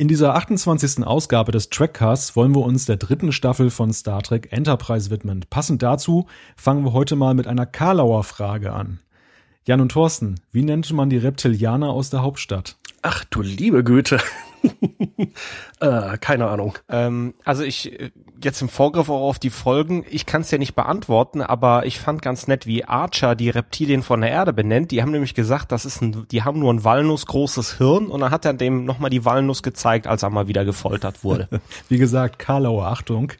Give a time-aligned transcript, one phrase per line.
[0.00, 1.04] In dieser 28.
[1.04, 5.44] Ausgabe des Trackcasts wollen wir uns der dritten Staffel von Star Trek Enterprise widmen.
[5.50, 9.00] Passend dazu fangen wir heute mal mit einer Karlauer Frage an.
[9.66, 12.76] Jan und Thorsten, wie nennt man die Reptilianer aus der Hauptstadt?
[13.02, 14.20] Ach du liebe Güte.
[15.80, 16.78] äh, keine Ahnung.
[16.88, 17.98] Ähm, also ich,
[18.42, 22.00] jetzt im Vorgriff auch auf die Folgen, ich kann es ja nicht beantworten, aber ich
[22.00, 24.90] fand ganz nett, wie Archer die Reptilien von der Erde benennt.
[24.90, 28.30] Die haben nämlich gesagt, das ist ein, die haben nur ein walnussgroßes Hirn und dann
[28.30, 31.48] hat er dem nochmal die Walnuss gezeigt, als er mal wieder gefoltert wurde.
[31.88, 33.32] wie gesagt, Karlauer, Achtung.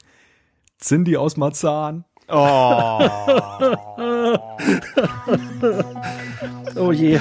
[0.80, 2.04] Cindy aus Marzahn.
[2.28, 2.34] Oh.
[6.76, 7.18] oh je.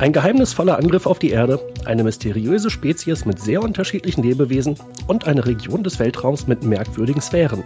[0.00, 4.76] Ein geheimnisvoller Angriff auf die Erde, eine mysteriöse Spezies mit sehr unterschiedlichen Lebewesen
[5.08, 7.64] und eine Region des Weltraums mit merkwürdigen Sphären.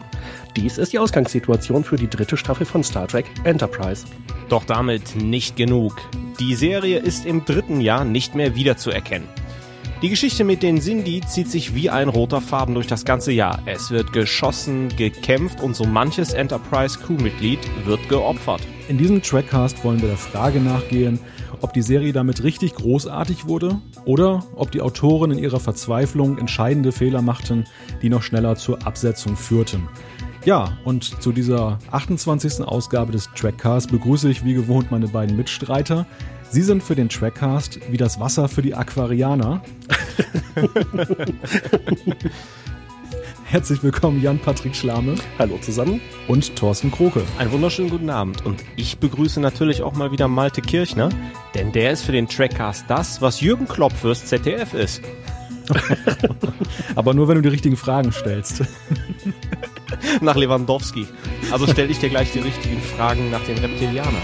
[0.56, 4.06] Dies ist die Ausgangssituation für die dritte Staffel von Star Trek Enterprise.
[4.48, 5.95] Doch damit nicht genug.
[6.41, 9.28] Die Serie ist im dritten Jahr nicht mehr wiederzuerkennen.
[10.00, 13.62] Die Geschichte mit den Sindhi zieht sich wie ein roter Faden durch das ganze Jahr.
[13.67, 18.62] Es wird geschossen, gekämpft und so manches Enterprise-Crew-Mitglied wird geopfert.
[18.89, 21.20] In diesem Trackcast wollen wir der Frage nachgehen,
[21.62, 26.92] ob die Serie damit richtig großartig wurde oder ob die Autoren in ihrer Verzweiflung entscheidende
[26.92, 27.66] Fehler machten,
[28.02, 29.88] die noch schneller zur Absetzung führten.
[30.44, 32.62] Ja, und zu dieser 28.
[32.62, 36.06] Ausgabe des Trackcasts begrüße ich wie gewohnt meine beiden Mitstreiter.
[36.50, 39.62] Sie sind für den Trackcast wie das Wasser für die Aquarianer.
[43.53, 45.14] Herzlich willkommen, Jan-Patrick Schlame.
[45.39, 46.00] Hallo zusammen.
[46.27, 47.22] Und Thorsten Kroke.
[47.36, 48.47] Einen wunderschönen guten Abend.
[48.47, 51.11] Und ich begrüße natürlich auch mal wieder Malte Kirchner,
[51.55, 55.03] denn der ist für den Trackcast das, was Jürgen Klopp fürs ZDF ist.
[56.95, 58.62] Aber nur, wenn du die richtigen Fragen stellst.
[60.23, 61.06] nach Lewandowski.
[61.50, 64.14] Also stelle ich dir gleich die richtigen Fragen nach den Reptilianern.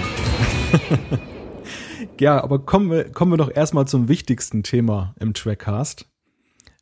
[2.19, 6.07] ja, aber kommen wir, kommen wir doch erstmal zum wichtigsten Thema im Trackcast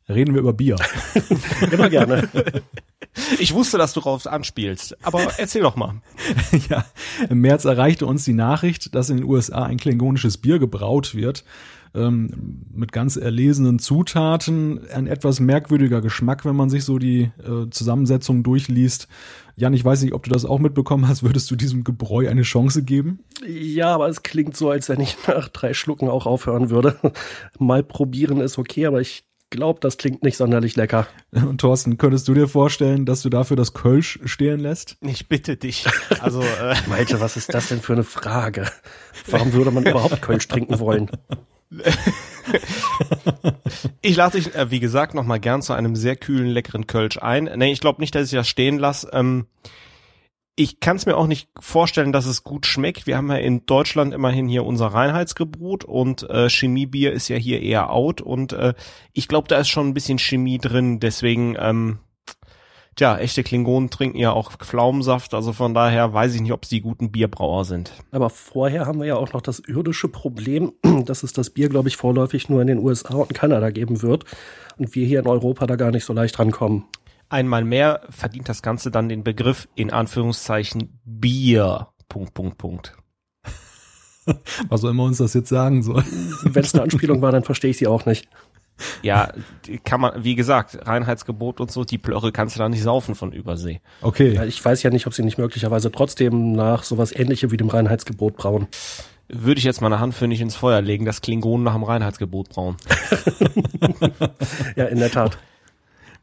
[0.09, 0.77] reden wir über Bier.
[1.71, 2.29] Immer gerne.
[3.39, 6.01] Ich wusste, dass du darauf anspielst, aber erzähl doch mal.
[6.69, 6.85] ja,
[7.29, 11.43] im März erreichte uns die Nachricht, dass in den USA ein klingonisches Bier gebraut wird.
[11.95, 17.69] Ähm, mit ganz erlesenen Zutaten, ein etwas merkwürdiger Geschmack, wenn man sich so die äh,
[17.71, 19.07] Zusammensetzung durchliest.
[19.55, 21.23] Jan, ich weiß nicht, ob du das auch mitbekommen hast.
[21.23, 23.21] Würdest du diesem Gebräu eine Chance geben?
[23.47, 26.97] Ja, aber es klingt so, als wenn ich nach drei Schlucken auch aufhören würde.
[27.57, 31.07] Mal probieren ist okay, aber ich glaube, das klingt nicht sonderlich lecker.
[31.31, 34.97] Und Thorsten, könntest du dir vorstellen, dass du dafür das Kölsch stehen lässt?
[35.01, 35.85] Ich bitte dich.
[36.19, 38.67] Also, äh Malte, was ist das denn für eine Frage?
[39.27, 41.11] Warum würde man überhaupt Kölsch trinken wollen?
[44.01, 47.17] ich lade dich, äh, wie gesagt, noch mal gern zu einem sehr kühlen, leckeren Kölsch
[47.17, 47.49] ein.
[47.55, 49.09] Nee, ich glaube nicht, dass ich das stehen lasse.
[49.13, 49.45] Ähm,
[50.59, 53.05] ich kann es mir auch nicht vorstellen, dass es gut schmeckt.
[53.05, 57.61] Wir haben ja in Deutschland immerhin hier unser Reinheitsgebot und äh, Chemiebier ist ja hier
[57.61, 58.73] eher out und äh,
[59.13, 60.99] ich glaube, da ist schon ein bisschen Chemie drin.
[60.99, 61.99] Deswegen, ähm,
[62.95, 66.81] tja, echte Klingonen trinken ja auch Pflaumensaft, also von daher weiß ich nicht, ob sie
[66.81, 67.93] guten Bierbrauer sind.
[68.09, 70.73] Aber vorher haben wir ja auch noch das irdische Problem,
[71.05, 74.23] dass es das Bier, glaube ich, vorläufig nur in den USA und Kanada geben wird
[74.79, 76.85] und wir hier in Europa da gar nicht so leicht rankommen.
[77.29, 81.87] Einmal mehr verdient das Ganze dann den Begriff in Anführungszeichen Bier.
[82.07, 82.97] Punkt, Punkt, Punkt.
[84.69, 86.03] Was auch immer uns das jetzt sagen soll.
[86.43, 88.27] Wenn es eine Anspielung war, dann verstehe ich sie auch nicht.
[89.01, 89.31] Ja,
[89.83, 93.31] kann man, wie gesagt, Reinheitsgebot und so, die Plörre kannst du da nicht saufen von
[93.31, 93.81] Übersee.
[94.01, 94.33] Okay.
[94.33, 97.69] Ja, ich weiß ja nicht, ob sie nicht möglicherweise trotzdem nach sowas ähnlichem wie dem
[97.69, 98.67] Reinheitsgebot brauen.
[99.29, 102.49] Würde ich jetzt meine Hand für nicht ins Feuer legen, dass Klingonen nach dem Reinheitsgebot
[102.49, 102.77] brauen.
[104.75, 105.37] ja, in der Tat.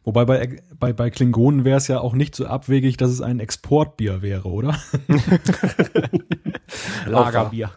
[0.05, 3.41] Wobei bei, bei, bei Klingonen wäre es ja auch nicht so abwegig, dass es ein
[3.41, 4.79] Exportbier wäre, oder?
[7.07, 7.71] Lagerbier.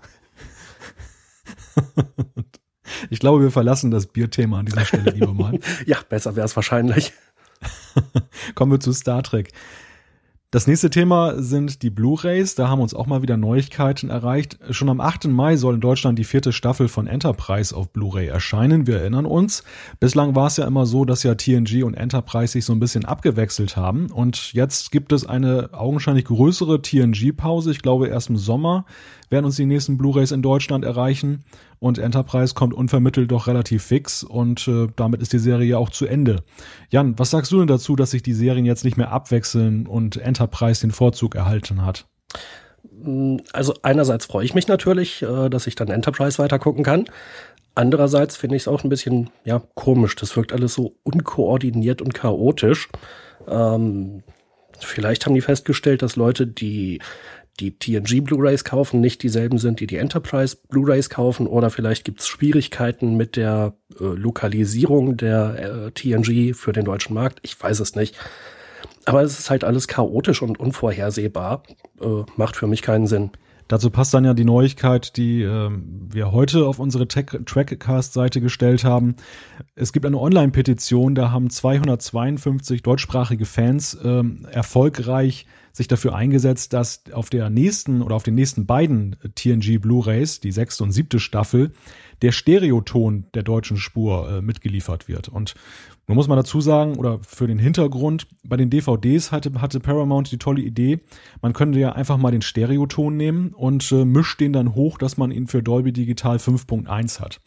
[3.10, 5.58] ich glaube, wir verlassen das Bierthema an dieser Stelle lieber mal.
[5.86, 7.14] ja, besser wäre es wahrscheinlich.
[8.56, 9.52] Kommen wir zu Star Trek.
[10.58, 12.56] Das nächste Thema sind die Blu-rays.
[12.56, 14.58] Da haben uns auch mal wieder Neuigkeiten erreicht.
[14.72, 15.26] Schon am 8.
[15.26, 18.88] Mai soll in Deutschland die vierte Staffel von Enterprise auf Blu-ray erscheinen.
[18.88, 19.64] Wir erinnern uns.
[20.00, 23.06] Bislang war es ja immer so, dass ja TNG und Enterprise sich so ein bisschen
[23.06, 24.08] abgewechselt haben.
[24.10, 27.70] Und jetzt gibt es eine augenscheinlich größere TNG-Pause.
[27.70, 28.86] Ich glaube, erst im Sommer
[29.30, 31.44] werden uns die nächsten Blu-rays in Deutschland erreichen.
[31.80, 36.06] Und Enterprise kommt unvermittelt doch relativ fix und äh, damit ist die Serie auch zu
[36.06, 36.44] Ende.
[36.90, 40.18] Jan, was sagst du denn dazu, dass sich die Serien jetzt nicht mehr abwechseln und
[40.18, 42.08] Enterprise den Vorzug erhalten hat?
[43.54, 47.06] Also einerseits freue ich mich natürlich, äh, dass ich dann Enterprise weiter gucken kann.
[47.76, 50.16] Andererseits finde ich es auch ein bisschen ja komisch.
[50.16, 52.90] Das wirkt alles so unkoordiniert und chaotisch.
[53.48, 54.24] Ähm,
[54.80, 57.00] vielleicht haben die festgestellt, dass Leute, die
[57.60, 62.28] die TNG Blu-rays kaufen, nicht dieselben sind, die die Enterprise Blu-rays kaufen oder vielleicht gibt's
[62.28, 67.40] Schwierigkeiten mit der äh, Lokalisierung der äh, TNG für den deutschen Markt.
[67.42, 68.16] Ich weiß es nicht.
[69.06, 71.64] Aber es ist halt alles chaotisch und unvorhersehbar.
[72.02, 73.32] Äh, macht für mich keinen Sinn.
[73.68, 79.16] Dazu passt dann ja die Neuigkeit, die äh, wir heute auf unsere Trackcast-Seite gestellt haben.
[79.76, 85.46] Es gibt eine Online-Petition, da haben 252 deutschsprachige Fans äh, erfolgreich
[85.78, 90.52] sich dafür eingesetzt, dass auf der nächsten oder auf den nächsten beiden TNG Blu-rays, die
[90.52, 91.72] sechste und siebte Staffel,
[92.24, 95.30] der Stereoton der deutschen Spur äh, mitgeliefert wird.
[95.30, 95.54] Und
[96.08, 100.32] nun muss man dazu sagen, oder für den Hintergrund, bei den DVDs hatte, hatte Paramount
[100.32, 101.02] die tolle Idee,
[101.42, 105.18] man könnte ja einfach mal den Stereoton nehmen und äh, mischt den dann hoch, dass
[105.18, 107.42] man ihn für Dolby Digital 5.1 hat.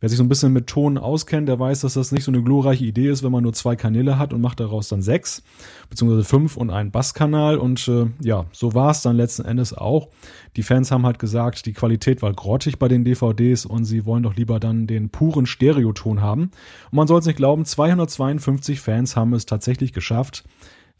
[0.00, 2.42] Wer sich so ein bisschen mit Ton auskennt, der weiß, dass das nicht so eine
[2.42, 5.42] glorreiche Idee ist, wenn man nur zwei Kanäle hat und macht daraus dann sechs,
[5.90, 7.58] beziehungsweise fünf und einen Basskanal.
[7.58, 10.08] Und äh, ja, so war es dann letzten Endes auch.
[10.56, 14.22] Die Fans haben halt gesagt, die Qualität war grottig bei den DVDs und sie wollen
[14.22, 16.44] doch lieber dann den puren Stereoton haben.
[16.90, 20.44] Und man soll es nicht glauben, 252 Fans haben es tatsächlich geschafft.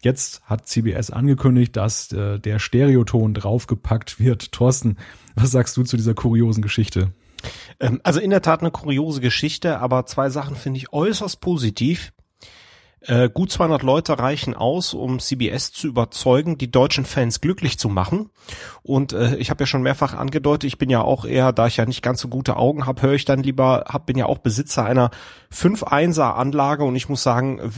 [0.03, 4.53] Jetzt hat CBS angekündigt, dass äh, der Stereoton draufgepackt wird.
[4.53, 4.97] Thorsten,
[5.37, 7.13] was sagst du zu dieser kuriosen Geschichte?
[7.79, 12.13] Ähm, also in der Tat eine kuriose Geschichte, aber zwei Sachen finde ich äußerst positiv.
[13.03, 17.89] Äh, gut 200 Leute reichen aus, um CBS zu überzeugen, die deutschen Fans glücklich zu
[17.89, 18.29] machen.
[18.83, 21.79] Und äh, ich habe ja schon mehrfach angedeutet, ich bin ja auch eher, da ich
[21.79, 24.39] ja nicht ganz so gute Augen habe, höre ich dann lieber, hab, bin ja auch
[24.39, 25.11] Besitzer einer
[25.51, 27.73] 5-1er Anlage und ich muss sagen,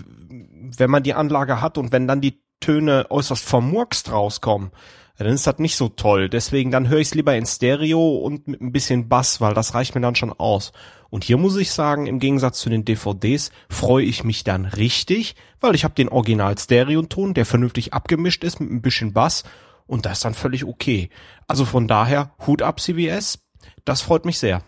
[0.76, 4.72] wenn man die Anlage hat und wenn dann die Töne äußerst vermurkst rauskommen,
[5.18, 6.28] dann ist das nicht so toll.
[6.28, 9.74] Deswegen dann höre ich es lieber in Stereo und mit ein bisschen Bass, weil das
[9.74, 10.72] reicht mir dann schon aus.
[11.10, 15.36] Und hier muss ich sagen, im Gegensatz zu den DVDs freue ich mich dann richtig,
[15.60, 19.44] weil ich habe den Original Stereoton, der vernünftig abgemischt ist mit ein bisschen Bass
[19.86, 21.10] und das ist dann völlig okay.
[21.46, 23.40] Also von daher Hut ab CBS,
[23.84, 24.62] das freut mich sehr.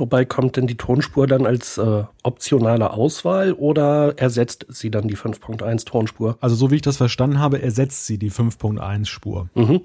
[0.00, 5.16] Wobei kommt denn die Tonspur dann als äh, optionale Auswahl oder ersetzt sie dann die
[5.16, 6.38] 5.1 Tonspur?
[6.40, 9.50] Also so wie ich das verstanden habe, ersetzt sie die 5.1 Spur.
[9.54, 9.82] Mhm.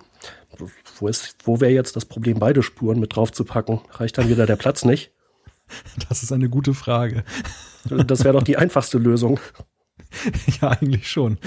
[0.99, 3.81] Wo, ist, wo wäre jetzt das Problem, beide Spuren mit drauf zu packen?
[3.91, 5.11] Reicht dann wieder der Platz nicht?
[6.07, 7.23] Das ist eine gute Frage.
[7.89, 9.39] Das wäre doch die einfachste Lösung.
[10.61, 11.39] Ja, eigentlich schon.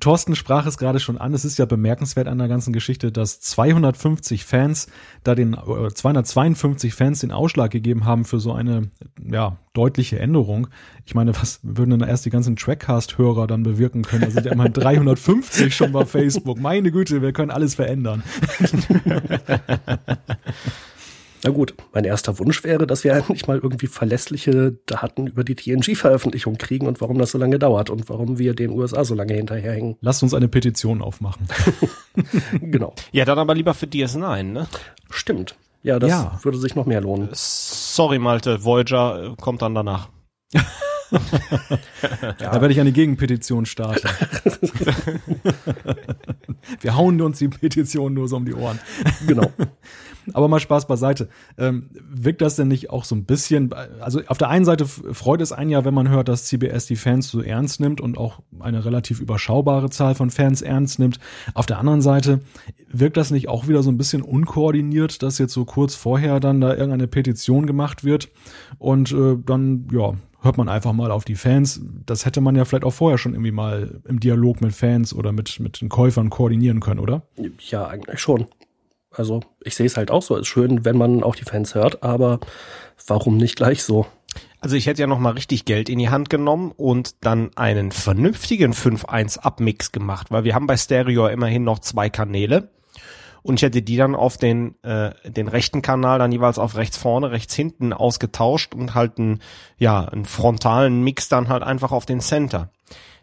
[0.00, 3.40] Thorsten sprach es gerade schon an, es ist ja bemerkenswert an der ganzen Geschichte, dass
[3.40, 4.88] 250 Fans
[5.24, 8.90] da den, äh, 252 Fans den Ausschlag gegeben haben für so eine,
[9.24, 10.68] ja, deutliche Änderung.
[11.06, 14.22] Ich meine, was würden denn erst die ganzen Trackcast-Hörer dann bewirken können?
[14.22, 16.58] Da sind ja immerhin 350 schon bei Facebook.
[16.60, 18.22] Meine Güte, wir können alles verändern.
[21.44, 25.56] Na gut, mein erster Wunsch wäre, dass wir endlich mal irgendwie verlässliche Daten über die
[25.56, 29.34] TNG-Veröffentlichung kriegen und warum das so lange dauert und warum wir den USA so lange
[29.34, 29.96] hinterherhängen.
[30.00, 31.48] Lasst uns eine Petition aufmachen.
[32.60, 32.94] genau.
[33.10, 34.68] Ja, dann aber lieber für DS9, ne?
[35.10, 35.56] Stimmt.
[35.82, 36.38] Ja, das ja.
[36.42, 37.28] würde sich noch mehr lohnen.
[37.32, 40.08] Sorry, Malte, Voyager äh, kommt dann danach.
[40.52, 40.64] ja.
[42.38, 44.08] Da werde ich eine Gegenpetition starten.
[46.80, 48.78] Wir hauen uns die Petition nur so um die Ohren.
[49.26, 49.52] Genau.
[50.32, 51.28] Aber mal Spaß beiseite.
[51.58, 55.40] Ähm, wirkt das denn nicht auch so ein bisschen, also auf der einen Seite freut
[55.40, 58.40] es einen ja, wenn man hört, dass CBS die Fans so ernst nimmt und auch
[58.60, 61.18] eine relativ überschaubare Zahl von Fans ernst nimmt.
[61.54, 62.40] Auf der anderen Seite
[62.90, 66.60] wirkt das nicht auch wieder so ein bisschen unkoordiniert, dass jetzt so kurz vorher dann
[66.60, 68.30] da irgendeine Petition gemacht wird
[68.78, 71.80] und äh, dann, ja, hört man einfach mal auf die Fans.
[72.04, 75.32] Das hätte man ja vielleicht auch vorher schon irgendwie mal im Dialog mit Fans oder
[75.32, 77.22] mit, mit den Käufern koordinieren können, oder?
[77.70, 78.46] Ja, eigentlich schon.
[79.14, 80.36] Also ich sehe es halt auch so.
[80.36, 82.40] Ist schön, wenn man auch die Fans hört, aber
[83.06, 84.06] warum nicht gleich so?
[84.60, 87.90] Also ich hätte ja noch mal richtig Geld in die Hand genommen und dann einen
[87.90, 92.70] vernünftigen 5-1 Abmix gemacht, weil wir haben bei Stereo immerhin noch zwei Kanäle
[93.42, 96.96] und ich hätte die dann auf den äh, den rechten Kanal dann jeweils auf rechts
[96.96, 99.40] vorne, rechts hinten ausgetauscht und halt einen
[99.78, 102.70] ja einen frontalen Mix dann halt einfach auf den Center.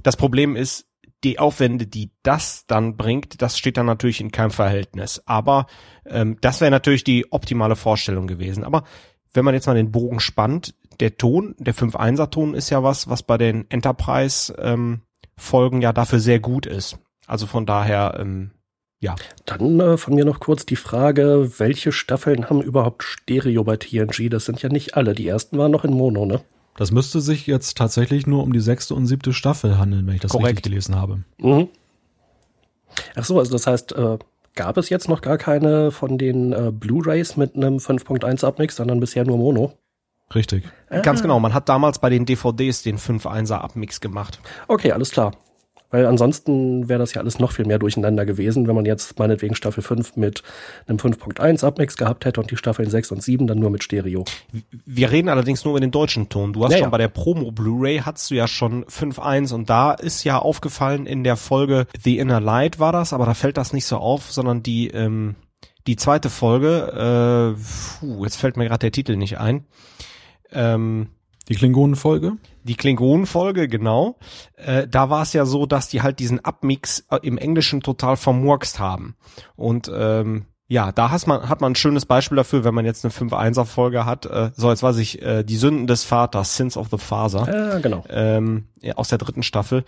[0.04, 0.89] Das Problem ist,
[1.24, 5.22] die Aufwände, die das dann bringt, das steht dann natürlich in keinem Verhältnis.
[5.26, 5.68] Aber
[6.06, 8.64] ähm, das wäre natürlich die optimale Vorstellung gewesen.
[8.64, 8.84] Aber
[9.34, 13.10] wenn man jetzt mal den Bogen spannt, der Ton, der 5-1er Ton ist ja was,
[13.10, 15.02] was bei den Enterprise ähm,
[15.82, 16.98] ja dafür sehr gut ist.
[17.28, 18.52] Also von daher, ähm,
[19.00, 19.16] ja.
[19.46, 24.30] Dann äh, von mir noch kurz die Frage, welche Staffeln haben überhaupt Stereo bei TNG?
[24.30, 25.14] Das sind ja nicht alle.
[25.14, 26.42] Die ersten waren noch in Mono, ne?
[26.80, 30.22] Das müsste sich jetzt tatsächlich nur um die sechste und siebte Staffel handeln, wenn ich
[30.22, 30.60] das Korrekt.
[30.60, 31.24] richtig gelesen habe.
[31.38, 31.68] Mhm.
[33.16, 34.18] Ach so, also das heißt, äh,
[34.56, 39.02] gab es jetzt noch gar keine von den äh, Blu-rays mit einem 5.1 Abmix, sondern
[39.02, 39.74] bisher nur Mono?
[40.34, 40.64] Richtig.
[40.90, 41.02] Ah.
[41.02, 44.40] Ganz genau, man hat damals bei den DVDs den 5.1er Abmix gemacht.
[44.70, 45.34] Okay, alles klar.
[45.92, 49.56] Weil ansonsten wäre das ja alles noch viel mehr durcheinander gewesen, wenn man jetzt meinetwegen
[49.56, 50.44] Staffel 5 mit
[50.88, 54.26] einem 5.1 Abmix gehabt hätte und die Staffeln 6 und 7 dann nur mit Stereo.
[54.86, 56.54] Wir reden allerdings nur über den deutschen Ton.
[56.54, 59.94] Du hast Ja, schon bei der Promo Blu-ray hattest du ja schon 5.1 und da
[59.94, 63.74] ist ja aufgefallen in der Folge The Inner Light war das, aber da fällt das
[63.74, 65.36] nicht so auf, sondern die ähm,
[65.88, 69.66] die zweite Folge, äh, puh, jetzt fällt mir gerade der Titel nicht ein.
[70.52, 71.08] Ähm,
[71.50, 72.38] Die Klingonenfolge?
[72.64, 74.18] die Klingonenfolge, genau.
[74.56, 78.16] Äh, da war es ja so, dass die halt diesen Abmix äh, im Englischen total
[78.16, 79.16] vermurkst haben.
[79.56, 83.04] Und ähm, ja, da hat man, hat man ein schönes Beispiel dafür, wenn man jetzt
[83.04, 84.28] eine 5-1er-Folge hat.
[84.28, 87.80] Äh, so, jetzt weiß ich, äh, die Sünden des Vaters, Sins of the Father, Ja,
[87.80, 88.04] genau.
[88.10, 89.84] ähm, ja, aus der dritten Staffel.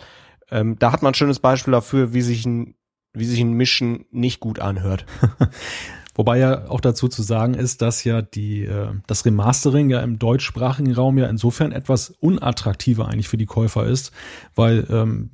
[0.49, 2.73] Ähm, da hat man ein schönes Beispiel dafür, wie sich ein,
[3.13, 5.05] wie sich ein Mischen nicht gut anhört.
[6.15, 10.19] Wobei ja auch dazu zu sagen ist, dass ja die, äh, das Remastering ja im
[10.19, 14.11] deutschsprachigen Raum ja insofern etwas unattraktiver eigentlich für die Käufer ist,
[14.53, 15.29] weil ähm,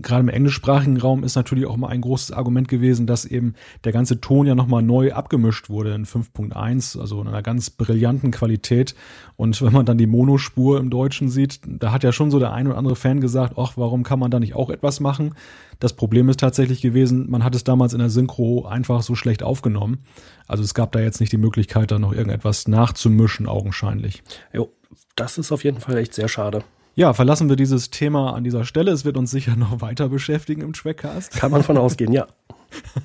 [0.00, 3.92] gerade im englischsprachigen Raum ist natürlich auch mal ein großes Argument gewesen, dass eben der
[3.92, 8.94] ganze Ton ja nochmal neu abgemischt wurde in 5.1, also in einer ganz brillanten Qualität.
[9.36, 12.52] Und wenn man dann die Monospur im Deutschen sieht, da hat ja schon so der
[12.52, 15.34] ein oder andere Fan gesagt, ach, warum kann man da nicht auch etwas machen?
[15.82, 19.42] Das Problem ist tatsächlich gewesen, man hat es damals in der Synchro einfach so schlecht
[19.42, 19.98] aufgenommen.
[20.46, 24.22] Also es gab da jetzt nicht die Möglichkeit, da noch irgendetwas nachzumischen, augenscheinlich.
[24.52, 24.70] Jo,
[25.16, 26.64] das ist auf jeden Fall echt sehr schade.
[26.94, 28.90] Ja, verlassen wir dieses Thema an dieser Stelle.
[28.90, 31.32] Es wird uns sicher noch weiter beschäftigen im Trackcast.
[31.32, 32.26] Kann man von ausgehen, ja.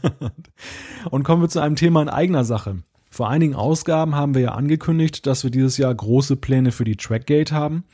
[1.10, 2.84] Und kommen wir zu einem Thema in eigener Sache.
[3.10, 6.98] Vor einigen Ausgaben haben wir ja angekündigt, dass wir dieses Jahr große Pläne für die
[6.98, 7.86] Trackgate haben.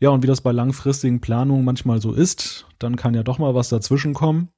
[0.00, 3.54] Ja, und wie das bei langfristigen Planungen manchmal so ist, dann kann ja doch mal
[3.54, 4.48] was dazwischen kommen.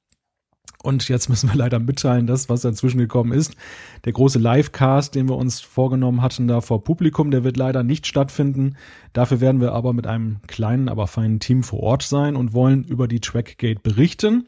[0.81, 3.55] Und jetzt müssen wir leider mitteilen, dass was dazwischen gekommen ist.
[4.05, 8.07] Der große Livecast, den wir uns vorgenommen hatten, da vor Publikum, der wird leider nicht
[8.07, 8.77] stattfinden.
[9.13, 12.83] Dafür werden wir aber mit einem kleinen, aber feinen Team vor Ort sein und wollen
[12.83, 14.47] über die Trackgate berichten.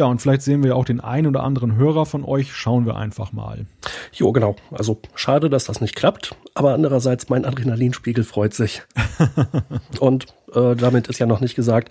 [0.00, 2.54] Ja, und vielleicht sehen wir ja auch den einen oder anderen Hörer von euch.
[2.54, 3.66] Schauen wir einfach mal.
[4.14, 4.56] Jo, genau.
[4.70, 8.80] Also schade, dass das nicht klappt, aber andererseits mein Adrenalinspiegel freut sich.
[10.00, 11.90] Und äh, damit ist ja noch nicht gesagt,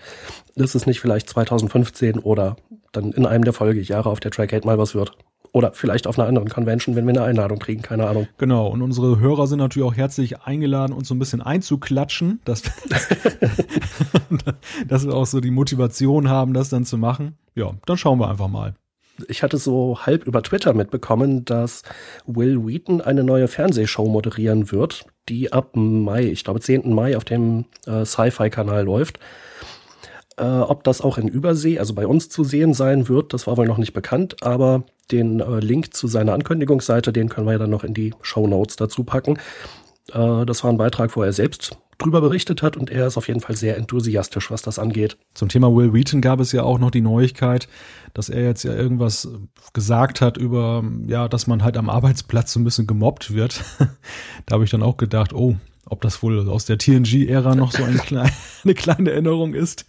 [0.56, 2.56] dass es nicht vielleicht 2015 oder
[2.94, 5.16] dann in einem der Folgejahre auf der Trackgate mal was wird.
[5.52, 8.28] Oder vielleicht auf einer anderen Convention, wenn wir eine Einladung kriegen, keine Ahnung.
[8.38, 12.62] Genau, und unsere Hörer sind natürlich auch herzlich eingeladen, uns so ein bisschen einzuklatschen, dass,
[14.88, 17.38] dass wir auch so die Motivation haben, das dann zu machen.
[17.56, 18.76] Ja, dann schauen wir einfach mal.
[19.28, 21.84] Ich hatte so halb über Twitter mitbekommen, dass
[22.26, 26.94] Will Wheaton eine neue Fernsehshow moderieren wird, die ab Mai, ich glaube 10.
[26.94, 29.20] Mai auf dem äh, Sci-Fi-Kanal läuft.
[30.40, 33.58] Äh, ob das auch in Übersee, also bei uns zu sehen sein wird, das war
[33.58, 37.60] wohl noch nicht bekannt, aber den äh, Link zu seiner Ankündigungsseite, den können wir ja
[37.60, 39.38] dann noch in die Show Notes dazu packen.
[40.14, 43.28] Äh, das war ein Beitrag, wo er selbst drüber berichtet hat und er ist auf
[43.28, 45.18] jeden Fall sehr enthusiastisch, was das angeht.
[45.34, 47.68] Zum Thema Will Wheaton gab es ja auch noch die Neuigkeit,
[48.14, 49.28] dass er jetzt ja irgendwas
[49.74, 53.66] gesagt hat über, ja, dass man halt am Arbeitsplatz so ein bisschen gemobbt wird.
[54.46, 55.58] da habe ich dann auch gedacht, oh,
[55.90, 58.32] ob das wohl aus der TNG-Ära noch so ein klein,
[58.64, 59.86] eine kleine Erinnerung ist.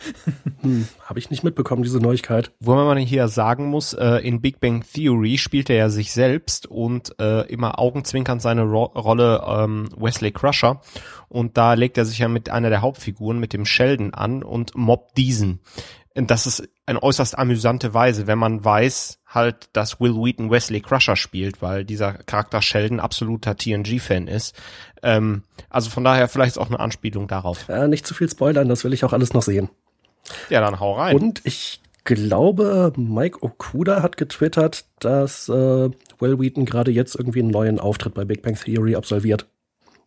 [0.61, 2.53] Hm, Habe ich nicht mitbekommen, diese Neuigkeit.
[2.61, 6.67] Wo man hier sagen muss, äh, in Big Bang Theory spielt er ja sich selbst
[6.67, 10.81] und äh, immer augenzwinkernd seine Ro Rolle ähm, Wesley Crusher.
[11.29, 14.75] Und da legt er sich ja mit einer der Hauptfiguren, mit dem Sheldon an und
[14.75, 15.61] mobbt diesen.
[16.17, 20.81] Und das ist eine äußerst amüsante Weise, wenn man weiß halt, dass Will Wheaton Wesley
[20.81, 24.55] Crusher spielt, weil dieser Charakter Sheldon absoluter TNG-Fan ist.
[25.03, 27.69] Ähm, also von daher vielleicht auch eine Anspielung darauf.
[27.69, 29.71] Ja, nicht zu viel spoilern, das will ich auch alles noch sehen.
[30.51, 31.17] Ja, dann hau rein.
[31.17, 37.51] Und ich glaube, Mike Okuda hat getwittert, dass äh, Will Wheaton gerade jetzt irgendwie einen
[37.51, 39.47] neuen Auftritt bei Big Bang Theory absolviert.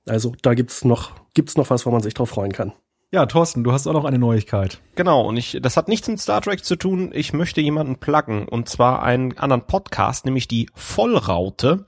[0.05, 2.73] Also da gibt's noch, gibt's noch was, wo man sich drauf freuen kann.
[3.13, 4.79] Ja, Thorsten, du hast auch noch eine Neuigkeit.
[4.95, 7.11] Genau, und ich, das hat nichts mit Star Trek zu tun.
[7.13, 11.85] Ich möchte jemanden pluggen, und zwar einen anderen Podcast, nämlich die Vollraute.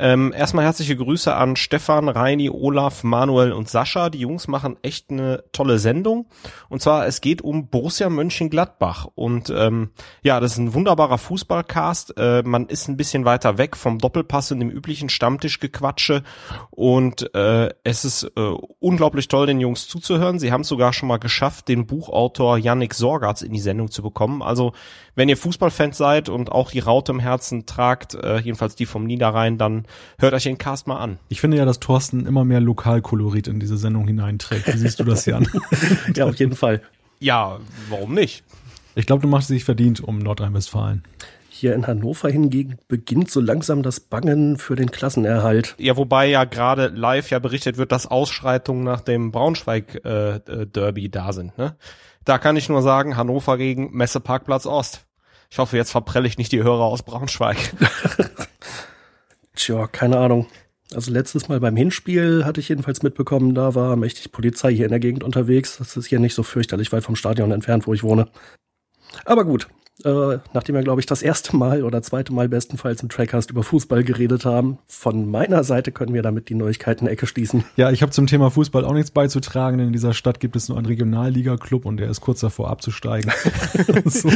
[0.00, 4.10] Ähm, erstmal herzliche Grüße an Stefan, Reini, Olaf, Manuel und Sascha.
[4.10, 6.26] Die Jungs machen echt eine tolle Sendung.
[6.68, 9.08] Und zwar, es geht um Borussia Mönchengladbach.
[9.14, 9.90] Und ähm,
[10.22, 12.14] ja, das ist ein wunderbarer Fußballcast.
[12.16, 16.22] Äh, man ist ein bisschen weiter weg vom Doppelpass und dem üblichen Stammtischgequatsche.
[16.70, 20.38] Und äh, es ist äh, unglaublich toll, den Jungs zuzuhören.
[20.38, 24.02] Sie haben es sogar schon mal geschafft, den Buchautor Yannick Sorgatz in die Sendung zu
[24.02, 24.42] bekommen.
[24.42, 24.72] Also,
[25.18, 29.04] wenn ihr Fußballfans seid und auch die Raute im Herzen tragt, äh, jedenfalls die vom
[29.04, 29.84] Niederrhein, dann
[30.20, 31.18] hört euch den Cast mal an.
[31.28, 34.72] Ich finde ja, dass Thorsten immer mehr Lokalkolorit in diese Sendung hineinträgt.
[34.72, 35.48] Wie siehst du das, Jan?
[36.14, 36.82] ja, auf jeden Fall.
[37.18, 37.58] Ja,
[37.88, 38.44] warum nicht?
[38.94, 41.02] Ich glaube, du machst dich verdient um Nordrhein-Westfalen.
[41.48, 45.74] Hier in Hannover hingegen beginnt so langsam das Bangen für den Klassenerhalt.
[45.78, 51.32] Ja, wobei ja gerade live ja berichtet wird, dass Ausschreitungen nach dem Braunschweig-Derby äh, da
[51.32, 51.58] sind.
[51.58, 51.74] Ne?
[52.24, 55.07] Da kann ich nur sagen, Hannover gegen Messeparkplatz Ost.
[55.50, 57.56] Ich hoffe, jetzt verprelle ich nicht die Hörer aus Braunschweig.
[59.54, 60.46] Tja, keine Ahnung.
[60.94, 64.90] Also letztes Mal beim Hinspiel hatte ich jedenfalls mitbekommen, da war mächtig Polizei hier in
[64.90, 65.76] der Gegend unterwegs.
[65.78, 68.28] Das ist hier nicht so fürchterlich weit vom Stadion entfernt, wo ich wohne.
[69.24, 69.68] Aber gut,
[70.04, 73.62] äh, nachdem wir, glaube ich, das erste Mal oder zweite Mal bestenfalls im Trackcast über
[73.62, 77.64] Fußball geredet haben, von meiner Seite können wir damit die Neuigkeiten-Ecke schließen.
[77.76, 80.68] Ja, ich habe zum Thema Fußball auch nichts beizutragen, denn in dieser Stadt gibt es
[80.68, 83.32] nur einen Regionalliga-Club und der ist kurz davor abzusteigen.
[84.04, 84.30] so,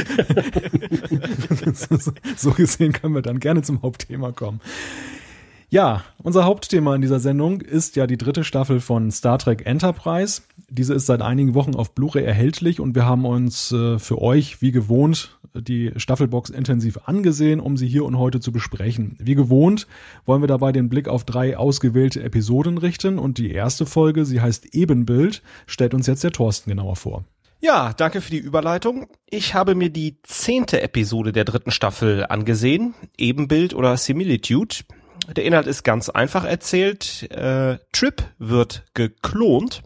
[2.37, 4.61] so gesehen können wir dann gerne zum Hauptthema kommen.
[5.73, 10.42] Ja, unser Hauptthema in dieser Sendung ist ja die dritte Staffel von Star Trek Enterprise.
[10.75, 14.62] Diese ist seit einigen Wochen auf Blu-ray erhältlich und wir haben uns äh, für euch,
[14.62, 19.14] wie gewohnt, die Staffelbox intensiv angesehen, um sie hier und heute zu besprechen.
[19.19, 19.87] Wie gewohnt
[20.25, 24.41] wollen wir dabei den Blick auf drei ausgewählte Episoden richten und die erste Folge, sie
[24.41, 27.26] heißt Ebenbild, stellt uns jetzt der Thorsten genauer vor.
[27.61, 29.09] Ja, danke für die Überleitung.
[29.29, 34.76] Ich habe mir die zehnte Episode der dritten Staffel angesehen, Ebenbild oder Similitude.
[35.37, 37.31] Der Inhalt ist ganz einfach erzählt.
[37.31, 39.83] Äh, Trip wird geklont,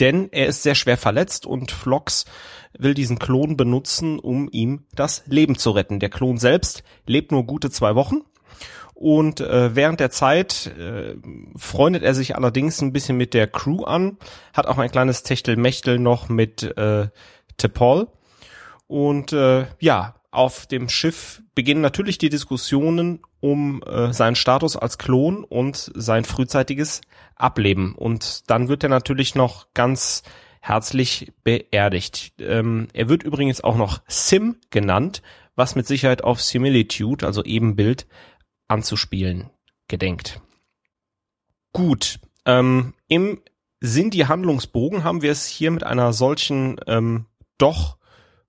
[0.00, 2.24] denn er ist sehr schwer verletzt und Flox
[2.78, 6.00] will diesen Klon benutzen, um ihm das Leben zu retten.
[6.00, 8.22] Der Klon selbst lebt nur gute zwei Wochen.
[8.94, 11.16] Und äh, während der Zeit äh,
[11.56, 14.18] freundet er sich allerdings ein bisschen mit der Crew an,
[14.52, 17.08] hat auch ein kleines Techtelmechtel noch mit äh,
[17.58, 18.08] T'Pol.
[18.88, 24.98] Und äh, ja, auf dem Schiff beginnen natürlich die Diskussionen um äh, seinen Status als
[24.98, 27.00] Klon und sein frühzeitiges
[27.34, 27.94] Ableben.
[27.94, 30.22] Und dann wird er natürlich noch ganz
[30.60, 32.34] herzlich beerdigt.
[32.38, 35.22] Ähm, er wird übrigens auch noch Sim genannt,
[35.56, 38.06] was mit Sicherheit auf Similitude, also Ebenbild,
[38.68, 39.50] anzuspielen
[39.88, 40.40] gedenkt.
[41.72, 43.40] Gut, ähm, im
[43.80, 47.26] Sinn die Handlungsbogen haben wir es hier mit einer solchen ähm,
[47.58, 47.96] doch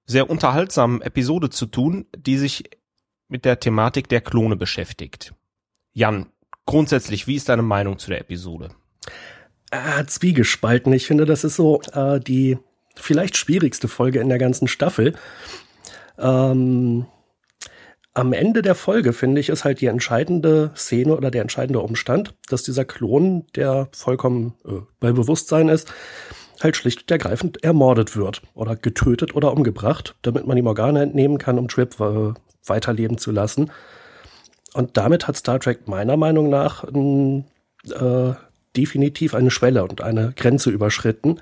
[0.06, 2.64] sehr unterhaltsamen Episode zu tun, die sich
[3.28, 5.34] mit der Thematik der Klone beschäftigt.
[5.94, 6.28] Jan,
[6.66, 8.70] grundsätzlich, wie ist deine Meinung zu der Episode?
[9.72, 10.92] Äh, zwiegespalten.
[10.92, 12.58] Ich finde, das ist so äh, die
[12.96, 15.16] vielleicht schwierigste Folge in der ganzen Staffel.
[16.18, 17.06] Ähm,
[18.14, 22.36] am Ende der Folge, finde ich, ist halt die entscheidende Szene oder der entscheidende Umstand,
[22.50, 25.94] dass dieser Klon, der vollkommen äh, bei Bewusstsein ist,
[26.64, 31.38] halt schlicht und ergreifend ermordet wird oder getötet oder umgebracht, damit man ihm Organe entnehmen
[31.38, 32.34] kann, um Trip äh,
[32.66, 33.72] weiterleben zu lassen.
[34.74, 38.34] Und damit hat Star Trek meiner Meinung nach äh,
[38.76, 41.42] definitiv eine Schwelle und eine Grenze überschritten.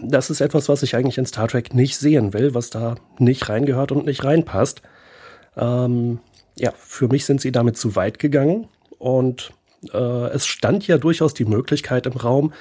[0.00, 3.48] Das ist etwas, was ich eigentlich in Star Trek nicht sehen will, was da nicht
[3.48, 4.82] reingehört und nicht reinpasst.
[5.56, 6.20] Ähm,
[6.56, 9.52] ja, für mich sind sie damit zu weit gegangen und
[9.92, 12.52] äh, es stand ja durchaus die Möglichkeit im Raum,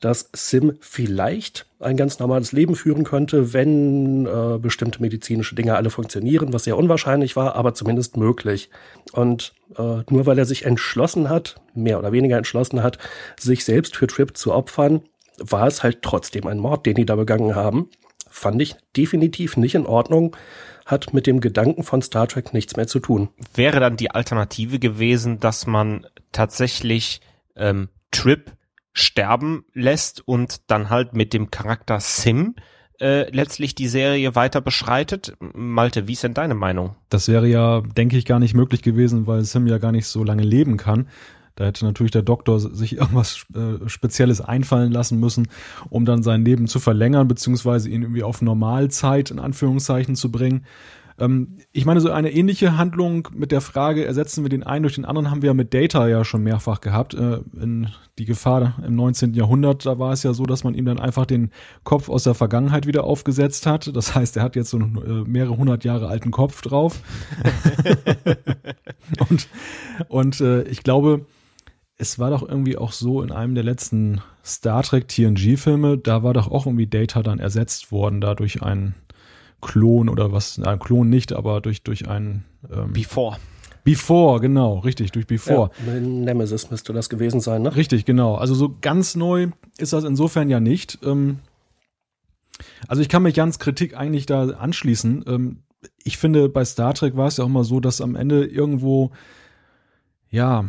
[0.00, 5.90] dass Sim vielleicht ein ganz normales Leben führen könnte, wenn äh, bestimmte medizinische Dinge alle
[5.90, 8.70] funktionieren, was sehr unwahrscheinlich war, aber zumindest möglich.
[9.12, 12.98] Und äh, nur weil er sich entschlossen hat, mehr oder weniger entschlossen hat,
[13.38, 15.02] sich selbst für Trip zu opfern,
[15.38, 17.88] war es halt trotzdem ein Mord, den die da begangen haben.
[18.30, 20.36] Fand ich definitiv nicht in Ordnung,
[20.86, 23.28] hat mit dem Gedanken von Star Trek nichts mehr zu tun.
[23.54, 27.20] Wäre dann die Alternative gewesen, dass man tatsächlich
[27.56, 28.52] ähm, Trip
[28.92, 32.54] sterben lässt und dann halt mit dem Charakter Sim
[33.00, 35.34] äh, letztlich die Serie weiter beschreitet.
[35.54, 36.96] Malte, wie ist denn deine Meinung?
[37.08, 40.22] Das wäre ja, denke ich, gar nicht möglich gewesen, weil Sim ja gar nicht so
[40.22, 41.08] lange leben kann.
[41.56, 45.48] Da hätte natürlich der Doktor sich irgendwas äh, Spezielles einfallen lassen müssen,
[45.88, 50.64] um dann sein Leben zu verlängern, beziehungsweise ihn irgendwie auf Normalzeit in Anführungszeichen zu bringen.
[51.20, 54.94] Ähm, ich meine, so eine ähnliche Handlung mit der Frage, ersetzen wir den einen durch
[54.94, 57.14] den anderen, haben wir ja mit Data ja schon mehrfach gehabt.
[57.14, 59.34] Äh, in die Gefahr im 19.
[59.34, 61.50] Jahrhundert, da war es ja so, dass man ihm dann einfach den
[61.84, 63.94] Kopf aus der Vergangenheit wieder aufgesetzt hat.
[63.94, 67.02] Das heißt, er hat jetzt so einen äh, mehrere hundert Jahre alten Kopf drauf.
[69.28, 69.48] und
[70.08, 71.26] und äh, ich glaube,
[71.98, 76.32] es war doch irgendwie auch so in einem der letzten Star Trek TNG-Filme, da war
[76.32, 78.94] doch auch irgendwie Data dann ersetzt worden, da durch einen
[79.60, 83.36] Klon oder was, na, Klon nicht, aber durch, durch einen ähm, Before.
[83.84, 85.70] Before, genau, richtig, durch Before.
[85.86, 87.74] Ja, Nemesis müsste das gewesen sein, ne?
[87.74, 88.34] Richtig, genau.
[88.34, 90.98] Also so ganz neu ist das insofern ja nicht.
[91.02, 91.38] Ähm,
[92.88, 95.24] also ich kann mich Jans Kritik eigentlich da anschließen.
[95.26, 95.62] Ähm,
[96.04, 99.12] ich finde, bei Star Trek war es ja auch mal so, dass am Ende irgendwo,
[100.28, 100.66] ja,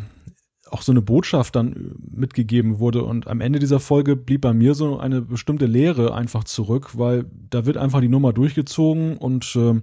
[0.71, 3.03] auch so eine Botschaft dann äh, mitgegeben wurde.
[3.03, 7.25] Und am Ende dieser Folge blieb bei mir so eine bestimmte Lehre einfach zurück, weil
[7.49, 9.81] da wird einfach die Nummer durchgezogen und äh,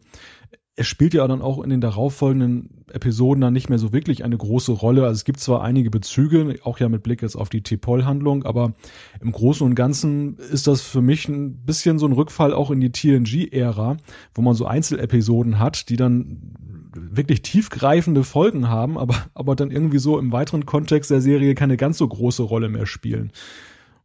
[0.79, 4.37] er spielt ja dann auch in den darauffolgenden Episoden dann nicht mehr so wirklich eine
[4.37, 5.03] große Rolle.
[5.03, 8.75] Also es gibt zwar einige Bezüge, auch ja mit Blick jetzt auf die T-Pol-Handlung, aber
[9.21, 12.81] im Großen und Ganzen ist das für mich ein bisschen so ein Rückfall auch in
[12.81, 13.97] die TNG-Ära,
[14.35, 16.55] wo man so Einzelepisoden hat, die dann
[17.01, 21.77] wirklich tiefgreifende Folgen haben, aber, aber dann irgendwie so im weiteren Kontext der Serie keine
[21.77, 23.33] ganz so große Rolle mehr spielen.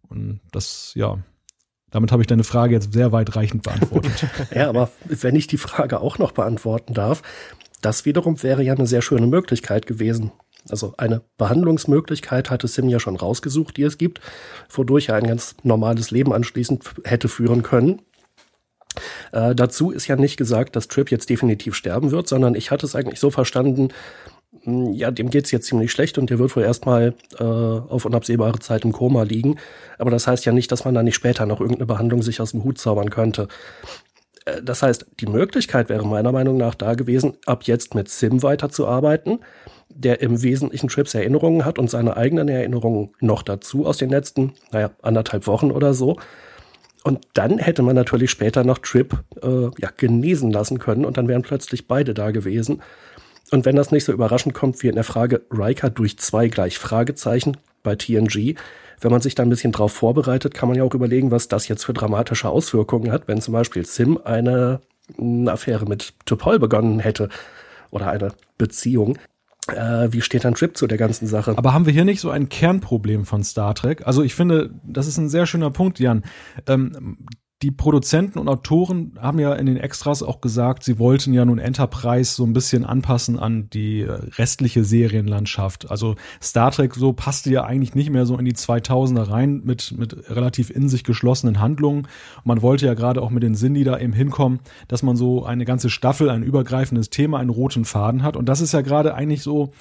[0.10, 1.18] Und das, ja,
[1.92, 4.26] damit habe ich deine Frage jetzt sehr weitreichend beantwortet.
[4.56, 7.22] ja, aber wenn ich die Frage auch noch beantworten darf,
[7.82, 10.32] das wiederum wäre ja eine sehr schöne Möglichkeit gewesen.
[10.70, 14.22] Also eine Behandlungsmöglichkeit hatte Sim ja schon rausgesucht, die es gibt,
[14.70, 18.02] wodurch er ein ganz normales Leben anschließend hätte führen können.
[19.32, 22.86] Äh, dazu ist ja nicht gesagt, dass Trip jetzt definitiv sterben wird, sondern ich hatte
[22.86, 23.90] es eigentlich so verstanden,
[24.64, 28.60] hm, ja, dem geht's jetzt ziemlich schlecht und der wird wohl erstmal äh, auf unabsehbare
[28.60, 29.58] Zeit im Koma liegen.
[29.98, 32.52] Aber das heißt ja nicht, dass man da nicht später noch irgendeine Behandlung sich aus
[32.52, 33.48] dem Hut zaubern könnte.
[34.46, 38.44] Äh, das heißt, die Möglichkeit wäre meiner Meinung nach da gewesen, ab jetzt mit Sim
[38.44, 39.40] weiterzuarbeiten,
[39.90, 44.54] der im Wesentlichen Trips Erinnerungen hat und seine eigenen Erinnerungen noch dazu aus den letzten,
[44.72, 46.18] naja, anderthalb Wochen oder so.
[47.04, 51.28] Und dann hätte man natürlich später noch Trip äh, ja, genesen lassen können und dann
[51.28, 52.82] wären plötzlich beide da gewesen.
[53.52, 56.80] Und wenn das nicht so überraschend kommt wie in der Frage Riker durch zwei gleich
[56.80, 58.56] Fragezeichen bei TNG,
[59.02, 61.68] wenn man sich da ein bisschen drauf vorbereitet, kann man ja auch überlegen, was das
[61.68, 64.80] jetzt für dramatische Auswirkungen hat, wenn zum Beispiel Sim eine,
[65.20, 67.28] eine Affäre mit Topol begonnen hätte
[67.92, 69.18] oder eine Beziehung.
[69.68, 71.58] Äh, wie steht dann Trip zu der ganzen Sache?
[71.58, 74.06] Aber haben wir hier nicht so ein Kernproblem von Star Trek?
[74.06, 76.24] Also ich finde, das ist ein sehr schöner Punkt, Jan.
[76.68, 77.26] Ähm,
[77.64, 81.60] die Produzenten und Autoren haben ja in den Extras auch gesagt, sie wollten ja nun
[81.60, 85.90] Enterprise so ein bisschen anpassen an die äh, restliche Serienlandschaft.
[85.90, 89.94] Also Star Trek so passte ja eigentlich nicht mehr so in die 2000er rein mit,
[89.98, 92.06] mit relativ in sich geschlossenen Handlungen.
[92.44, 95.64] Man wollte ja gerade auch mit den Sindhi da eben hinkommen, dass man so eine
[95.64, 98.36] ganze Staffel, ein übergreifendes Thema, einen roten Faden hat.
[98.36, 99.72] Und das ist ja gerade eigentlich so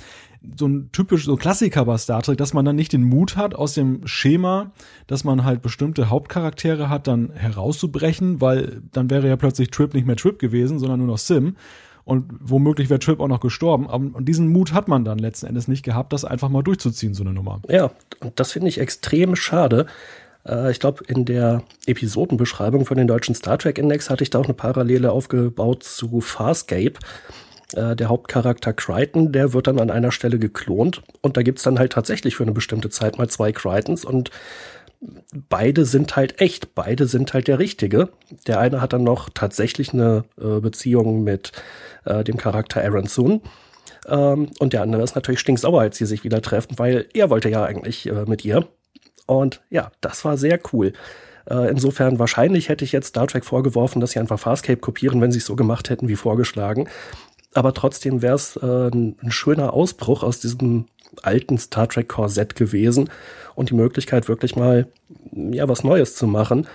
[0.56, 3.54] so ein typisch, so Klassiker bei Star Trek, dass man dann nicht den Mut hat,
[3.54, 4.72] aus dem Schema,
[5.06, 10.06] dass man halt bestimmte Hauptcharaktere hat, dann herauszubrechen, weil dann wäre ja plötzlich Trip nicht
[10.06, 11.56] mehr Trip gewesen, sondern nur noch Sim.
[12.04, 13.86] Und womöglich wäre Trip auch noch gestorben.
[13.86, 17.22] Und diesen Mut hat man dann letzten Endes nicht gehabt, das einfach mal durchzuziehen, so
[17.22, 17.60] eine Nummer.
[17.68, 19.86] Ja, und das finde ich extrem schade.
[20.46, 24.40] Äh, ich glaube, in der Episodenbeschreibung von den deutschen Star Trek Index hatte ich da
[24.40, 26.94] auch eine Parallele aufgebaut zu Farscape.
[27.74, 31.78] Äh, der Hauptcharakter Crichton, der wird dann an einer Stelle geklont und da gibt's dann
[31.78, 34.30] halt tatsächlich für eine bestimmte Zeit mal zwei Crichtons und
[35.48, 38.10] beide sind halt echt, beide sind halt der Richtige.
[38.46, 41.52] Der eine hat dann noch tatsächlich eine äh, Beziehung mit
[42.04, 43.40] äh, dem Charakter Aaron Soon.
[44.08, 47.48] Ähm, und der andere ist natürlich stinksauer, als sie sich wieder treffen, weil er wollte
[47.48, 48.66] ja eigentlich äh, mit ihr.
[49.26, 50.92] Und ja, das war sehr cool.
[51.48, 55.32] Äh, insofern wahrscheinlich hätte ich jetzt Star Trek vorgeworfen, dass sie einfach Farscape kopieren, wenn
[55.32, 56.88] sie es so gemacht hätten wie vorgeschlagen
[57.54, 60.86] aber trotzdem wäre es äh, ein, schöner Ausbruch aus diesem
[61.22, 63.10] alten Star Trek Korsett gewesen
[63.54, 64.86] und die Möglichkeit wirklich mal
[65.32, 66.66] ja was Neues zu machen.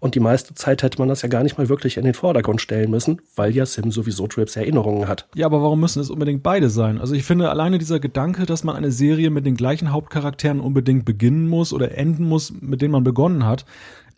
[0.00, 2.60] Und die meiste Zeit hätte man das ja gar nicht mal wirklich in den Vordergrund
[2.60, 5.26] stellen müssen, weil ja Sim sowieso Trips Erinnerungen hat.
[5.34, 7.00] Ja, aber warum müssen es unbedingt beide sein?
[7.00, 11.06] Also ich finde alleine dieser Gedanke, dass man eine Serie mit den gleichen Hauptcharakteren unbedingt
[11.06, 13.64] beginnen muss oder enden muss, mit denen man begonnen hat,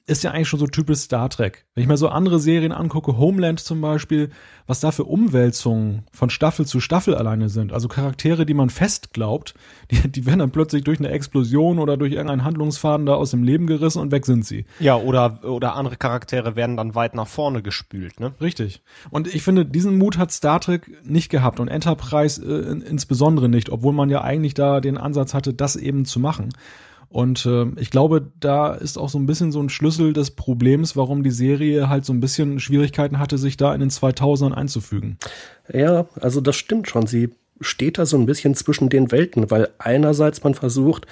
[0.09, 1.67] ist ja eigentlich schon so typisch Star Trek.
[1.75, 4.31] Wenn ich mir so andere Serien angucke, Homeland zum Beispiel,
[4.69, 7.73] was da für Umwälzungen von Staffel zu Staffel alleine sind.
[7.73, 9.55] Also Charaktere, die man fest glaubt,
[9.91, 13.43] die, die werden dann plötzlich durch eine Explosion oder durch irgendeinen Handlungsfaden da aus dem
[13.43, 14.65] Leben gerissen und weg sind sie.
[14.79, 18.33] Ja, oder, oder andere Charaktere werden dann weit nach vorne gespült, ne?
[18.41, 18.83] Richtig.
[19.11, 23.71] Und ich finde, diesen Mut hat Star Trek nicht gehabt und Enterprise äh, insbesondere nicht,
[23.71, 26.51] obwohl man ja eigentlich da den Ansatz hatte, das eben zu machen.
[27.09, 30.97] Und äh, ich glaube, da ist auch so ein bisschen so ein Schlüssel des Problems,
[30.97, 35.19] warum die Serie halt so ein bisschen Schwierigkeiten hatte, sich da in den 2000ern einzufügen.
[35.73, 37.07] Ja, also das stimmt schon.
[37.07, 41.07] Sie steht da so ein bisschen zwischen den Welten, weil einerseits man versucht,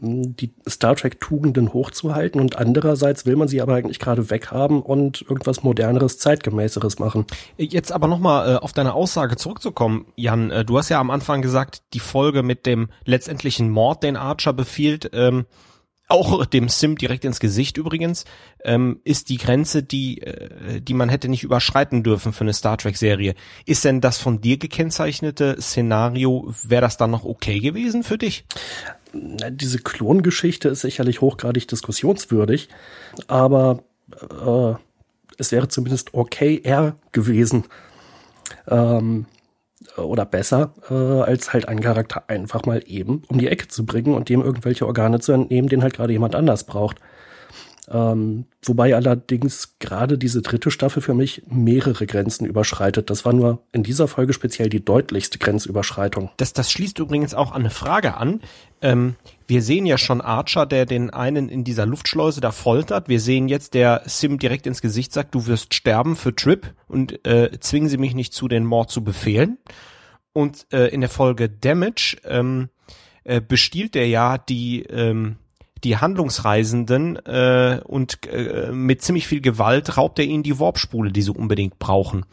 [0.00, 5.62] die Star Trek-Tugenden hochzuhalten und andererseits will man sie aber eigentlich gerade weghaben und irgendwas
[5.62, 7.26] moderneres, zeitgemäßeres machen.
[7.56, 10.50] Jetzt aber nochmal äh, auf deine Aussage zurückzukommen, Jan.
[10.50, 14.52] Äh, du hast ja am Anfang gesagt, die Folge mit dem letztendlichen Mord, den Archer
[14.52, 15.46] befiehlt, ähm,
[16.08, 18.24] auch dem Sim direkt ins Gesicht übrigens,
[18.64, 22.78] ähm, ist die Grenze, die, äh, die man hätte nicht überschreiten dürfen für eine Star
[22.78, 23.34] Trek-Serie.
[23.64, 28.44] Ist denn das von dir gekennzeichnete Szenario, wäre das dann noch okay gewesen für dich?
[29.50, 32.68] diese Klongeschichte ist sicherlich hochgradig diskussionswürdig,
[33.28, 34.74] aber äh,
[35.38, 37.64] es wäre zumindest okay er gewesen.
[38.68, 39.26] Ähm,
[40.04, 44.14] oder besser, äh, als halt einen Charakter einfach mal eben um die Ecke zu bringen
[44.14, 46.98] und dem irgendwelche Organe zu entnehmen, den halt gerade jemand anders braucht.
[47.88, 53.10] Ähm, wobei allerdings gerade diese dritte Staffel für mich mehrere Grenzen überschreitet.
[53.10, 56.30] Das war nur in dieser Folge speziell die deutlichste Grenzüberschreitung.
[56.36, 58.40] Das, das schließt übrigens auch an eine Frage an.
[58.82, 59.14] Ähm,
[59.46, 63.08] wir sehen ja schon Archer, der den einen in dieser Luftschleuse da foltert.
[63.08, 67.24] Wir sehen jetzt, der Sim direkt ins Gesicht sagt, du wirst sterben für Trip und
[67.24, 69.58] äh, zwingen sie mich nicht zu, den Mord zu befehlen.
[70.32, 72.68] Und äh, in der Folge Damage ähm,
[73.22, 75.36] äh, bestiehlt er ja die ähm,
[75.86, 81.22] die Handlungsreisenden äh, und äh, mit ziemlich viel Gewalt raubt er ihnen die Warpspule, die
[81.22, 82.26] sie unbedingt brauchen.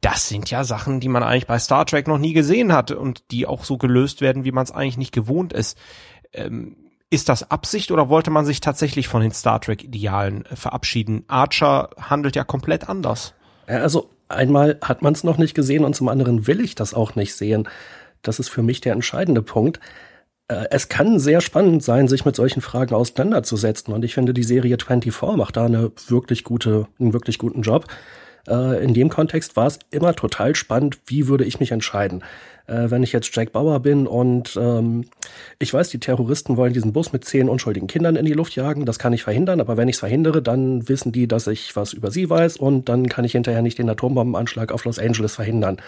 [0.00, 3.30] Das sind ja Sachen, die man eigentlich bei Star Trek noch nie gesehen hat und
[3.30, 5.76] die auch so gelöst werden, wie man es eigentlich nicht gewohnt ist.
[6.32, 6.76] Ähm,
[7.10, 11.24] ist das Absicht oder wollte man sich tatsächlich von den Star Trek-Idealen äh, verabschieden?
[11.28, 13.34] Archer handelt ja komplett anders.
[13.66, 17.16] Also einmal hat man es noch nicht gesehen und zum anderen will ich das auch
[17.16, 17.68] nicht sehen.
[18.22, 19.78] Das ist für mich der entscheidende Punkt.
[20.48, 23.92] Äh, es kann sehr spannend sein, sich mit solchen Fragen auseinanderzusetzen.
[23.94, 27.86] Und ich finde, die Serie 24 macht da eine wirklich gute, einen wirklich guten Job.
[28.48, 32.24] Äh, in dem Kontext war es immer total spannend, wie würde ich mich entscheiden.
[32.66, 35.04] Äh, wenn ich jetzt Jack Bauer bin und ähm,
[35.58, 38.86] ich weiß, die Terroristen wollen diesen Bus mit zehn unschuldigen Kindern in die Luft jagen,
[38.86, 41.92] das kann ich verhindern, aber wenn ich es verhindere, dann wissen die, dass ich was
[41.92, 45.78] über sie weiß und dann kann ich hinterher nicht den Atombombenanschlag auf Los Angeles verhindern.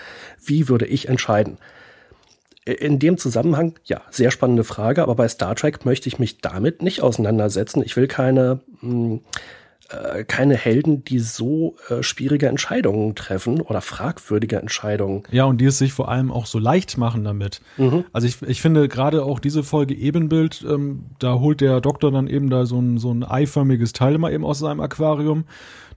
[0.43, 1.59] Wie würde ich entscheiden?
[2.65, 6.83] In dem Zusammenhang, ja, sehr spannende Frage, aber bei Star Trek möchte ich mich damit
[6.83, 7.83] nicht auseinandersetzen.
[7.83, 9.21] Ich will keine, mh, hm,
[9.91, 15.25] äh, keine Helden, die so äh, schwierige Entscheidungen treffen oder fragwürdige Entscheidungen.
[15.33, 17.61] Ja, und die es sich vor allem auch so leicht machen damit.
[17.77, 18.05] Mhm.
[18.13, 22.29] Also ich, ich finde gerade auch diese Folge Ebenbild, ähm, da holt der Doktor dann
[22.29, 25.45] eben da so ein, so ein eiförmiges Teil mal eben aus seinem Aquarium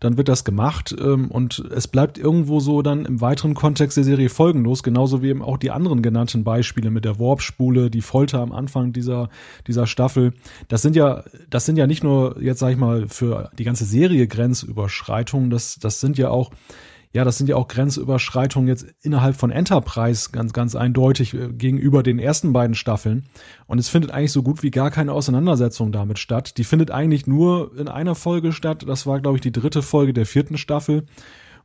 [0.03, 4.03] dann wird das gemacht ähm, und es bleibt irgendwo so dann im weiteren Kontext der
[4.03, 8.39] Serie folgenlos, genauso wie eben auch die anderen genannten Beispiele mit der Warpspule, die Folter
[8.39, 9.29] am Anfang dieser,
[9.65, 10.33] dieser Staffel.
[10.67, 13.85] Das sind ja, das sind ja nicht nur jetzt sag ich mal für die ganze
[13.85, 16.51] Serie Grenzüberschreitungen, das, das sind ja auch
[17.13, 22.01] ja, das sind ja auch Grenzüberschreitungen jetzt innerhalb von Enterprise ganz, ganz eindeutig äh, gegenüber
[22.01, 23.25] den ersten beiden Staffeln.
[23.67, 26.57] Und es findet eigentlich so gut wie gar keine Auseinandersetzung damit statt.
[26.57, 28.83] Die findet eigentlich nur in einer Folge statt.
[28.87, 31.05] Das war, glaube ich, die dritte Folge der vierten Staffel,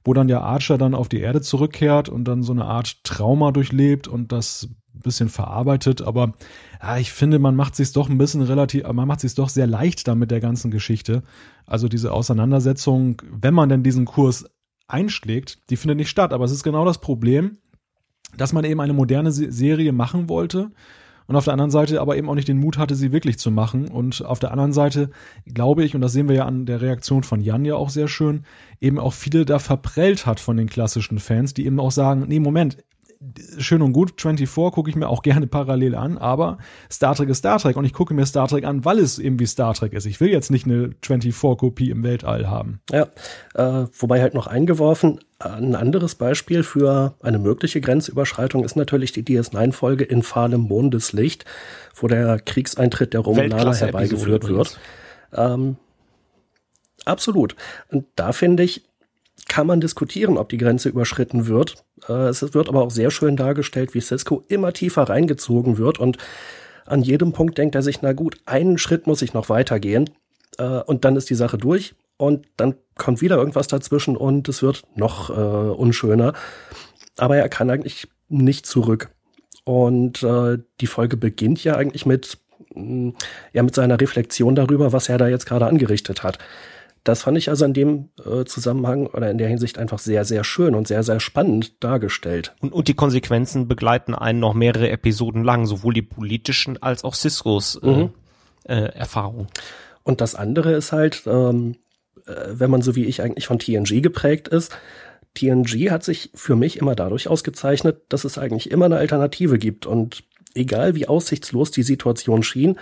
[0.04, 3.50] wo dann der Archer dann auf die Erde zurückkehrt und dann so eine Art Trauma
[3.50, 4.68] durchlebt und das
[5.02, 6.32] bisschen verarbeitet, aber
[6.82, 9.68] ja, ich finde, man macht sich doch ein bisschen relativ, man macht sich doch sehr
[9.68, 11.22] leicht da mit der ganzen Geschichte.
[11.66, 14.46] Also diese Auseinandersetzung, wenn man denn diesen Kurs
[14.88, 16.32] einschlägt, die findet nicht statt.
[16.32, 17.58] Aber es ist genau das Problem,
[18.36, 20.70] dass man eben eine moderne Serie machen wollte
[21.28, 23.50] und auf der anderen Seite aber eben auch nicht den Mut hatte, sie wirklich zu
[23.50, 23.88] machen.
[23.88, 25.10] Und auf der anderen Seite
[25.44, 28.08] glaube ich, und das sehen wir ja an der Reaktion von Jan ja auch sehr
[28.08, 28.44] schön,
[28.80, 32.40] eben auch viele da verprellt hat von den klassischen Fans, die eben auch sagen, nee,
[32.40, 32.78] Moment,
[33.58, 36.58] schön und gut, 24 gucke ich mir auch gerne parallel an, aber
[36.90, 39.40] Star Trek ist Star Trek und ich gucke mir Star Trek an, weil es eben
[39.40, 40.06] wie Star Trek ist.
[40.06, 42.80] Ich will jetzt nicht eine 24-Kopie im Weltall haben.
[42.90, 43.08] Ja,
[43.54, 49.22] äh, wobei halt noch eingeworfen, ein anderes Beispiel für eine mögliche Grenzüberschreitung ist natürlich die
[49.22, 51.44] DS9-Folge in fahlem Mondeslicht,
[51.94, 54.78] wo der Kriegseintritt der Romulaner herbeigeführt wird.
[55.32, 55.76] Ähm,
[57.04, 57.56] absolut.
[57.90, 58.84] Und da finde ich,
[59.48, 61.84] kann man diskutieren, ob die Grenze überschritten wird.
[62.08, 66.18] Äh, es wird aber auch sehr schön dargestellt, wie Cisco immer tiefer reingezogen wird und
[66.86, 70.10] an jedem Punkt denkt er sich, na gut, einen Schritt muss ich noch weitergehen
[70.58, 74.62] äh, und dann ist die Sache durch und dann kommt wieder irgendwas dazwischen und es
[74.62, 76.32] wird noch äh, unschöner.
[77.16, 79.10] Aber er kann eigentlich nicht zurück.
[79.64, 80.26] Und
[80.80, 82.38] die Folge beginnt ja eigentlich mit,
[82.74, 83.12] mh,
[83.52, 86.38] ja, mit seiner Reflexion darüber, was er da jetzt gerade angerichtet hat
[87.04, 90.44] das fand ich also in dem äh, Zusammenhang oder in der Hinsicht einfach sehr, sehr
[90.44, 92.54] schön und sehr, sehr spannend dargestellt.
[92.60, 97.14] Und, und die Konsequenzen begleiten einen noch mehrere Episoden lang, sowohl die politischen als auch
[97.14, 98.10] Ciscos äh, mhm.
[98.64, 99.48] äh, Erfahrungen.
[100.02, 101.76] Und das andere ist halt, ähm,
[102.26, 104.76] äh, wenn man so wie ich eigentlich von TNG geprägt ist,
[105.34, 109.86] TNG hat sich für mich immer dadurch ausgezeichnet, dass es eigentlich immer eine Alternative gibt.
[109.86, 112.78] Und egal wie aussichtslos die Situation schien,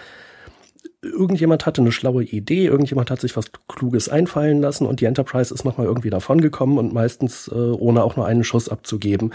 [1.06, 5.52] irgendjemand hatte eine schlaue Idee, irgendjemand hat sich was Kluges einfallen lassen und die Enterprise
[5.52, 9.32] ist nochmal irgendwie davongekommen und meistens äh, ohne auch nur einen Schuss abzugeben.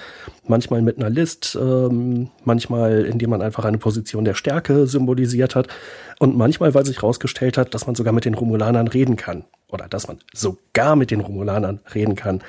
[0.48, 5.68] Manchmal mit einer List, ähm, manchmal indem man einfach eine Position der Stärke symbolisiert hat
[6.20, 9.88] und manchmal, weil sich herausgestellt hat, dass man sogar mit den Romulanern reden kann oder
[9.88, 12.42] dass man sogar mit den Romulanern reden kann.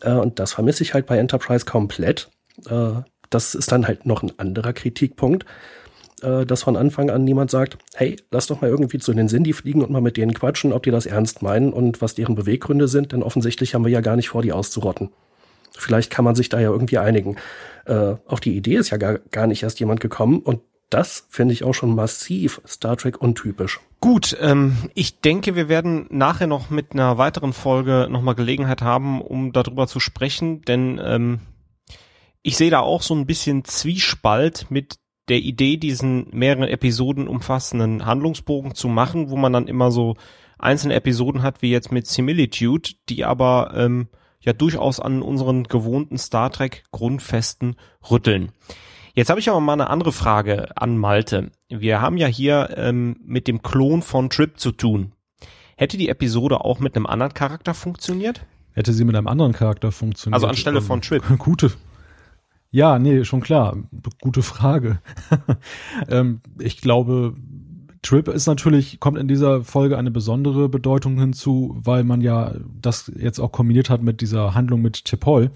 [0.00, 2.30] Äh, und das vermisse ich halt bei Enterprise komplett.
[2.68, 5.44] Äh, das ist dann halt noch ein anderer Kritikpunkt
[6.22, 9.52] äh, dass von Anfang an niemand sagt, hey, lass doch mal irgendwie zu den Sindi
[9.52, 12.88] fliegen und mal mit denen quatschen, ob die das ernst meinen und was deren Beweggründe
[12.88, 15.10] sind, denn offensichtlich haben wir ja gar nicht vor, die auszurotten.
[15.76, 17.36] Vielleicht kann man sich da ja irgendwie einigen.
[17.84, 21.54] Äh, auf die Idee ist ja gar, gar nicht erst jemand gekommen und das finde
[21.54, 23.80] ich auch schon massiv Star Trek untypisch.
[24.00, 29.20] Gut, ähm, ich denke, wir werden nachher noch mit einer weiteren Folge nochmal Gelegenheit haben,
[29.20, 31.40] um darüber zu sprechen, denn ähm,
[32.42, 34.96] ich sehe da auch so ein bisschen Zwiespalt mit
[35.28, 40.16] der Idee, diesen mehreren Episoden umfassenden Handlungsbogen zu machen, wo man dann immer so
[40.58, 44.08] einzelne Episoden hat, wie jetzt mit Similitude, die aber ähm,
[44.40, 47.76] ja durchaus an unseren gewohnten Star Trek Grundfesten
[48.10, 48.52] rütteln.
[49.14, 51.52] Jetzt habe ich aber mal eine andere Frage an Malte.
[51.68, 55.12] Wir haben ja hier ähm, mit dem Klon von Trip zu tun.
[55.76, 58.44] Hätte die Episode auch mit einem anderen Charakter funktioniert?
[58.72, 60.34] Hätte sie mit einem anderen Charakter funktioniert?
[60.34, 61.22] Also anstelle von Trip.
[61.38, 61.72] Gute.
[62.74, 63.76] Ja, nee, schon klar.
[64.20, 64.98] Gute Frage.
[66.08, 67.36] ähm, ich glaube,
[68.02, 73.12] Trip ist natürlich, kommt in dieser Folge eine besondere Bedeutung hinzu, weil man ja das
[73.16, 75.52] jetzt auch kombiniert hat mit dieser Handlung mit Tepol.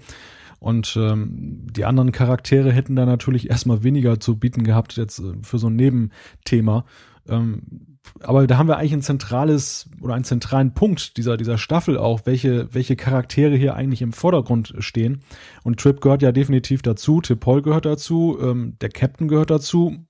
[0.61, 5.33] Und ähm, die anderen Charaktere hätten da natürlich erstmal weniger zu bieten gehabt, jetzt äh,
[5.41, 6.85] für so ein Nebenthema.
[7.27, 7.88] Ähm,
[8.21, 12.21] aber da haben wir eigentlich ein zentrales oder einen zentralen Punkt dieser, dieser Staffel auch,
[12.25, 15.21] welche, welche Charaktere hier eigentlich im Vordergrund stehen.
[15.63, 20.05] Und Trip gehört ja definitiv dazu, Tipol gehört dazu, ähm, der Captain gehört dazu,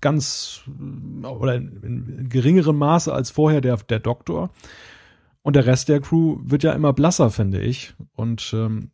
[0.00, 0.62] ganz
[1.22, 4.50] oder in, in geringerem Maße als vorher der, der Doktor.
[5.42, 7.94] Und der Rest der Crew wird ja immer blasser, finde ich.
[8.14, 8.90] Und ähm,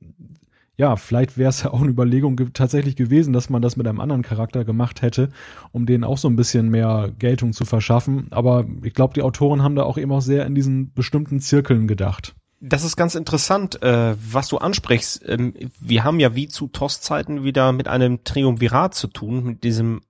[0.78, 3.86] ja, vielleicht wäre es ja auch eine Überlegung ge tatsächlich gewesen, dass man das mit
[3.86, 5.30] einem anderen Charakter gemacht hätte,
[5.72, 8.26] um denen auch so ein bisschen mehr Geltung zu verschaffen.
[8.30, 11.88] Aber ich glaube, die Autoren haben da auch eben auch sehr in diesen bestimmten Zirkeln
[11.88, 12.34] gedacht.
[12.60, 15.26] Das ist ganz interessant, äh, was du ansprichst.
[15.26, 20.02] Ähm, wir haben ja wie zu TOS-Zeiten wieder mit einem Triumvirat zu tun, mit diesem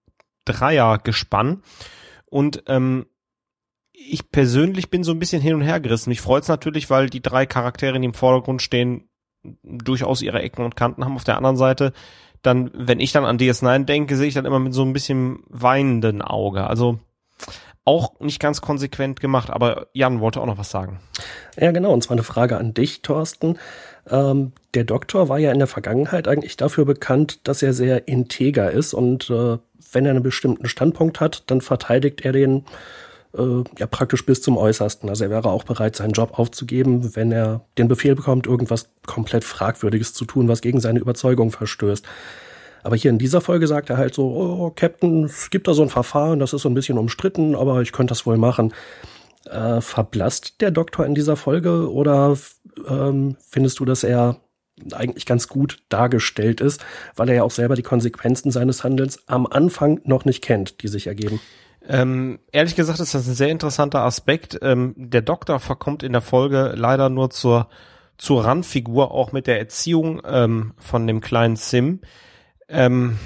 [0.44, 1.62] Dreiergespann.
[2.26, 3.06] Und ähm,
[3.92, 6.10] ich persönlich bin so ein bisschen hin und her gerissen.
[6.10, 9.08] Mich freut's natürlich, weil die drei Charaktere, die im Vordergrund stehen,
[9.62, 11.16] durchaus ihre Ecken und Kanten haben.
[11.16, 11.92] Auf der anderen Seite,
[12.42, 15.40] dann, wenn ich dann an DS9 denke, sehe ich dann immer mit so ein bisschen
[15.48, 16.66] weinenden Auge.
[16.66, 16.98] Also
[17.84, 20.98] auch nicht ganz konsequent gemacht, aber Jan wollte auch noch was sagen.
[21.56, 23.58] Ja, genau, und zwar eine Frage an dich, Thorsten.
[24.10, 28.72] Ähm, der Doktor war ja in der Vergangenheit eigentlich dafür bekannt, dass er sehr integer
[28.72, 29.58] ist und äh,
[29.92, 32.64] wenn er einen bestimmten Standpunkt hat, dann verteidigt er den
[33.36, 35.08] äh, ja praktisch bis zum Äußersten.
[35.08, 39.44] Also er wäre auch bereit, seinen Job aufzugeben, wenn er den Befehl bekommt, irgendwas komplett
[39.44, 42.04] Fragwürdiges zu tun, was gegen seine Überzeugung verstößt.
[42.82, 45.82] Aber hier in dieser Folge sagt er halt so, oh, Captain, es gibt da so
[45.82, 48.72] ein Verfahren, das ist so ein bisschen umstritten, aber ich könnte das wohl machen.
[49.50, 52.36] Äh, verblasst der Doktor in dieser Folge oder
[52.88, 54.40] ähm, findest du, dass er
[54.92, 56.84] eigentlich ganz gut dargestellt ist,
[57.16, 60.88] weil er ja auch selber die Konsequenzen seines Handelns am Anfang noch nicht kennt, die
[60.88, 61.40] sich ergeben?
[61.88, 64.58] Ähm, ehrlich gesagt ist das ein sehr interessanter Aspekt.
[64.62, 67.68] Ähm, der Doktor verkommt in der Folge leider nur zur,
[68.18, 72.00] zur Randfigur, auch mit der Erziehung ähm, von dem kleinen Sim.
[72.68, 73.18] Ähm,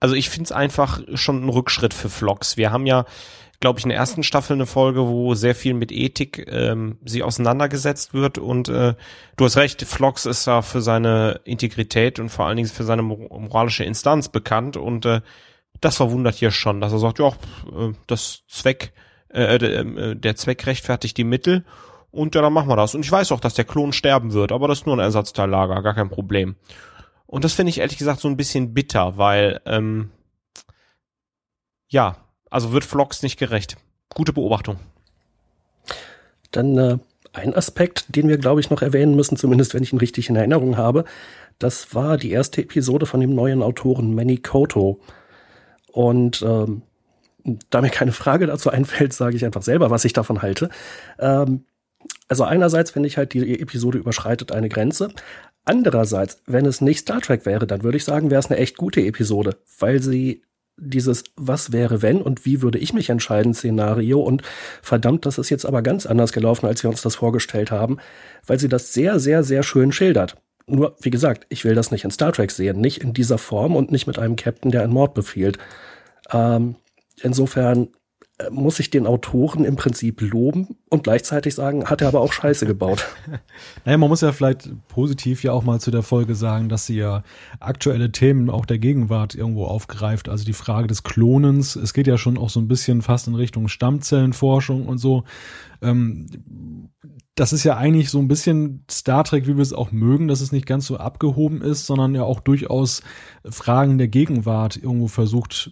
[0.00, 2.56] also ich finde es einfach schon ein Rückschritt für Vlogs.
[2.56, 3.04] Wir haben ja,
[3.58, 7.24] glaube ich, in der ersten Staffel eine Folge, wo sehr viel mit Ethik ähm, sie
[7.24, 8.38] auseinandergesetzt wird.
[8.38, 8.94] Und äh,
[9.36, 13.02] du hast recht, Vlogs ist ja für seine Integrität und vor allen Dingen für seine
[13.02, 14.76] moralische Instanz bekannt.
[14.76, 15.20] Und äh,
[15.80, 18.92] das verwundert hier schon, dass er sagt, ja, äh, das Zweck,
[19.28, 21.64] äh, äh, der Zweck rechtfertigt die Mittel
[22.10, 22.94] und ja, dann machen wir das.
[22.94, 25.82] Und ich weiß auch, dass der Klon sterben wird, aber das ist nur ein Ersatzteillager,
[25.82, 26.56] gar kein Problem.
[27.26, 30.10] Und das finde ich ehrlich gesagt so ein bisschen bitter, weil ähm,
[31.88, 32.16] ja,
[32.50, 33.76] also wird Vlogs nicht gerecht.
[34.14, 34.78] Gute Beobachtung.
[36.50, 36.98] Dann äh,
[37.32, 40.36] ein Aspekt, den wir, glaube ich, noch erwähnen müssen, zumindest wenn ich ihn richtig in
[40.36, 41.04] Erinnerung habe,
[41.58, 45.00] das war die erste Episode von dem neuen Autoren Manny Koto.
[45.98, 46.82] Und ähm,
[47.70, 50.70] da mir keine Frage dazu einfällt, sage ich einfach selber, was ich davon halte.
[51.18, 51.64] Ähm,
[52.28, 55.08] also einerseits finde ich halt, die Episode überschreitet eine Grenze.
[55.64, 58.76] Andererseits, wenn es nicht Star Trek wäre, dann würde ich sagen, wäre es eine echt
[58.76, 60.42] gute Episode, weil sie
[60.76, 64.42] dieses Was wäre wenn und wie würde ich mich entscheiden Szenario und
[64.80, 67.98] verdammt, das ist jetzt aber ganz anders gelaufen, als wir uns das vorgestellt haben,
[68.46, 70.36] weil sie das sehr, sehr, sehr schön schildert.
[70.68, 73.76] Nur, wie gesagt, ich will das nicht in Star Trek sehen, nicht in dieser Form
[73.76, 75.58] und nicht mit einem Captain, der einen Mord befiehlt.
[76.30, 76.76] Ähm,
[77.22, 77.88] insofern
[78.38, 82.32] äh, muss ich den Autoren im Prinzip loben und gleichzeitig sagen, hat er aber auch
[82.32, 83.06] Scheiße gebaut.
[83.84, 86.96] naja, man muss ja vielleicht positiv ja auch mal zu der Folge sagen, dass sie
[86.96, 87.24] ja
[87.58, 90.28] aktuelle Themen auch der Gegenwart irgendwo aufgreift.
[90.28, 91.74] Also die Frage des Klonens.
[91.76, 95.24] Es geht ja schon auch so ein bisschen fast in Richtung Stammzellenforschung und so.
[95.82, 96.26] Ähm,
[97.38, 100.40] das ist ja eigentlich so ein bisschen Star Trek, wie wir es auch mögen, dass
[100.40, 103.02] es nicht ganz so abgehoben ist, sondern ja auch durchaus
[103.48, 105.70] Fragen der Gegenwart irgendwo versucht,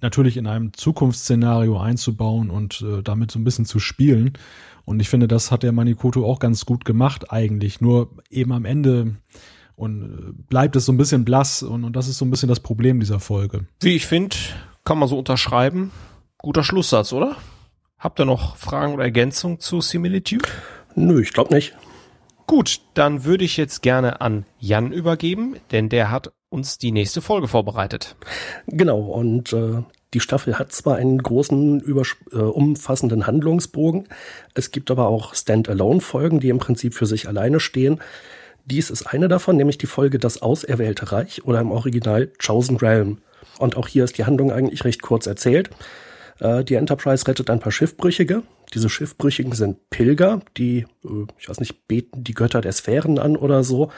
[0.00, 4.32] natürlich in einem Zukunftsszenario einzubauen und äh, damit so ein bisschen zu spielen.
[4.84, 7.80] Und ich finde, das hat der Manikoto auch ganz gut gemacht eigentlich.
[7.80, 9.14] Nur eben am Ende
[9.76, 12.48] und äh, bleibt es so ein bisschen blass und, und das ist so ein bisschen
[12.48, 13.68] das Problem dieser Folge.
[13.80, 14.36] Wie ich finde,
[14.84, 15.92] kann man so unterschreiben.
[16.38, 17.36] Guter Schlusssatz, oder?
[18.00, 20.48] Habt ihr noch Fragen oder Ergänzungen zu Similitude?
[20.94, 21.76] Nö, ich glaube nicht.
[22.46, 27.22] Gut, dann würde ich jetzt gerne an Jan übergeben, denn der hat uns die nächste
[27.22, 28.16] Folge vorbereitet.
[28.66, 29.82] Genau, und äh,
[30.12, 31.82] die Staffel hat zwar einen großen,
[32.32, 34.06] äh, umfassenden Handlungsbogen,
[34.54, 38.00] es gibt aber auch Standalone-Folgen, die im Prinzip für sich alleine stehen.
[38.66, 43.18] Dies ist eine davon, nämlich die Folge Das Auserwählte Reich oder im Original Chosen Realm.
[43.58, 45.70] Und auch hier ist die Handlung eigentlich recht kurz erzählt.
[46.40, 48.42] Äh, die Enterprise rettet ein paar Schiffbrüchige.
[48.72, 53.36] Diese Schiffbrüchigen sind Pilger, die, äh, ich weiß nicht, beten die Götter der Sphären an
[53.36, 53.90] oder so.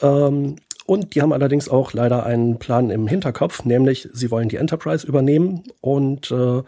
[0.00, 0.56] Ähm,
[0.86, 5.06] und die haben allerdings auch leider einen Plan im Hinterkopf, nämlich sie wollen die Enterprise
[5.06, 6.62] übernehmen und äh,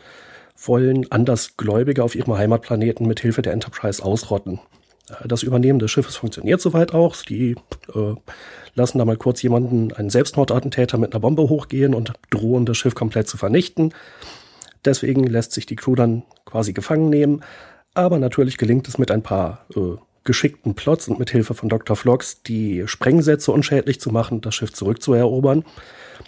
[0.62, 4.60] wollen Andersgläubige auf ihrem Heimatplaneten mit Hilfe der Enterprise ausrotten.
[5.08, 7.16] Äh, das Übernehmen des Schiffes funktioniert soweit auch.
[7.16, 7.56] Die
[7.94, 8.14] äh,
[8.74, 12.94] lassen da mal kurz jemanden, einen Selbstmordattentäter mit einer Bombe hochgehen und drohen das Schiff
[12.94, 13.94] komplett zu vernichten.
[14.84, 17.42] Deswegen lässt sich die Crew dann quasi gefangen nehmen.
[17.94, 21.96] Aber natürlich gelingt es mit ein paar äh, geschickten Plots und mit Hilfe von Dr.
[21.96, 25.64] Flox die Sprengsätze unschädlich zu machen, das Schiff zurückzuerobern.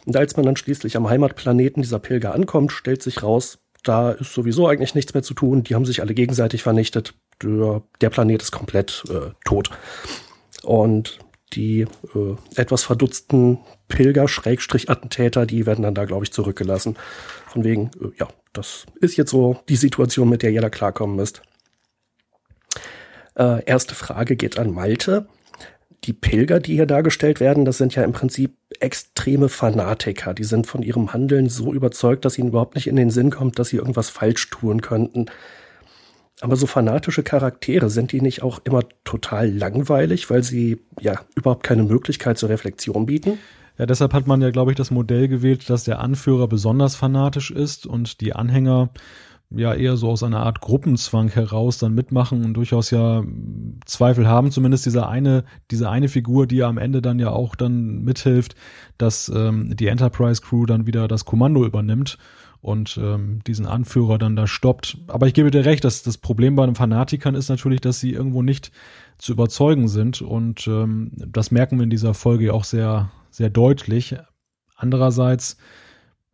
[0.06, 4.32] Und als man dann schließlich am Heimatplaneten dieser Pilger ankommt, stellt sich raus, da ist
[4.32, 5.64] sowieso eigentlich nichts mehr zu tun.
[5.64, 7.14] Die haben sich alle gegenseitig vernichtet.
[7.42, 9.70] Der, der Planet ist komplett äh, tot.
[10.62, 11.18] Und
[11.52, 11.82] die
[12.14, 16.96] äh, etwas verdutzten Pilger-Attentäter, die werden dann da, glaube ich, zurückgelassen.
[17.46, 21.42] Von wegen, äh, ja, das ist jetzt so die Situation, mit der jeder klarkommen müsst.
[23.34, 25.26] Äh, erste Frage geht an Malte.
[26.04, 30.34] Die Pilger, die hier dargestellt werden, das sind ja im Prinzip extreme Fanatiker.
[30.34, 33.58] Die sind von ihrem Handeln so überzeugt, dass ihnen überhaupt nicht in den Sinn kommt,
[33.58, 35.26] dass sie irgendwas falsch tun könnten.
[36.40, 41.62] Aber so fanatische Charaktere, sind die nicht auch immer total langweilig, weil sie ja überhaupt
[41.62, 43.38] keine Möglichkeit zur Reflexion bieten?
[43.82, 47.50] Ja, deshalb hat man ja, glaube ich, das Modell gewählt, dass der Anführer besonders fanatisch
[47.50, 48.90] ist und die Anhänger
[49.50, 53.24] ja eher so aus einer Art Gruppenzwang heraus dann mitmachen und durchaus ja
[53.84, 54.52] Zweifel haben.
[54.52, 58.54] Zumindest diese eine, diese eine Figur, die ja am Ende dann ja auch dann mithilft,
[58.98, 62.18] dass ähm, die Enterprise Crew dann wieder das Kommando übernimmt
[62.60, 64.98] und ähm, diesen Anführer dann da stoppt.
[65.08, 68.12] Aber ich gebe dir recht, dass das Problem bei den Fanatikern ist natürlich, dass sie
[68.12, 68.70] irgendwo nicht
[69.18, 74.14] zu überzeugen sind und ähm, das merken wir in dieser Folge auch sehr, sehr deutlich.
[74.76, 75.56] Andererseits,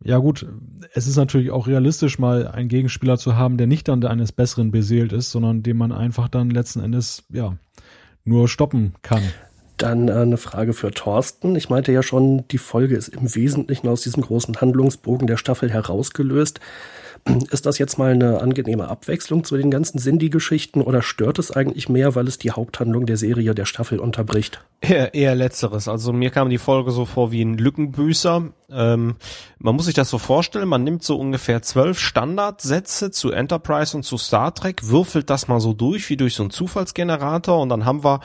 [0.03, 0.45] ja gut,
[0.93, 4.69] es ist natürlich auch realistisch, mal einen Gegenspieler zu haben, der nicht dann eines Besseren
[4.69, 7.57] beseelt ist, sondern den man einfach dann letzten Endes, ja,
[8.23, 9.23] nur stoppen kann.
[9.77, 11.55] Dann äh, eine Frage für Thorsten.
[11.55, 15.71] Ich meinte ja schon, die Folge ist im Wesentlichen aus diesem großen Handlungsbogen der Staffel
[15.71, 16.59] herausgelöst.
[17.51, 21.89] Ist das jetzt mal eine angenehme Abwechslung zu den ganzen Cindy-Geschichten oder stört es eigentlich
[21.89, 24.63] mehr, weil es die Haupthandlung der Serie der Staffel unterbricht?
[24.81, 25.87] Eher, eher letzteres.
[25.87, 28.49] Also mir kam die Folge so vor wie ein Lückenbüßer.
[28.71, 29.15] Ähm,
[29.57, 34.03] man muss sich das so vorstellen, man nimmt so ungefähr zwölf Standardsätze zu Enterprise und
[34.03, 37.85] zu Star Trek, würfelt das mal so durch wie durch so einen Zufallsgenerator und dann
[37.85, 38.21] haben wir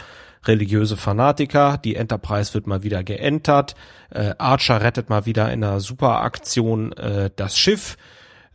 [0.47, 3.75] religiöse Fanatiker, die Enterprise wird mal wieder geentert,
[4.11, 7.97] äh, Archer rettet mal wieder in einer Superaktion äh, das Schiff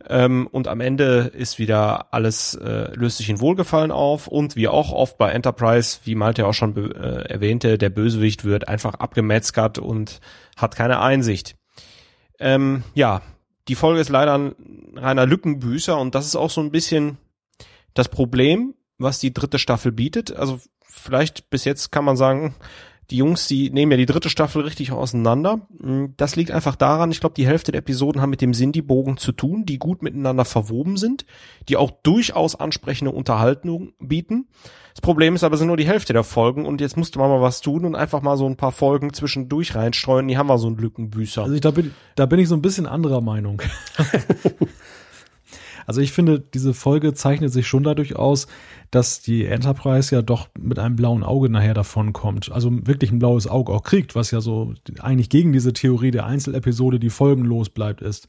[0.08, 4.68] ähm, und am Ende ist wieder alles, äh, löst sich in Wohlgefallen auf und wie
[4.68, 9.78] auch oft bei Enterprise, wie Malte auch schon äh, erwähnte, der Bösewicht wird einfach abgemetzgert
[9.78, 10.20] und
[10.56, 11.56] hat keine Einsicht.
[12.38, 13.20] Ähm, ja,
[13.68, 14.54] die Folge ist leider ein
[14.96, 17.18] reiner Lückenbüßer und das ist auch so ein bisschen
[17.94, 20.34] das Problem, was die dritte Staffel bietet.
[20.34, 22.54] Also vielleicht bis jetzt kann man sagen,
[23.10, 25.60] die Jungs, die nehmen ja die dritte Staffel richtig auseinander.
[25.78, 29.16] Mm, das liegt einfach daran, ich glaube, die Hälfte der Episoden haben mit dem Sindy-Bogen
[29.16, 31.26] zu tun, die gut miteinander verwoben sind,
[31.68, 34.48] die auch durchaus ansprechende Unterhaltung bieten.
[34.94, 37.40] Das Problem ist aber, sind nur die Hälfte der Folgen und jetzt musste man mal
[37.40, 40.28] was tun und einfach mal so ein paar Folgen zwischendurch reinstreuen.
[40.28, 41.42] Die haben wir so einen Lückenbüßer.
[41.42, 43.62] Also ich, da, bin, da bin ich so ein bisschen anderer Meinung.
[45.86, 48.46] Also ich finde, diese Folge zeichnet sich schon dadurch aus,
[48.90, 52.50] dass die Enterprise ja doch mit einem blauen Auge nachher davon kommt.
[52.50, 56.26] Also wirklich ein blaues Auge auch kriegt, was ja so eigentlich gegen diese Theorie der
[56.26, 58.28] Einzelepisode, die folgenlos bleibt, ist.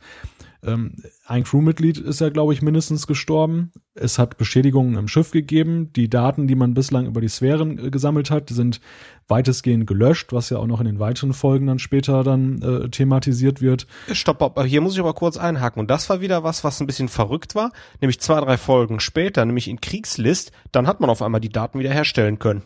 [0.64, 0.96] Ähm,
[1.26, 3.72] ein Crewmitglied ist ja, glaube ich, mindestens gestorben.
[3.96, 5.92] Es hat Beschädigungen im Schiff gegeben.
[5.94, 8.80] Die Daten, die man bislang über die Sphären äh, gesammelt hat, sind
[9.28, 13.62] weitestgehend gelöscht, was ja auch noch in den weiteren Folgen dann später dann äh, thematisiert
[13.62, 13.88] wird.
[14.12, 15.80] Stopp, aber hier muss ich aber kurz einhaken.
[15.80, 17.72] Und das war wieder was, was ein bisschen verrückt war.
[18.00, 21.80] Nämlich zwei, drei Folgen später, nämlich in Kriegslist, dann hat man auf einmal die Daten
[21.80, 22.64] wiederherstellen können.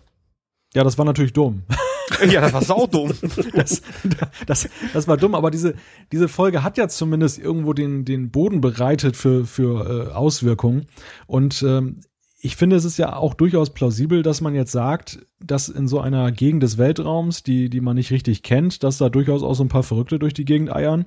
[0.74, 1.64] Ja, das war natürlich dumm.
[2.30, 3.14] ja, das war saudumm.
[3.54, 3.82] Das,
[4.46, 5.76] das, das war dumm, aber diese,
[6.12, 10.88] diese Folge hat ja zumindest irgendwo den, den Boden bereitet für, für äh, Auswirkungen.
[11.28, 12.02] Und ähm,
[12.46, 16.00] ich finde, es ist ja auch durchaus plausibel, dass man jetzt sagt, dass in so
[16.00, 19.64] einer Gegend des Weltraums, die, die man nicht richtig kennt, dass da durchaus auch so
[19.64, 21.06] ein paar Verrückte durch die Gegend eiern,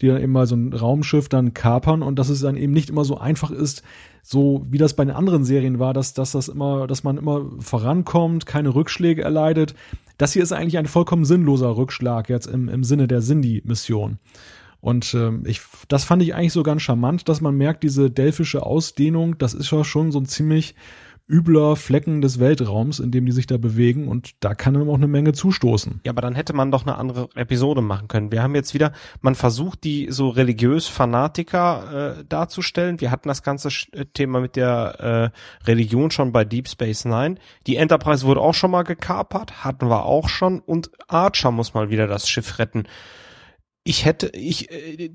[0.00, 2.88] die dann eben mal so ein Raumschiff dann kapern und dass es dann eben nicht
[2.88, 3.82] immer so einfach ist,
[4.22, 7.50] so wie das bei den anderen Serien war, dass, dass das immer, dass man immer
[7.58, 9.74] vorankommt, keine Rückschläge erleidet.
[10.18, 14.18] Das hier ist eigentlich ein vollkommen sinnloser Rückschlag jetzt im, im Sinne der Cindy-Mission.
[14.80, 18.64] Und ähm, ich, das fand ich eigentlich so ganz charmant, dass man merkt, diese delphische
[18.64, 20.74] Ausdehnung, das ist ja schon so ein ziemlich
[21.28, 24.94] übler Flecken des Weltraums, in dem die sich da bewegen und da kann dann auch
[24.94, 26.00] eine Menge zustoßen.
[26.04, 28.32] Ja, aber dann hätte man doch eine andere Episode machen können.
[28.32, 33.00] Wir haben jetzt wieder, man versucht die so religiös Fanatiker äh, darzustellen.
[33.00, 35.32] Wir hatten das ganze äh, Thema mit der
[35.64, 37.36] äh, Religion schon bei Deep Space Nine.
[37.66, 41.90] Die Enterprise wurde auch schon mal gekapert, hatten wir auch schon und Archer muss mal
[41.90, 42.84] wieder das Schiff retten
[43.88, 45.10] ich hätte, ich, äh,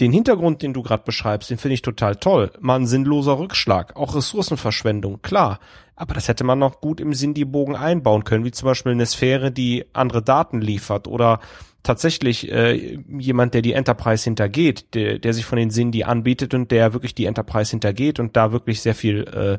[0.00, 2.50] den Hintergrund, den du gerade beschreibst, den finde ich total toll.
[2.60, 5.58] Mal ein sinnloser Rückschlag, auch Ressourcenverschwendung, klar.
[5.94, 9.50] Aber das hätte man noch gut im Sindy-Bogen einbauen können, wie zum Beispiel eine Sphäre,
[9.50, 11.40] die andere Daten liefert oder
[11.82, 16.70] tatsächlich äh, jemand, der die Enterprise hintergeht, der, der sich von den Sindy anbietet und
[16.70, 19.58] der wirklich die Enterprise hintergeht und da wirklich sehr viel äh,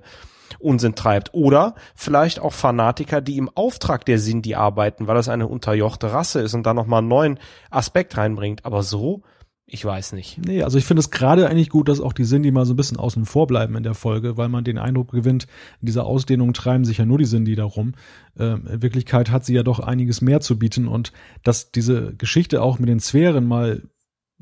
[0.59, 1.33] Unsinn treibt.
[1.33, 6.41] Oder vielleicht auch Fanatiker, die im Auftrag der Sindhi arbeiten, weil das eine unterjochte Rasse
[6.41, 7.39] ist und da nochmal einen neuen
[7.71, 8.65] Aspekt reinbringt.
[8.65, 9.23] Aber so,
[9.69, 10.39] ich weiß nicht.
[10.45, 12.77] Nee, also ich finde es gerade eigentlich gut, dass auch die Sindhi mal so ein
[12.77, 15.45] bisschen außen vor bleiben in der Folge, weil man den Eindruck gewinnt,
[15.81, 17.93] in dieser Ausdehnung treiben sich ja nur die Sindhi darum.
[18.39, 21.11] Ähm, in Wirklichkeit hat sie ja doch einiges mehr zu bieten und
[21.43, 23.83] dass diese Geschichte auch mit den Sphären mal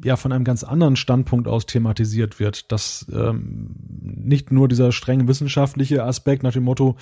[0.03, 5.27] ja von einem ganz anderen Standpunkt aus thematisiert wird, dass ähm, nicht nur dieser streng
[5.27, 6.95] wissenschaftliche Aspekt nach dem Motto,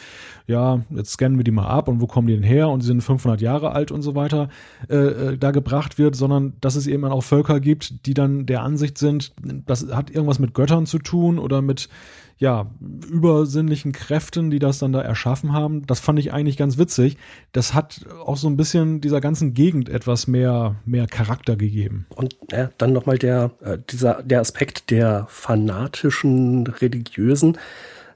[0.46, 2.88] ja, jetzt scannen wir die mal ab und wo kommen die denn her und sie
[2.88, 4.50] sind 500 Jahre alt und so weiter,
[4.90, 8.62] äh, äh, da gebracht wird, sondern dass es eben auch Völker gibt, die dann der
[8.62, 9.34] Ansicht sind,
[9.66, 11.90] das hat irgendwas mit Göttern zu tun oder mit
[12.38, 12.68] ja,
[13.10, 15.86] übersinnlichen Kräften, die das dann da erschaffen haben.
[15.86, 17.18] Das fand ich eigentlich ganz witzig.
[17.52, 22.06] Das hat auch so ein bisschen dieser ganzen Gegend etwas mehr, mehr Charakter gegeben.
[22.16, 27.58] Und äh, dann nochmal der, äh, dieser, der Aspekt der fanatischen Religiösen.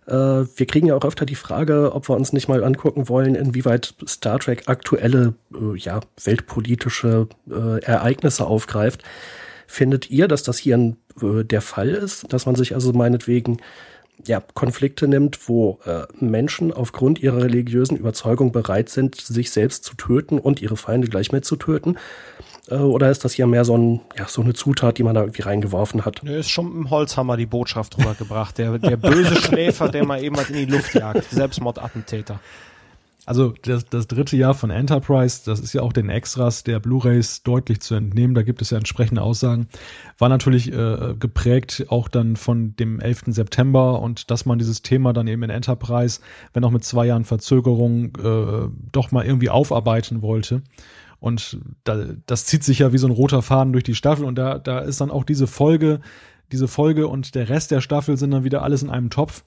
[0.07, 3.35] Äh, wir kriegen ja auch öfter die Frage, ob wir uns nicht mal angucken wollen,
[3.35, 9.03] inwieweit Star Trek aktuelle, äh, ja, weltpolitische äh, Ereignisse aufgreift.
[9.67, 13.57] Findet ihr, dass das hier ein, äh, der Fall ist, dass man sich also meinetwegen
[14.27, 19.95] ja, Konflikte nimmt, wo äh, Menschen aufgrund ihrer religiösen Überzeugung bereit sind, sich selbst zu
[19.95, 21.97] töten und ihre Feinde gleich mit zu töten?
[22.69, 25.21] Äh, oder ist das hier mehr so, ein, ja, so eine Zutat, die man da
[25.21, 26.21] irgendwie reingeworfen hat?
[26.23, 28.57] Nö, ist schon im Holzhammer die Botschaft rübergebracht.
[28.57, 31.29] Der, der böse Schläfer, der mal eben was in die Luft jagt.
[31.31, 32.39] Selbstmordattentäter.
[33.27, 37.43] Also das, das dritte Jahr von Enterprise, das ist ja auch den Extras der Blu-rays
[37.43, 39.67] deutlich zu entnehmen, da gibt es ja entsprechende Aussagen,
[40.17, 43.23] war natürlich äh, geprägt auch dann von dem 11.
[43.27, 46.21] September und dass man dieses Thema dann eben in Enterprise,
[46.53, 50.61] wenn auch mit zwei Jahren Verzögerung, äh, doch mal irgendwie aufarbeiten wollte.
[51.19, 54.35] Und da, das zieht sich ja wie so ein roter Faden durch die Staffel und
[54.35, 55.99] da, da ist dann auch diese Folge,
[56.53, 59.43] diese Folge und der Rest der Staffel sind dann wieder alles in einem Topf.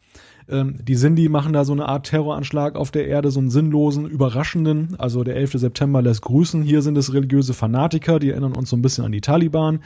[0.51, 4.07] Ähm, die Sindhi machen da so eine Art Terroranschlag auf der Erde, so einen sinnlosen,
[4.07, 4.97] überraschenden.
[4.99, 5.53] Also der 11.
[5.53, 6.63] September lässt grüßen.
[6.63, 9.81] Hier sind es religiöse Fanatiker, die erinnern uns so ein bisschen an die Taliban.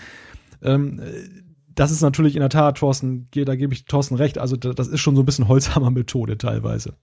[0.63, 1.01] Ähm,
[1.75, 5.01] das ist natürlich in der Tat, Thorsten, da gebe ich Thorsten recht, also das ist
[5.01, 6.95] schon so ein bisschen Holzhammer-Methode teilweise.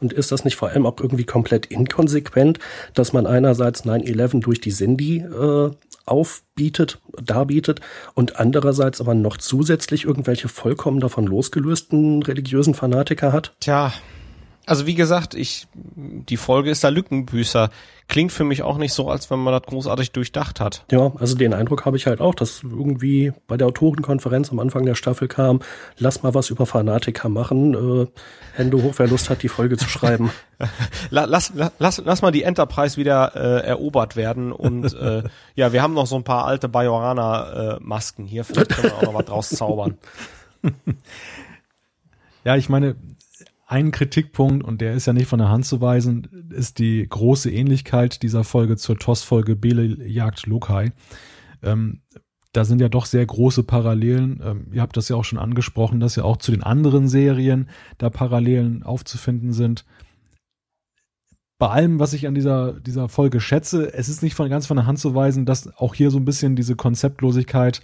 [0.00, 2.58] Und ist das nicht vor allem auch irgendwie komplett inkonsequent,
[2.94, 5.70] dass man einerseits 9-11 durch die Sindhi äh,
[6.06, 7.80] aufbietet, darbietet
[8.14, 13.54] und andererseits aber noch zusätzlich irgendwelche vollkommen davon losgelösten religiösen Fanatiker hat?
[13.60, 13.92] Tja,
[14.66, 17.70] also wie gesagt, ich, die Folge ist da Lückenbüßer
[18.08, 20.84] klingt für mich auch nicht so, als wenn man das großartig durchdacht hat.
[20.90, 24.84] Ja, also den Eindruck habe ich halt auch, dass irgendwie bei der Autorenkonferenz am Anfang
[24.86, 25.60] der Staffel kam,
[25.98, 27.74] lass mal was über Fanatiker machen.
[27.74, 28.06] Äh,
[28.54, 30.30] Hände hoch, wer Lust hat, die Folge zu schreiben.
[31.10, 35.94] lass, lass, lass mal die Enterprise wieder äh, erobert werden und äh, ja, wir haben
[35.94, 39.48] noch so ein paar alte Bajorana-Masken äh, hier, vielleicht können wir auch noch was draus
[39.50, 39.98] zaubern.
[42.44, 42.94] Ja, ich meine,
[43.66, 47.50] ein Kritikpunkt, und der ist ja nicht von der Hand zu weisen, ist die große
[47.50, 50.92] Ähnlichkeit dieser Folge zur TOS-Folge Bele Jagd Lokai.
[51.62, 52.02] Ähm,
[52.52, 54.40] da sind ja doch sehr große Parallelen.
[54.42, 57.68] Ähm, ihr habt das ja auch schon angesprochen, dass ja auch zu den anderen Serien
[57.98, 59.84] da Parallelen aufzufinden sind.
[61.58, 64.76] Bei allem, was ich an dieser, dieser Folge schätze, es ist nicht von, ganz von
[64.76, 67.80] der Hand zu weisen, dass auch hier so ein bisschen diese Konzeptlosigkeit,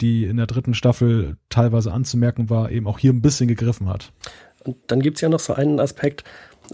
[0.00, 4.12] die in der dritten Staffel teilweise anzumerken war, eben auch hier ein bisschen gegriffen hat.
[4.68, 6.24] Und dann gibt's ja noch so einen Aspekt,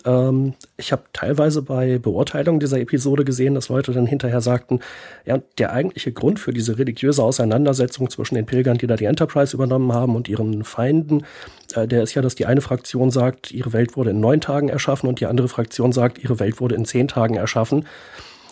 [0.05, 4.81] Ähm, ich habe teilweise bei Beurteilung dieser Episode gesehen, dass Leute dann hinterher sagten,
[5.25, 9.55] ja, der eigentliche Grund für diese religiöse Auseinandersetzung zwischen den Pilgern, die da die Enterprise
[9.55, 11.25] übernommen haben, und ihren Feinden,
[11.75, 14.69] äh, der ist ja, dass die eine Fraktion sagt, ihre Welt wurde in neun Tagen
[14.69, 17.87] erschaffen und die andere Fraktion sagt, ihre Welt wurde in zehn Tagen erschaffen.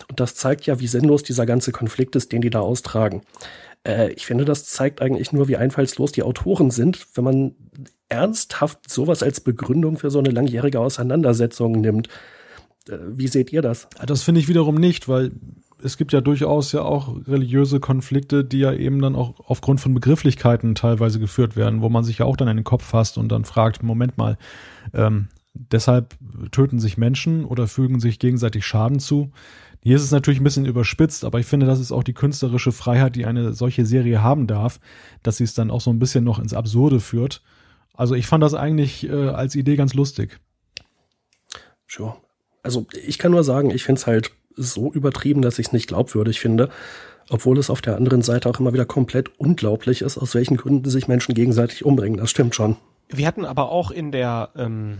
[0.09, 3.21] Und das zeigt ja, wie sinnlos dieser ganze Konflikt ist, den die da austragen.
[3.87, 7.55] Äh, ich finde, das zeigt eigentlich nur, wie einfallslos die Autoren sind, wenn man
[8.09, 12.07] ernsthaft sowas als Begründung für so eine langjährige Auseinandersetzung nimmt.
[12.87, 13.87] Äh, wie seht ihr das?
[14.05, 15.31] Das finde ich wiederum nicht, weil
[15.83, 19.93] es gibt ja durchaus ja auch religiöse Konflikte, die ja eben dann auch aufgrund von
[19.93, 23.29] Begrifflichkeiten teilweise geführt werden, wo man sich ja auch dann in den Kopf fasst und
[23.29, 24.37] dann fragt, Moment mal,
[24.93, 26.15] ähm, deshalb
[26.51, 29.31] töten sich Menschen oder fügen sich gegenseitig Schaden zu.
[29.83, 32.71] Hier ist es natürlich ein bisschen überspitzt, aber ich finde, das ist auch die künstlerische
[32.71, 34.79] Freiheit, die eine solche Serie haben darf,
[35.23, 37.41] dass sie es dann auch so ein bisschen noch ins Absurde führt.
[37.93, 40.39] Also ich fand das eigentlich äh, als Idee ganz lustig.
[41.85, 42.15] Sure.
[42.63, 45.87] Also ich kann nur sagen, ich finde es halt so übertrieben, dass ich es nicht
[45.87, 46.69] glaubwürdig finde,
[47.29, 50.89] obwohl es auf der anderen Seite auch immer wieder komplett unglaublich ist, aus welchen Gründen
[50.89, 52.19] sich Menschen gegenseitig umbringen.
[52.19, 52.77] Das stimmt schon.
[53.09, 54.97] Wir hatten aber auch in der ähm,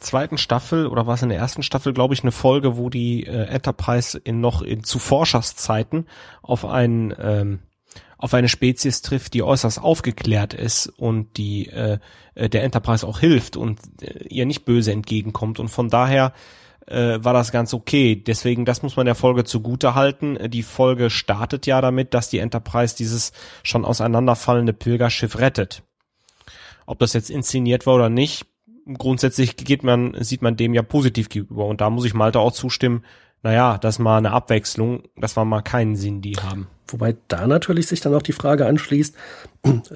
[0.00, 3.44] zweiten Staffel oder was in der ersten Staffel, glaube ich, eine Folge, wo die äh,
[3.46, 6.06] Enterprise in noch in zu Forscherszeiten
[6.42, 7.58] auf einen ähm,
[8.18, 11.98] auf eine Spezies trifft, die äußerst aufgeklärt ist und die äh,
[12.34, 16.34] äh der Enterprise auch hilft und äh, ihr nicht böse entgegenkommt und von daher
[16.86, 18.16] äh, war das ganz okay.
[18.16, 20.38] Deswegen, das muss man der Folge zugute halten.
[20.50, 23.32] Die Folge startet ja damit, dass die Enterprise dieses
[23.62, 25.82] schon auseinanderfallende Pilgerschiff rettet.
[26.86, 28.46] Ob das jetzt inszeniert war oder nicht,
[28.98, 31.66] grundsätzlich geht man, sieht man dem ja positiv gegenüber.
[31.66, 33.04] Und da muss ich Malte auch zustimmen,
[33.42, 36.68] naja, das mal eine Abwechslung, das war mal keinen Sinn, die haben.
[36.88, 39.16] Wobei da natürlich sich dann auch die Frage anschließt,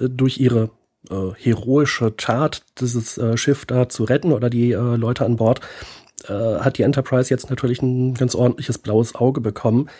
[0.00, 0.70] durch ihre
[1.10, 5.60] äh, heroische Tat, dieses äh, Schiff da zu retten oder die äh, Leute an Bord,
[6.26, 9.90] äh, hat die Enterprise jetzt natürlich ein ganz ordentliches blaues Auge bekommen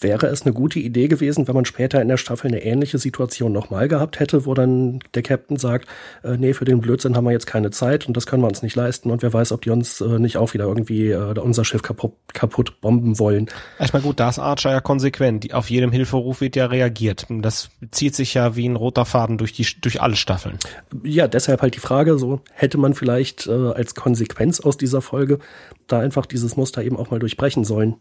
[0.00, 3.52] wäre es eine gute Idee gewesen, wenn man später in der Staffel eine ähnliche Situation
[3.52, 5.88] nochmal gehabt hätte, wo dann der Captain sagt,
[6.22, 8.62] äh, nee, für den Blödsinn haben wir jetzt keine Zeit und das können wir uns
[8.62, 11.64] nicht leisten und wer weiß, ob die uns äh, nicht auch wieder irgendwie äh, unser
[11.64, 13.48] Schiff kaputt, kaputt bomben wollen.
[13.78, 15.52] Ich meine, gut, da ist Archer ja konsequent.
[15.52, 17.26] Auf jedem Hilferuf wird ja reagiert.
[17.28, 20.58] Das zieht sich ja wie ein roter Faden durch die durch alle Staffeln.
[21.02, 25.38] Ja, deshalb halt die Frage, so hätte man vielleicht äh, als Konsequenz aus dieser Folge
[25.86, 27.96] da einfach dieses Muster eben auch mal durchbrechen sollen.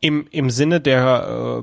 [0.00, 1.62] Im, Im Sinne der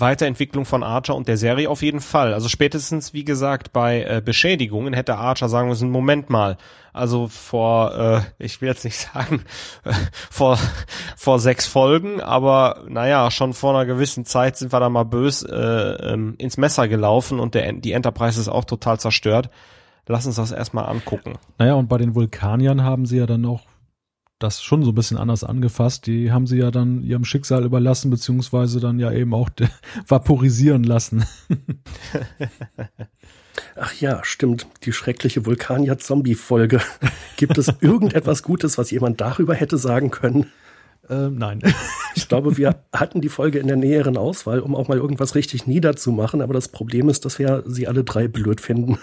[0.00, 2.32] Weiterentwicklung von Archer und der Serie auf jeden Fall.
[2.32, 6.56] Also spätestens, wie gesagt, bei äh, Beschädigungen hätte Archer sagen müssen, Moment mal,
[6.92, 9.42] also vor, äh, ich will jetzt nicht sagen,
[9.84, 9.92] äh,
[10.30, 10.58] vor,
[11.16, 15.42] vor sechs Folgen, aber naja, schon vor einer gewissen Zeit sind wir da mal bös
[15.42, 19.50] äh, ähm, ins Messer gelaufen und der, die Enterprise ist auch total zerstört.
[20.06, 21.34] Lass uns das erstmal angucken.
[21.58, 23.60] Naja, und bei den Vulkaniern haben sie ja dann auch
[24.38, 26.06] das schon so ein bisschen anders angefasst.
[26.06, 29.50] Die haben sie ja dann ihrem Schicksal überlassen, beziehungsweise dann ja eben auch
[30.06, 31.24] vaporisieren lassen.
[33.76, 34.66] Ach ja, stimmt.
[34.84, 36.80] Die schreckliche Vulkanier-Zombie-Folge.
[37.36, 40.46] Gibt es irgendetwas Gutes, was jemand darüber hätte sagen können?
[41.08, 41.60] Ähm, nein.
[42.14, 45.66] Ich glaube, wir hatten die Folge in der näheren Auswahl, um auch mal irgendwas richtig
[45.66, 48.98] niederzumachen, aber das Problem ist, dass wir sie alle drei blöd finden.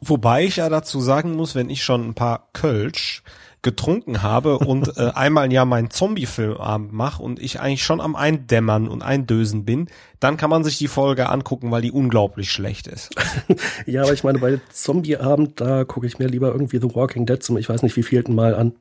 [0.00, 3.22] Wobei ich ja dazu sagen muss, wenn ich schon ein paar Kölsch
[3.64, 8.14] getrunken habe und äh, einmal im Jahr meinen Zombie-Filmabend mache und ich eigentlich schon am
[8.14, 9.88] Eindämmern und Eindösen bin,
[10.20, 13.10] dann kann man sich die Folge angucken, weil die unglaublich schlecht ist.
[13.86, 17.42] ja, aber ich meine, bei Zombie-Abend, da gucke ich mir lieber irgendwie The Walking Dead
[17.42, 18.74] zum, ich weiß nicht, wie vielten Mal an.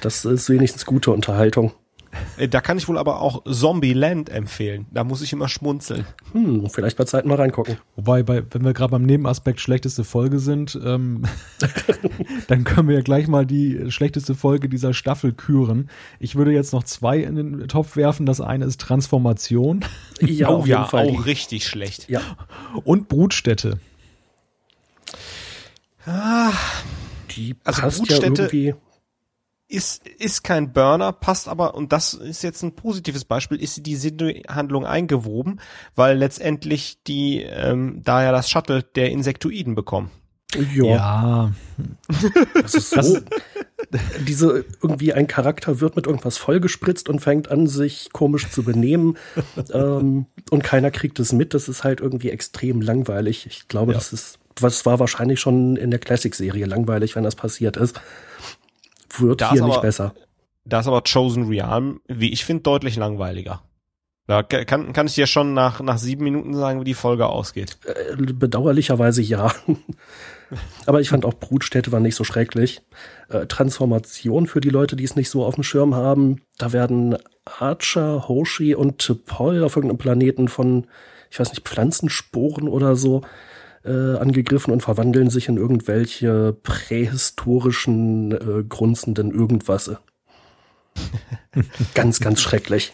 [0.00, 1.72] Das ist wenigstens gute Unterhaltung.
[2.36, 4.86] Äh, da kann ich wohl aber auch Zombieland empfehlen.
[4.90, 6.06] Da muss ich immer schmunzeln.
[6.32, 7.78] Hm, vielleicht bei Zeit mal reingucken.
[7.96, 11.24] Wobei, bei, wenn wir gerade beim Nebenaspekt schlechteste Folge sind, ähm,
[12.48, 15.90] dann können wir ja gleich mal die schlechteste Folge dieser Staffel küren.
[16.18, 18.26] Ich würde jetzt noch zwei in den Topf werfen.
[18.26, 19.84] Das eine ist Transformation.
[20.20, 21.08] Ja, oh, ja, Fall.
[21.08, 22.08] auch richtig schlecht.
[22.08, 22.20] Ja.
[22.84, 23.78] Und Brutstätte.
[26.06, 26.52] Ah,
[27.36, 28.74] die also passt Brutstätte, ja irgendwie
[29.68, 33.96] ist, ist kein Burner, passt aber, und das ist jetzt ein positives Beispiel, ist die
[33.96, 35.60] Sinnhandlung eingewoben,
[35.94, 40.10] weil letztendlich die, ähm, da ja das Shuttle der Insektoiden bekommen.
[40.54, 40.84] Ja.
[40.84, 41.52] ja.
[42.54, 43.18] Das ist so.
[44.26, 49.18] diese irgendwie ein Charakter wird mit irgendwas vollgespritzt und fängt an, sich komisch zu benehmen
[49.72, 51.52] ähm, und keiner kriegt es mit.
[51.52, 53.46] Das ist halt irgendwie extrem langweilig.
[53.46, 53.98] Ich glaube, ja.
[53.98, 58.00] das ist, was war wahrscheinlich schon in der Classic-Serie langweilig, wenn das passiert ist
[59.20, 60.14] wird das hier aber, nicht besser.
[60.64, 63.62] Da ist aber Chosen Realm, wie ich finde, deutlich langweiliger.
[64.28, 67.78] Da kann, kann ich dir schon nach, nach sieben Minuten sagen, wie die Folge ausgeht.
[67.86, 69.50] Äh, bedauerlicherweise ja.
[70.86, 72.82] Aber ich fand auch Brutstätte war nicht so schrecklich.
[73.30, 76.42] Äh, Transformation für die Leute, die es nicht so auf dem Schirm haben.
[76.58, 77.16] Da werden
[77.46, 80.86] Archer, Hoshi und T'Pol auf irgendeinem Planeten von,
[81.30, 83.22] ich weiß nicht, Pflanzensporen oder so
[83.88, 89.98] äh, angegriffen und verwandeln sich in irgendwelche prähistorischen, äh, grunzenden Irgendwasse.
[91.94, 92.92] ganz, ganz schrecklich.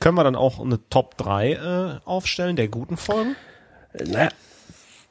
[0.00, 3.36] Können wir dann auch eine Top 3 äh, aufstellen der guten Folgen?
[3.92, 4.30] Äh, naja,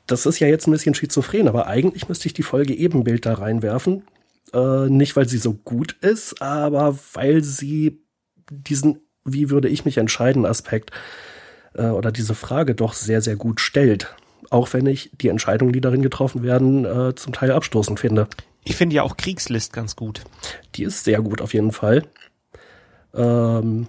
[0.07, 3.33] das ist ja jetzt ein bisschen schizophren, aber eigentlich müsste ich die Folge Ebenbild da
[3.33, 4.03] reinwerfen.
[4.53, 8.01] Äh, nicht, weil sie so gut ist, aber weil sie
[8.49, 10.91] diesen, wie würde ich mich entscheiden, Aspekt
[11.73, 14.15] äh, oder diese Frage doch sehr, sehr gut stellt.
[14.51, 18.27] Auch wenn ich die Entscheidungen, die darin getroffen werden, äh, zum Teil abstoßend finde.
[18.63, 20.21] Ich finde ja auch Kriegslist ganz gut.
[20.75, 22.03] Die ist sehr gut auf jeden Fall.
[23.15, 23.87] Ähm,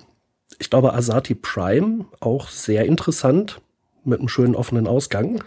[0.59, 3.61] ich glaube, Asati Prime auch sehr interessant
[4.05, 5.43] mit einem schönen offenen Ausgang.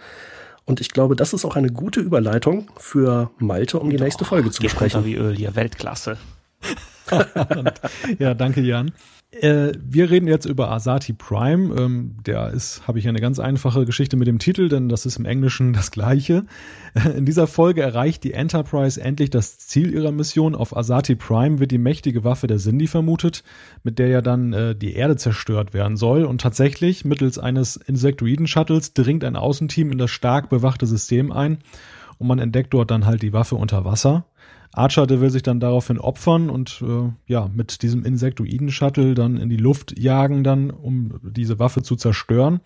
[0.66, 4.52] Und ich glaube, das ist auch eine gute Überleitung für Malte, um die nächste Folge
[4.52, 5.06] zu besprechen.
[5.06, 6.18] Wie Öl hier, Weltklasse.
[8.20, 8.92] ja, danke Jan.
[9.42, 11.76] Äh, wir reden jetzt über Asati Prime.
[11.76, 15.18] Ähm, der ist, habe ich eine ganz einfache Geschichte mit dem Titel, denn das ist
[15.18, 16.46] im Englischen das gleiche.
[17.18, 20.56] In dieser Folge erreicht die Enterprise endlich das Ziel ihrer Mission.
[20.56, 23.44] Auf Asati Prime wird die mächtige Waffe der Sindhi vermutet,
[23.84, 26.24] mit der ja dann äh, die Erde zerstört werden soll.
[26.24, 31.60] Und tatsächlich, mittels eines Insektoiden-Shuttles dringt ein Außenteam in das stark bewachte System ein
[32.18, 34.26] und man entdeckt dort dann halt die Waffe unter Wasser.
[34.78, 39.50] Archer, der will sich dann daraufhin opfern und äh, ja, mit diesem Insektoiden-Shuttle dann in
[39.50, 42.60] die Luft jagen, dann, um diese Waffe zu zerstören.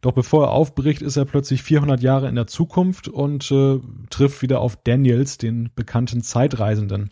[0.00, 3.80] Doch bevor er aufbricht, ist er plötzlich 400 Jahre in der Zukunft und äh,
[4.10, 7.10] trifft wieder auf Daniels, den bekannten Zeitreisenden.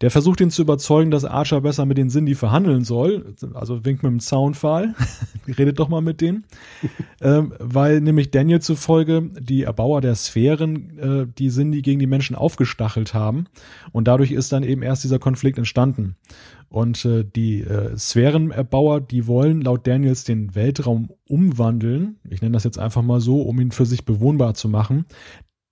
[0.00, 3.34] Der versucht ihn zu überzeugen, dass Archer besser mit den Sindhi verhandeln soll.
[3.54, 4.94] Also winkt mit dem Zaunpfahl.
[5.46, 6.44] Redet doch mal mit denen.
[7.20, 12.36] ähm, weil nämlich Daniel zufolge die Erbauer der Sphären äh, die Sindhi gegen die Menschen
[12.36, 13.46] aufgestachelt haben.
[13.92, 16.16] Und dadurch ist dann eben erst dieser Konflikt entstanden.
[16.70, 22.20] Und äh, die äh, Sphärenerbauer, die wollen laut Daniels den Weltraum umwandeln.
[22.30, 25.04] Ich nenne das jetzt einfach mal so, um ihn für sich bewohnbar zu machen.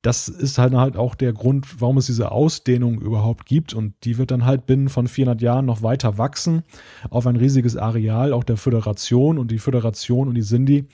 [0.02, 3.74] Das ist halt, halt auch der Grund, warum es diese Ausdehnung überhaupt gibt.
[3.74, 6.64] Und die wird dann halt binnen von 400 Jahren noch weiter wachsen
[7.10, 9.38] auf ein riesiges Areal, auch der Föderation.
[9.38, 10.86] Und die Föderation und die Sindhi,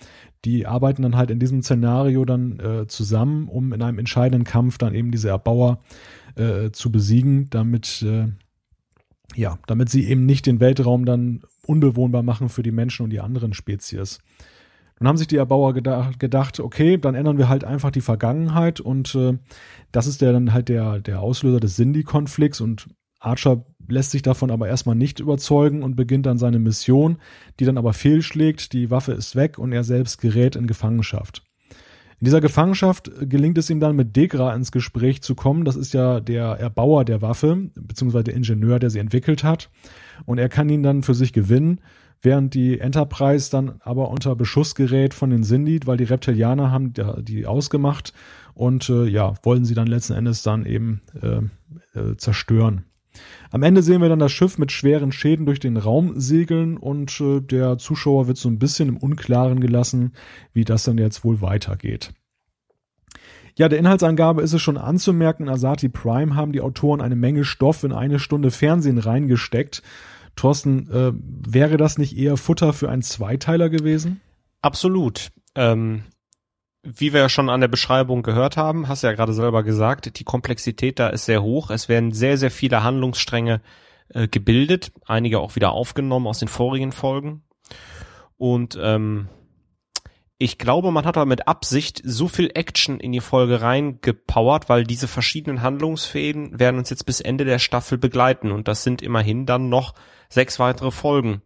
[0.45, 4.77] die arbeiten dann halt in diesem Szenario dann äh, zusammen, um in einem entscheidenden Kampf
[4.77, 5.79] dann eben diese Erbauer
[6.37, 8.29] äh, zu besiegen, damit äh,
[9.35, 13.21] ja, damit sie eben nicht den Weltraum dann unbewohnbar machen für die Menschen und die
[13.21, 14.19] anderen Spezies.
[14.99, 18.81] Dann haben sich die Erbauer gedacht, gedacht, okay, dann ändern wir halt einfach die Vergangenheit
[18.81, 19.39] und äh,
[19.91, 24.51] das ist der dann halt der, der Auslöser des Sindhi-Konflikts und Archer lässt sich davon
[24.51, 27.19] aber erstmal nicht überzeugen und beginnt dann seine Mission,
[27.59, 31.44] die dann aber fehlschlägt, die Waffe ist weg und er selbst gerät in Gefangenschaft.
[32.25, 35.67] In dieser Gefangenschaft gelingt es ihm dann mit Degra ins Gespräch zu kommen.
[35.67, 39.69] Das ist ja der Erbauer der Waffe, beziehungsweise der Ingenieur, der sie entwickelt hat.
[40.25, 41.83] Und er kann ihn dann für sich gewinnen,
[42.23, 46.95] während die Enterprise dann aber unter Beschuss gerät von den Sindhi, weil die Reptilianer haben
[46.95, 48.15] die ausgemacht
[48.55, 51.43] und äh, ja, wollen sie dann letzten Endes dann eben äh,
[51.99, 52.85] äh, zerstören.
[53.55, 57.21] Am Ende sehen wir dann das Schiff mit schweren Schäden durch den Raum segeln und
[57.21, 60.13] äh, der Zuschauer wird so ein bisschen im Unklaren gelassen,
[60.53, 62.13] wie das dann jetzt wohl weitergeht.
[63.57, 67.85] Ja, der Inhaltsangabe ist es schon anzumerken, Asati Prime haben die Autoren eine Menge Stoff
[67.85, 69.85] in eine Stunde Fernsehen reingesteckt.
[70.35, 74.21] Thorsten, äh, wäre das nicht eher Futter für einen Zweiteiler gewesen?
[74.63, 75.31] Absolut.
[75.55, 76.03] Ähm,
[76.85, 80.19] wie wir ja schon an der Beschreibung gehört haben, hast du ja gerade selber gesagt,
[80.19, 81.71] die Komplexität da ist sehr hoch.
[81.71, 83.61] Es werden sehr, sehr viele Handlungsstränge
[84.11, 87.43] äh, gebildet, einige auch wieder aufgenommen aus den vorigen Folgen.
[88.37, 89.29] Und ähm,
[90.37, 94.85] ich glaube, man hat aber mit Absicht so viel Action in die Folge reingepowert, weil
[94.85, 99.47] diese verschiedenen Handlungsfäden werden uns jetzt bis Ende der Staffel begleiten und das sind immerhin
[99.47, 99.95] dann noch
[100.29, 101.43] sechs weitere Folgen.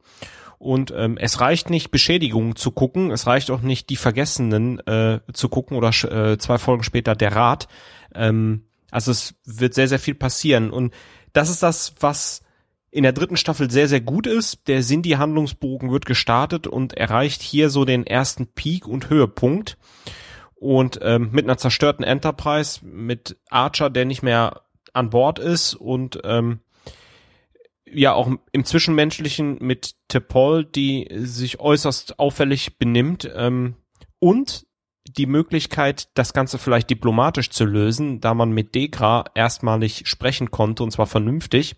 [0.58, 5.20] Und ähm, es reicht nicht, Beschädigungen zu gucken, es reicht auch nicht, die Vergessenen äh,
[5.32, 7.68] zu gucken oder äh, zwei Folgen später der Rat.
[8.14, 10.70] Ähm, also es wird sehr, sehr viel passieren.
[10.70, 10.92] Und
[11.32, 12.42] das ist das, was
[12.90, 14.66] in der dritten Staffel sehr, sehr gut ist.
[14.66, 19.76] Der Sindhi-Handlungsbogen wird gestartet und erreicht hier so den ersten Peak und Höhepunkt.
[20.54, 26.18] Und ähm, mit einer zerstörten Enterprise, mit Archer, der nicht mehr an Bord ist und
[26.24, 26.60] ähm,
[27.92, 33.76] ja auch im Zwischenmenschlichen mit Tepol, die sich äußerst auffällig benimmt ähm,
[34.18, 34.66] und
[35.16, 40.82] die Möglichkeit, das Ganze vielleicht diplomatisch zu lösen, da man mit Degra erstmalig sprechen konnte
[40.82, 41.76] und zwar vernünftig.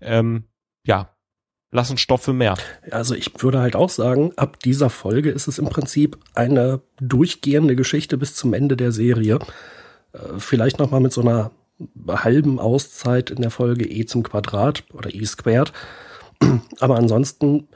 [0.00, 0.44] Ähm,
[0.86, 1.14] ja,
[1.70, 2.56] lassen Stoff für mehr.
[2.90, 7.76] Also ich würde halt auch sagen, ab dieser Folge ist es im Prinzip eine durchgehende
[7.76, 9.38] Geschichte bis zum Ende der Serie.
[10.12, 11.50] Äh, vielleicht nochmal mit so einer
[12.08, 15.72] halben Auszeit in der Folge e zum Quadrat oder e squared.
[16.80, 17.68] Aber ansonsten,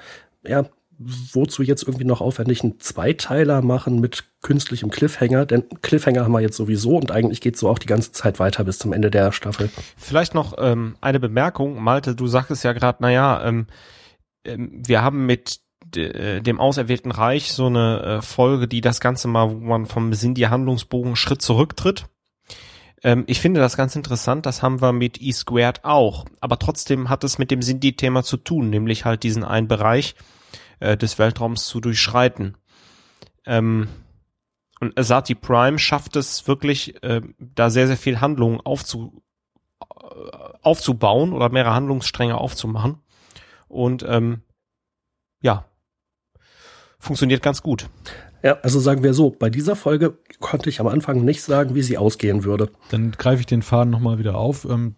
[0.46, 0.66] ja,
[0.98, 5.46] wozu jetzt irgendwie noch aufwendig einen Zweiteiler machen mit künstlichem Cliffhanger?
[5.46, 8.64] Denn Cliffhanger haben wir jetzt sowieso und eigentlich geht so auch die ganze Zeit weiter
[8.64, 9.70] bis zum Ende der Staffel.
[9.96, 13.66] Vielleicht noch ähm, eine Bemerkung, Malte, du sagtest ja gerade, naja, ähm,
[14.44, 15.60] ähm, wir haben mit
[15.96, 20.12] äh, dem auserwählten Reich so eine äh, Folge, die das Ganze mal, wo man vom
[20.12, 22.06] Sindhi-Handlungsbogen Schritt zurücktritt.
[23.02, 27.24] Ähm, ich finde das ganz interessant, das haben wir mit E-Squared auch, aber trotzdem hat
[27.24, 30.14] es mit dem Sindhi-Thema zu tun, nämlich halt diesen einen Bereich,
[30.80, 32.56] äh, des Weltraums zu durchschreiten.
[33.46, 33.88] Ähm,
[34.80, 39.22] und Asati Prime schafft es wirklich, äh, da sehr, sehr viel Handlung aufzu,
[39.80, 43.00] äh, aufzubauen oder mehrere Handlungsstränge aufzumachen.
[43.66, 44.42] Und ähm,
[45.42, 45.64] ja,
[46.98, 47.88] funktioniert ganz gut.
[48.42, 51.82] Ja, also sagen wir so, bei dieser Folge konnte ich am Anfang nicht sagen, wie
[51.82, 52.70] sie ausgehen würde.
[52.90, 54.64] Dann greife ich den Faden nochmal wieder auf.
[54.64, 54.94] Ähm,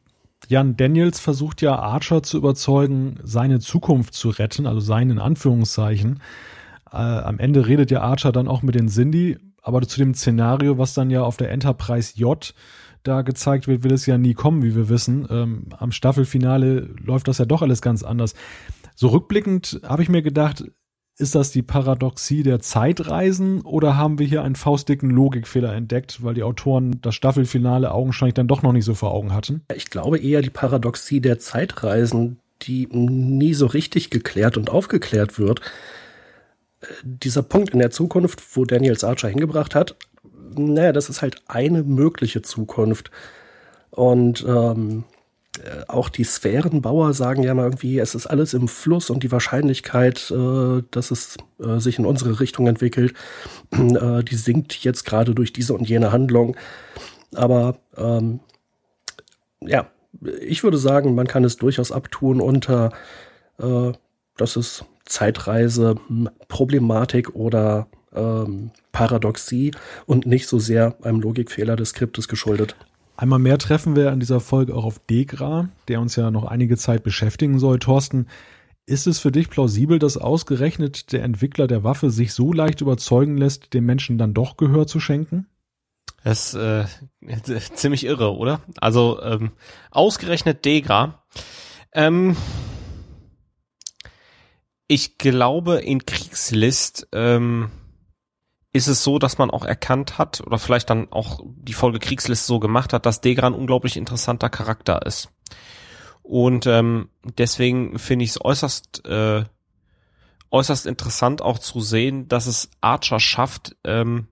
[0.48, 6.20] Jan Daniels versucht ja Archer zu überzeugen, seine Zukunft zu retten, also seinen Anführungszeichen.
[6.92, 10.78] Äh, am Ende redet ja Archer dann auch mit den Cindy, aber zu dem Szenario,
[10.78, 12.54] was dann ja auf der Enterprise J
[13.02, 15.26] da gezeigt wird, will es ja nie kommen, wie wir wissen.
[15.30, 18.34] Ähm, am Staffelfinale läuft das ja doch alles ganz anders.
[18.94, 20.64] So rückblickend habe ich mir gedacht,
[21.20, 26.34] ist das die Paradoxie der Zeitreisen oder haben wir hier einen faustdicken Logikfehler entdeckt, weil
[26.34, 29.62] die Autoren das Staffelfinale augenscheinlich dann doch noch nicht so vor Augen hatten?
[29.74, 35.60] Ich glaube eher die Paradoxie der Zeitreisen, die nie so richtig geklärt und aufgeklärt wird.
[37.04, 39.96] Dieser Punkt in der Zukunft, wo Daniels Archer hingebracht hat,
[40.56, 43.10] naja, das ist halt eine mögliche Zukunft.
[43.90, 45.19] Und ähm, äh,
[45.88, 50.30] auch die Sphärenbauer sagen ja mal irgendwie, es ist alles im Fluss und die Wahrscheinlichkeit,
[50.30, 53.14] äh, dass es äh, sich in unsere Richtung entwickelt,
[53.72, 56.56] äh, die sinkt jetzt gerade durch diese und jene Handlung.
[57.34, 58.40] Aber ähm,
[59.60, 59.90] ja,
[60.40, 62.92] ich würde sagen, man kann es durchaus abtun unter,
[63.58, 63.92] äh,
[64.36, 65.96] dass es Zeitreise,
[66.48, 69.72] Problematik oder ähm, Paradoxie
[70.06, 72.76] und nicht so sehr einem Logikfehler des Skriptes geschuldet.
[73.20, 76.78] Einmal mehr treffen wir an dieser Folge auch auf Degra, der uns ja noch einige
[76.78, 77.78] Zeit beschäftigen soll.
[77.78, 78.28] Thorsten,
[78.86, 83.36] ist es für dich plausibel, dass ausgerechnet der Entwickler der Waffe sich so leicht überzeugen
[83.36, 85.48] lässt, dem Menschen dann doch Gehör zu schenken?
[86.24, 86.86] Das ist äh,
[87.74, 88.62] ziemlich irre, oder?
[88.80, 89.50] Also ähm,
[89.90, 91.22] ausgerechnet Degra.
[91.92, 92.38] Ähm,
[94.86, 97.70] ich glaube, in Kriegslist ähm,
[98.72, 102.46] ist es so, dass man auch erkannt hat oder vielleicht dann auch die Folge Kriegsliste
[102.46, 105.30] so gemacht hat, dass Degra ein unglaublich interessanter Charakter ist.
[106.22, 107.08] Und ähm,
[107.38, 109.44] deswegen finde ich es äußerst äh,
[110.50, 114.28] äußerst interessant auch zu sehen, dass es Archer schafft, ähm,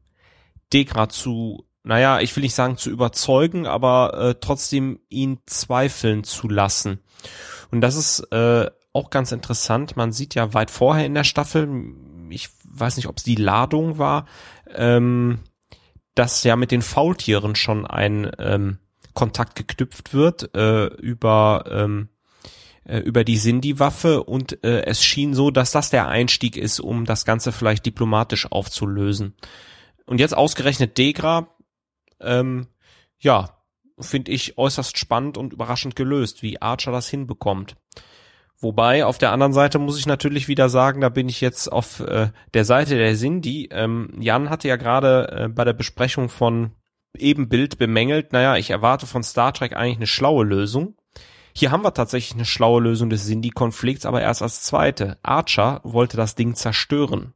[0.73, 6.49] Degra zu, naja, ich will nicht sagen zu überzeugen, aber äh, trotzdem ihn zweifeln zu
[6.49, 7.01] lassen.
[7.71, 9.97] Und das ist äh, auch ganz interessant.
[9.97, 11.67] Man sieht ja weit vorher in der Staffel,
[12.79, 14.27] weiß nicht, ob es die Ladung war,
[14.75, 15.41] ähm,
[16.15, 18.79] dass ja mit den Faultieren schon ein ähm,
[19.15, 22.09] Kontakt geknüpft wird äh, über ähm,
[22.89, 27.05] äh, über die Sindhi-Waffe und äh, es schien so, dass das der Einstieg ist, um
[27.05, 29.35] das Ganze vielleicht diplomatisch aufzulösen.
[30.07, 31.49] Und jetzt ausgerechnet Degra,
[32.21, 32.69] ähm,
[33.19, 33.59] ja,
[34.01, 37.77] finde ich äußerst spannend und überraschend gelöst, wie Archer das hinbekommt.
[38.61, 42.01] Wobei, auf der anderen Seite muss ich natürlich wieder sagen, da bin ich jetzt auf
[42.01, 43.69] äh, der Seite der Cindy.
[43.71, 46.73] Ähm, Jan hatte ja gerade äh, bei der Besprechung von
[47.17, 50.97] Ebenbild bemängelt, naja, ich erwarte von Star Trek eigentlich eine schlaue Lösung.
[51.55, 55.19] Hier haben wir tatsächlich eine schlaue Lösung des Cindy-Konflikts, aber erst als zweite.
[55.23, 57.35] Archer wollte das Ding zerstören.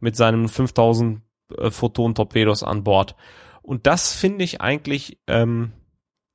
[0.00, 1.22] Mit seinen 5000
[1.56, 3.16] äh, Photon-Torpedos an Bord.
[3.62, 5.72] Und das finde ich eigentlich, ähm,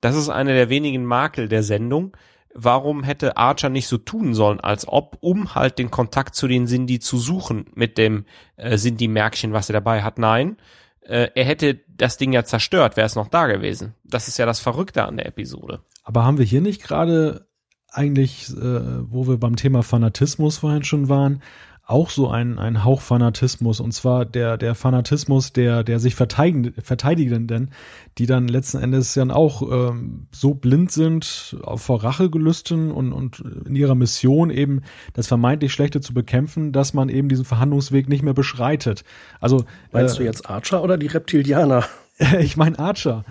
[0.01, 2.15] das ist einer der wenigen Makel der Sendung,
[2.57, 6.65] warum hätte Archer nicht so tun sollen, als ob, um halt den Kontakt zu den
[6.65, 8.25] Sindhi zu suchen mit dem
[8.57, 10.17] äh, Sindhi-Märkchen, was er dabei hat?
[10.17, 10.57] Nein,
[11.01, 13.93] äh, er hätte das Ding ja zerstört, wäre es noch da gewesen.
[14.03, 15.81] Das ist ja das Verrückte an der Episode.
[16.03, 17.47] Aber haben wir hier nicht gerade
[17.91, 21.43] eigentlich, äh, wo wir beim Thema Fanatismus vorhin schon waren,
[21.88, 26.73] auch so ein, ein Hauch Fanatismus und zwar der, der Fanatismus der, der sich verteidigen,
[26.81, 27.71] Verteidigenden,
[28.17, 33.77] die dann letzten Endes dann auch ähm, so blind sind vor Rachegelüsten und, und in
[33.77, 34.81] ihrer Mission eben
[35.13, 39.05] das vermeintlich Schlechte zu bekämpfen, dass man eben diesen Verhandlungsweg nicht mehr beschreitet.
[39.39, 39.63] Also
[39.93, 41.85] Meinst äh, du jetzt Archer oder die Reptilianer?
[42.39, 43.23] ich meine Archer.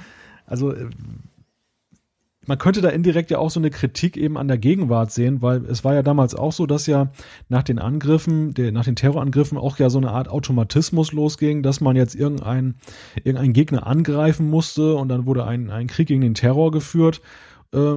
[0.46, 0.88] Also äh,
[2.46, 5.64] man könnte da indirekt ja auch so eine Kritik eben an der Gegenwart sehen, weil
[5.66, 7.10] es war ja damals auch so, dass ja
[7.48, 11.80] nach den Angriffen, der, nach den Terrorangriffen auch ja so eine Art Automatismus losging, dass
[11.80, 12.76] man jetzt irgendeinen
[13.16, 17.20] irgendein Gegner angreifen musste und dann wurde ein, ein Krieg gegen den Terror geführt,
[17.72, 17.96] äh,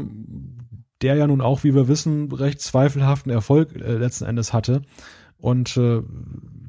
[1.02, 4.82] der ja nun auch, wie wir wissen, recht zweifelhaften Erfolg äh, letzten Endes hatte.
[5.38, 6.02] Und äh,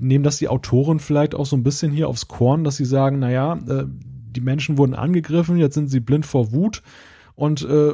[0.01, 3.19] nehmen das die Autoren vielleicht auch so ein bisschen hier aufs Korn, dass sie sagen,
[3.19, 6.83] naja, äh, die Menschen wurden angegriffen, jetzt sind sie blind vor Wut
[7.35, 7.93] und äh,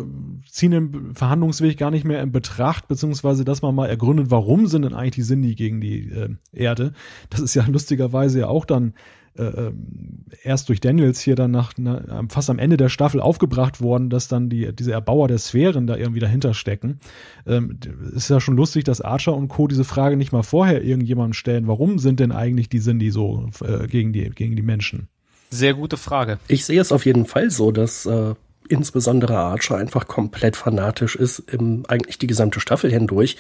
[0.49, 4.83] ziehen den Verhandlungsweg gar nicht mehr in Betracht, beziehungsweise dass man mal ergründet, warum sind
[4.83, 6.93] denn eigentlich die Sindhi gegen die äh, Erde.
[7.31, 8.95] Das ist ja lustigerweise ja auch dann
[9.39, 13.81] äh, ähm, erst durch Daniels hier dann nach na, fast am Ende der Staffel aufgebracht
[13.81, 17.01] worden, dass dann die diese Erbauer der Sphären da irgendwie dahinter stecken.
[17.47, 17.79] Ähm,
[18.15, 19.69] ist ja schon lustig, dass Archer und Co.
[19.69, 23.87] diese Frage nicht mal vorher irgendjemandem stellen, warum sind denn eigentlich die Sindhi so äh,
[23.87, 25.09] gegen die gegen die Menschen?
[25.51, 26.39] Sehr gute Frage.
[26.49, 28.35] Ich sehe es auf jeden Fall so, dass äh,
[28.69, 33.37] insbesondere Archer einfach komplett fanatisch ist, im, eigentlich die gesamte Staffel hindurch,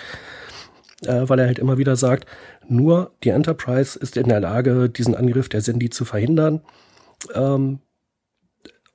[1.02, 2.26] äh, weil er halt immer wieder sagt,
[2.68, 6.60] nur die Enterprise ist in der Lage, diesen Angriff der Cindy zu verhindern.
[7.34, 7.80] Ähm,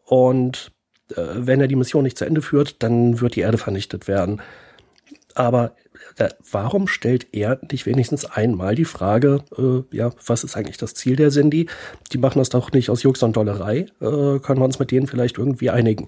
[0.05, 0.71] und
[1.15, 4.41] äh, wenn er die Mission nicht zu Ende führt, dann wird die Erde vernichtet werden.
[5.35, 5.75] Aber
[6.51, 11.15] warum stellt er nicht wenigstens einmal die Frage, äh, ja, was ist eigentlich das Ziel
[11.15, 11.67] der Cindy?
[12.11, 13.87] Die machen das doch nicht aus Jux und Dollerei.
[13.99, 16.07] Äh, können wir uns mit denen vielleicht irgendwie einigen?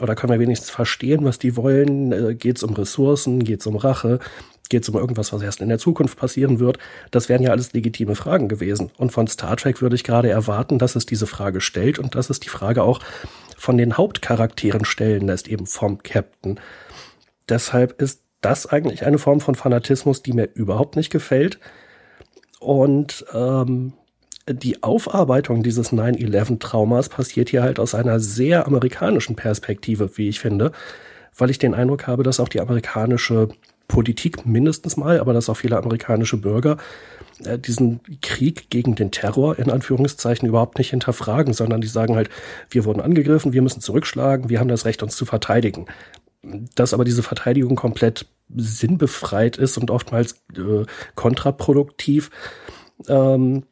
[0.00, 2.12] Oder können wir wenigstens verstehen, was die wollen?
[2.12, 3.44] Äh, geht es um Ressourcen?
[3.44, 4.18] Geht es um Rache?
[4.68, 6.78] Geht es um irgendwas, was erst in der Zukunft passieren wird?
[7.10, 8.90] Das wären ja alles legitime Fragen gewesen.
[8.96, 12.30] Und von Star Trek würde ich gerade erwarten, dass es diese Frage stellt und dass
[12.30, 13.00] es die Frage auch
[13.56, 16.60] von den Hauptcharakteren stellen lässt, eben vom Captain.
[17.48, 21.58] Deshalb ist das eigentlich eine Form von Fanatismus, die mir überhaupt nicht gefällt.
[22.58, 23.92] Und ähm,
[24.48, 30.72] die Aufarbeitung dieses 9-11-Traumas passiert hier halt aus einer sehr amerikanischen Perspektive, wie ich finde,
[31.36, 33.48] weil ich den Eindruck habe, dass auch die amerikanische
[33.88, 36.76] Politik mindestens mal, aber dass auch viele amerikanische Bürger
[37.44, 42.30] äh, diesen Krieg gegen den Terror in Anführungszeichen überhaupt nicht hinterfragen, sondern die sagen halt,
[42.70, 45.86] wir wurden angegriffen, wir müssen zurückschlagen, wir haben das Recht, uns zu verteidigen
[46.42, 50.84] dass aber diese Verteidigung komplett sinnbefreit ist und oftmals äh,
[51.14, 52.30] kontraproduktiv
[53.08, 53.64] ähm,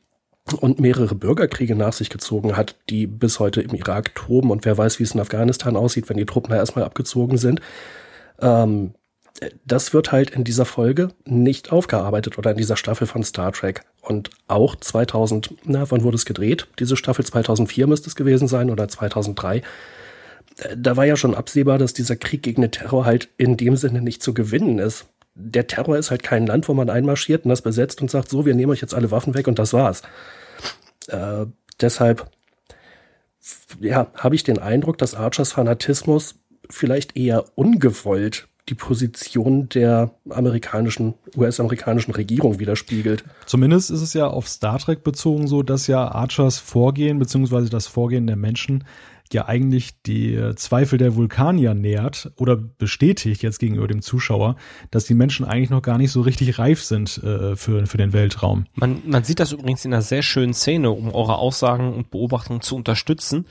[0.61, 4.79] und mehrere Bürgerkriege nach sich gezogen hat, die bis heute im Irak toben und wer
[4.79, 7.61] weiß, wie es in Afghanistan aussieht, wenn die Truppen da erstmal abgezogen sind.
[8.41, 8.95] Ähm,
[9.65, 13.83] das wird halt in dieser Folge nicht aufgearbeitet oder in dieser Staffel von Star Trek.
[14.01, 16.67] Und auch 2000, na, wann wurde es gedreht?
[16.79, 19.63] Diese Staffel 2004 müsste es gewesen sein oder 2003
[20.77, 24.01] da war ja schon absehbar, dass dieser Krieg gegen den Terror halt in dem Sinne
[24.01, 25.07] nicht zu gewinnen ist.
[25.35, 28.45] Der Terror ist halt kein Land, wo man einmarschiert und das besetzt und sagt, so,
[28.45, 30.03] wir nehmen euch jetzt alle Waffen weg und das war's.
[31.07, 31.47] Äh,
[31.81, 32.29] deshalb,
[33.81, 36.35] ja, habe ich den Eindruck, dass Archers Fanatismus
[36.69, 43.25] vielleicht eher ungewollt die Position der amerikanischen, US-amerikanischen Regierung widerspiegelt.
[43.47, 47.87] Zumindest ist es ja auf Star Trek bezogen so, dass ja Archers Vorgehen beziehungsweise das
[47.87, 48.85] Vorgehen der Menschen
[49.35, 54.57] ja eigentlich die Zweifel der Vulkanier nährt oder bestätigt jetzt gegenüber dem Zuschauer,
[54.91, 58.13] dass die Menschen eigentlich noch gar nicht so richtig reif sind äh, für, für den
[58.13, 58.67] Weltraum.
[58.75, 62.61] Man, man sieht das übrigens in einer sehr schönen Szene, um eure Aussagen und Beobachtungen
[62.61, 63.47] zu unterstützen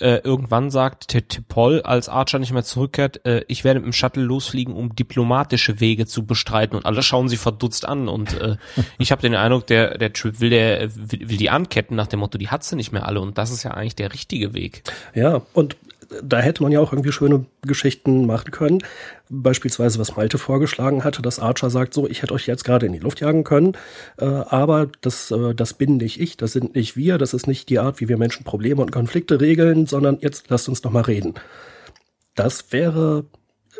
[0.00, 4.22] äh, irgendwann sagt T'Pol, als Archer nicht mehr zurückkehrt, äh, ich werde mit dem Shuttle
[4.22, 6.76] losfliegen, um diplomatische Wege zu bestreiten.
[6.76, 8.08] Und alle schauen sie verdutzt an.
[8.08, 8.56] Und äh,
[8.98, 12.20] ich habe den Eindruck, der der Trip will der will, will die anketten nach dem
[12.20, 13.20] Motto, die hat sie nicht mehr alle.
[13.20, 14.82] Und das ist ja eigentlich der richtige Weg.
[15.14, 15.76] Ja, und
[16.22, 18.82] da hätte man ja auch irgendwie schöne Geschichten machen können.
[19.28, 22.92] Beispielsweise, was Malte vorgeschlagen hatte, dass Archer sagt, so, ich hätte euch jetzt gerade in
[22.92, 23.76] die Luft jagen können,
[24.18, 27.68] äh, aber das, äh, das bin nicht ich, das sind nicht wir, das ist nicht
[27.68, 31.02] die Art, wie wir Menschen Probleme und Konflikte regeln, sondern jetzt lasst uns noch mal
[31.02, 31.34] reden.
[32.34, 33.24] Das wäre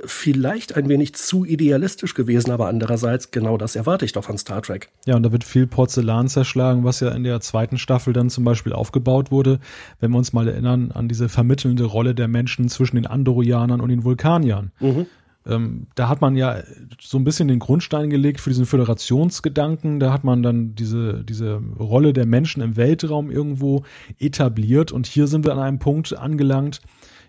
[0.04, 4.62] vielleicht ein wenig zu idealistisch gewesen, aber andererseits genau das erwarte ich doch von Star
[4.62, 4.90] Trek.
[5.06, 8.44] Ja, und da wird viel Porzellan zerschlagen, was ja in der zweiten Staffel dann zum
[8.44, 9.60] Beispiel aufgebaut wurde.
[10.00, 13.88] Wenn wir uns mal erinnern an diese vermittelnde Rolle der Menschen zwischen den Andorianern und
[13.88, 14.72] den Vulkaniern.
[14.80, 15.06] Mhm.
[15.46, 16.58] Ähm, da hat man ja
[17.00, 19.98] so ein bisschen den Grundstein gelegt für diesen Föderationsgedanken.
[19.98, 23.84] Da hat man dann diese, diese Rolle der Menschen im Weltraum irgendwo
[24.18, 24.92] etabliert.
[24.92, 26.82] Und hier sind wir an einem Punkt angelangt,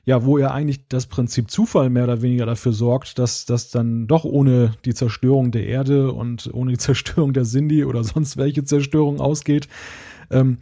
[0.04, 4.08] ja, wo er eigentlich das Prinzip Zufall mehr oder weniger dafür sorgt, dass das dann
[4.08, 8.64] doch ohne die Zerstörung der Erde und ohne die Zerstörung der Sindhi oder sonst welche
[8.64, 9.68] Zerstörung ausgeht.
[10.32, 10.58] Ähm,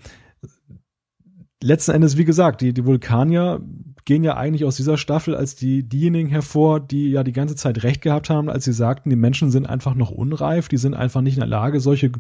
[1.62, 3.62] letzten Endes, wie gesagt, die, die Vulkanier
[4.06, 7.84] gehen ja eigentlich aus dieser Staffel als die, diejenigen hervor, die ja die ganze Zeit
[7.84, 11.22] recht gehabt haben, als sie sagten, die Menschen sind einfach noch unreif, die sind einfach
[11.22, 12.12] nicht in der Lage, solche,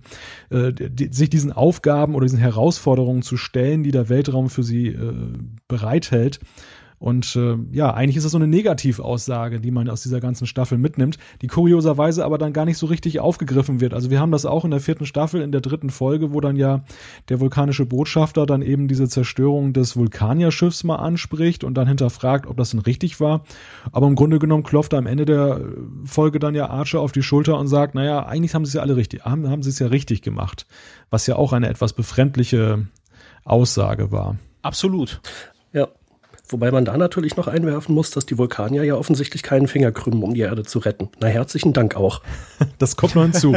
[0.51, 4.89] äh, die, sich diesen Aufgaben oder diesen Herausforderungen zu stellen, die der Weltraum für sie
[4.89, 5.13] äh,
[5.67, 6.39] bereithält.
[6.99, 10.77] Und äh, ja, eigentlich ist das so eine Negativaussage, die man aus dieser ganzen Staffel
[10.77, 13.93] mitnimmt, die kurioserweise aber dann gar nicht so richtig aufgegriffen wird.
[13.93, 16.57] Also wir haben das auch in der vierten Staffel, in der dritten Folge, wo dann
[16.57, 16.83] ja
[17.29, 22.57] der vulkanische Botschafter dann eben diese Zerstörung des Vulkanierschiffs mal anspricht und dann hinterfragt, ob
[22.57, 23.43] das denn richtig war.
[23.93, 25.61] Aber im Grunde genommen klopft am Ende der
[26.03, 28.81] Folge dann ja Archer auf die Schulter und sagt, naja, eigentlich haben sie es ja
[28.81, 30.65] alle richtig, haben, haben sie es ja richtig gemacht.
[31.09, 32.87] Was ja auch eine etwas befremdliche
[33.45, 34.35] Aussage war.
[34.61, 35.21] Absolut.
[36.51, 40.23] Wobei man da natürlich noch einwerfen muss, dass die Vulkanier ja offensichtlich keinen Finger krümmen,
[40.23, 41.09] um die Erde zu retten.
[41.19, 42.21] Na, herzlichen Dank auch.
[42.77, 43.55] Das kommt noch hinzu.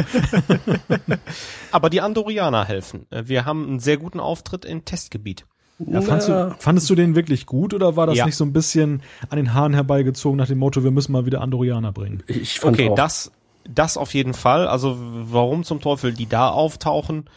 [1.71, 3.07] Aber die Andorianer helfen.
[3.11, 5.47] Wir haben einen sehr guten Auftritt im Testgebiet.
[5.79, 8.27] Ja, fandst, du, fandest du den wirklich gut oder war das ja.
[8.27, 11.41] nicht so ein bisschen an den Haaren herbeigezogen nach dem Motto, wir müssen mal wieder
[11.41, 12.23] Andorianer bringen?
[12.27, 12.95] Ich fand okay, auch.
[12.95, 13.33] das,
[13.69, 14.67] das auf jeden Fall.
[14.67, 17.29] Also warum zum Teufel die da auftauchen,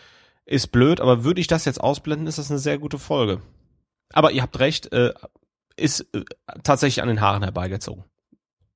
[0.45, 3.41] ist blöd, aber würde ich das jetzt ausblenden, ist das eine sehr gute Folge.
[4.13, 5.13] Aber ihr habt recht, äh,
[5.77, 6.23] ist äh,
[6.63, 8.03] tatsächlich an den Haaren herbeigezogen.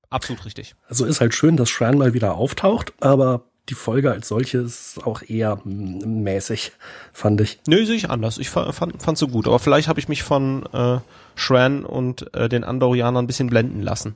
[0.10, 0.76] Absolut richtig.
[0.88, 5.00] Also ist halt schön, dass Shran mal wieder auftaucht, aber die Folge als solche ist
[5.06, 6.72] auch eher mäßig,
[7.14, 7.60] fand ich.
[7.68, 8.40] Nö, sehe ich anders.
[8.40, 9.48] Ich fand, fand, fand so gut.
[9.48, 11.00] Aber vielleicht habe ich mich von äh,
[11.36, 14.16] Shran und äh, den Andorianern ein bisschen blenden lassen.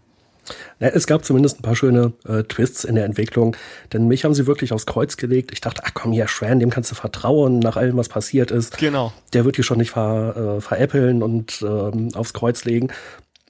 [0.80, 3.56] Ja, es gab zumindest ein paar schöne äh, Twists in der Entwicklung,
[3.92, 5.52] denn mich haben sie wirklich aufs Kreuz gelegt.
[5.52, 8.78] Ich dachte, ach komm hier, Shran, dem kannst du vertrauen nach allem, was passiert ist.
[8.78, 9.14] Genau.
[9.34, 12.92] Der wird die schon nicht ver, äh, veräppeln und ähm, aufs Kreuz legen.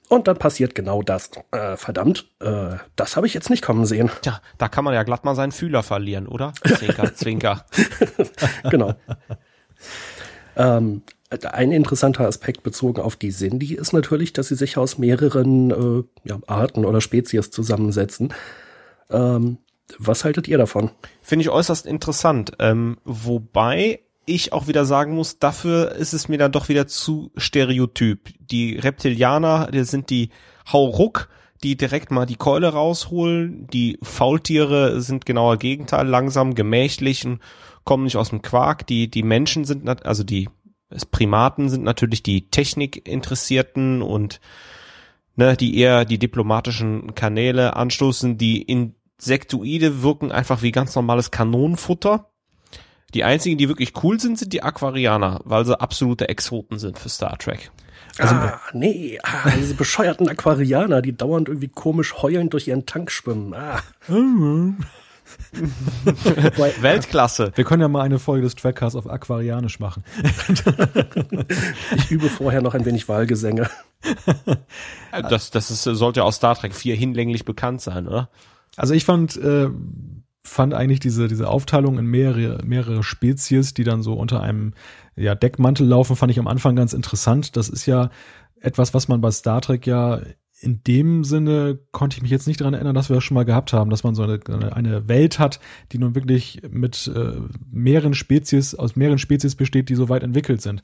[0.10, 1.32] Und dann passiert genau das.
[1.52, 4.12] Äh, verdammt, äh, das habe ich jetzt nicht kommen sehen.
[4.22, 6.54] Tja, da kann man ja glatt mal seinen Fühler verlieren, oder?
[6.64, 7.66] Zwinker, zwinker.
[8.70, 8.94] genau.
[10.56, 11.02] ähm,
[11.52, 16.04] ein interessanter Aspekt bezogen auf die Sindhi ist natürlich, dass sie sich aus mehreren äh,
[16.28, 18.34] ja, Arten oder Spezies zusammensetzen.
[19.10, 19.58] Ähm,
[19.98, 20.92] was haltet ihr davon?
[21.22, 22.54] Finde ich äußerst interessant.
[22.60, 27.32] Ähm, wobei ich auch wieder sagen muss, dafür ist es mir dann doch wieder zu
[27.36, 28.30] stereotyp.
[28.40, 30.30] Die Reptilianer, die sind die
[30.72, 31.30] Hauruck,
[31.64, 33.68] die direkt mal die Keule rausholen.
[33.68, 37.40] Die Faultiere sind genauer Gegenteil, langsam, gemächlich und
[37.84, 38.88] kommen nicht aus dem Quark.
[38.88, 40.50] Die, die Menschen sind, also die
[41.12, 44.39] Primaten sind natürlich die Technikinteressierten und
[45.36, 48.38] ne, die eher die diplomatischen Kanäle anstoßen.
[48.38, 52.30] Die Insektoide wirken einfach wie ganz normales Kanonenfutter.
[53.14, 57.10] Die einzigen, die wirklich cool sind, sind die Aquarianer, weil sie absolute Exoten sind für
[57.10, 57.72] Star Trek.
[58.18, 63.12] Also, ah, nee, ah, diese bescheuerten Aquarianer, die dauernd irgendwie komisch heulend durch ihren Tank
[63.12, 63.54] schwimmen.
[63.54, 63.82] Ah.
[66.82, 67.52] Weltklasse.
[67.56, 70.04] Wir können ja mal eine Folge des Trackcasts auf Aquarianisch machen.
[71.96, 73.70] ich übe vorher noch ein wenig Wahlgesänge.
[75.12, 78.30] Das, das ist, sollte aus Star Trek 4 hinlänglich bekannt sein, oder?
[78.76, 79.70] Also ich fand, äh,
[80.44, 84.74] fand eigentlich diese, diese Aufteilung in mehrere, mehrere Spezies, die dann so unter einem
[85.16, 87.56] ja, Deckmantel laufen, fand ich am Anfang ganz interessant.
[87.56, 88.10] Das ist ja
[88.60, 90.22] etwas, was man bei Star Trek ja
[90.64, 93.43] in dem Sinne konnte ich mich jetzt nicht daran erinnern, dass wir das schon mal
[93.43, 94.39] gehabt haben, dass man so eine,
[94.74, 95.59] eine Welt hat,
[95.91, 100.61] die nun wirklich mit äh, mehreren Spezies, aus mehreren Spezies besteht, die so weit entwickelt
[100.61, 100.82] sind.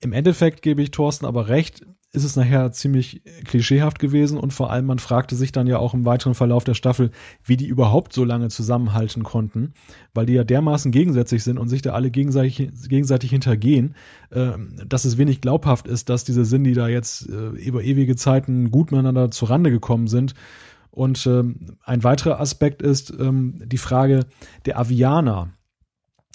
[0.00, 4.70] Im Endeffekt gebe ich Thorsten aber recht, ist es nachher ziemlich klischeehaft gewesen und vor
[4.70, 7.10] allem man fragte sich dann ja auch im weiteren Verlauf der Staffel,
[7.44, 9.74] wie die überhaupt so lange zusammenhalten konnten,
[10.14, 13.96] weil die ja dermaßen gegensätzlich sind und sich da alle gegenseitig, gegenseitig hintergehen,
[14.30, 14.52] äh,
[14.86, 18.92] dass es wenig glaubhaft ist, dass diese die da jetzt äh, über ewige Zeiten gut
[18.92, 20.34] miteinander zurande gekommen sind.
[20.92, 24.26] Und ähm, ein weiterer Aspekt ist ähm, die Frage
[24.66, 25.50] der Avianer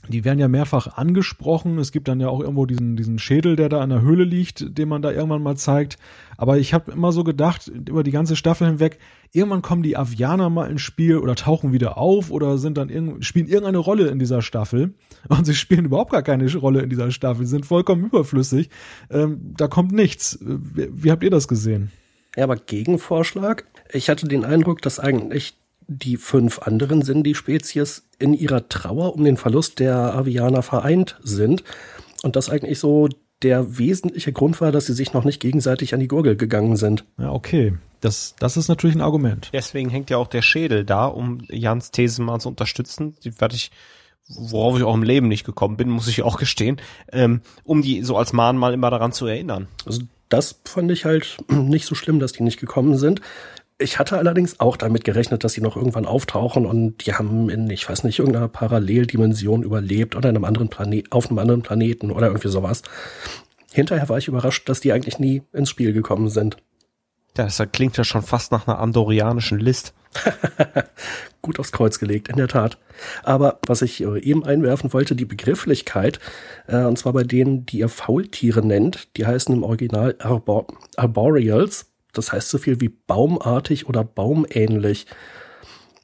[0.08, 1.78] die werden ja mehrfach angesprochen.
[1.78, 4.78] Es gibt dann ja auch irgendwo diesen, diesen Schädel, der da in der Höhle liegt,
[4.78, 5.98] den man da irgendwann mal zeigt.
[6.38, 8.98] Aber ich habe immer so gedacht, über die ganze Staffel hinweg,
[9.34, 13.26] irgendwann kommen die Avianer mal ins Spiel oder tauchen wieder auf oder sind dann irgend,
[13.26, 14.94] spielen irgendeine Rolle in dieser Staffel.
[15.28, 18.70] Und sie spielen überhaupt gar keine Rolle in dieser Staffel, sind vollkommen überflüssig.
[19.12, 20.40] Ähm, da kommt nichts.
[20.42, 21.92] Wie, wie habt ihr das gesehen?
[22.38, 23.66] Ja, aber Gegenvorschlag.
[23.92, 25.56] Ich hatte den Eindruck, dass eigentlich
[25.90, 31.18] die fünf anderen sind die Spezies in ihrer Trauer um den Verlust der Avianer vereint
[31.24, 31.64] sind.
[32.22, 33.10] Und das eigentlich so
[33.42, 37.06] der wesentliche Grund war, dass sie sich noch nicht gegenseitig an die Gurgel gegangen sind.
[37.18, 37.74] Ja, okay.
[38.02, 39.50] Das, das ist natürlich ein Argument.
[39.52, 43.16] Deswegen hängt ja auch der Schädel da, um Jans These mal zu unterstützen.
[43.24, 43.72] Die werde ich,
[44.28, 46.80] worauf ich auch im Leben nicht gekommen bin, muss ich auch gestehen,
[47.12, 49.68] ähm, um die so als Mahnmal immer daran zu erinnern.
[49.86, 53.22] Also das fand ich halt nicht so schlimm, dass die nicht gekommen sind.
[53.82, 57.70] Ich hatte allerdings auch damit gerechnet, dass sie noch irgendwann auftauchen und die haben in,
[57.70, 62.12] ich weiß nicht, irgendeiner Paralleldimension überlebt oder in einem anderen Planet, auf einem anderen Planeten
[62.12, 62.82] oder irgendwie sowas.
[63.72, 66.58] Hinterher war ich überrascht, dass die eigentlich nie ins Spiel gekommen sind.
[67.34, 69.94] Das klingt ja schon fast nach einer andorianischen List.
[71.42, 72.78] Gut aufs Kreuz gelegt, in der Tat.
[73.24, 76.20] Aber was ich äh, eben einwerfen wollte, die Begrifflichkeit,
[76.68, 81.89] äh, und zwar bei denen, die ihr Faultiere nennt, die heißen im Original Arbor Arboreals.
[82.14, 85.06] Das heißt so viel wie baumartig oder baumähnlich.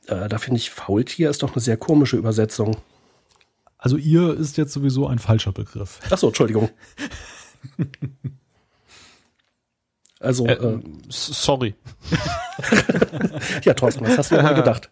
[0.07, 2.77] Äh, da finde ich, Faultier ist doch eine sehr komische Übersetzung.
[3.77, 5.99] Also ihr ist jetzt sowieso ein falscher Begriff.
[6.10, 6.69] Ach so, Entschuldigung.
[10.19, 10.80] Also, Äh, äh,
[11.10, 11.76] sorry.
[13.64, 14.90] ja, Thorsten, was hast du dir mal gedacht?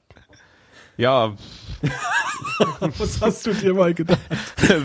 [0.98, 1.36] Ja,
[2.98, 4.20] Was hast du dir mal gedacht?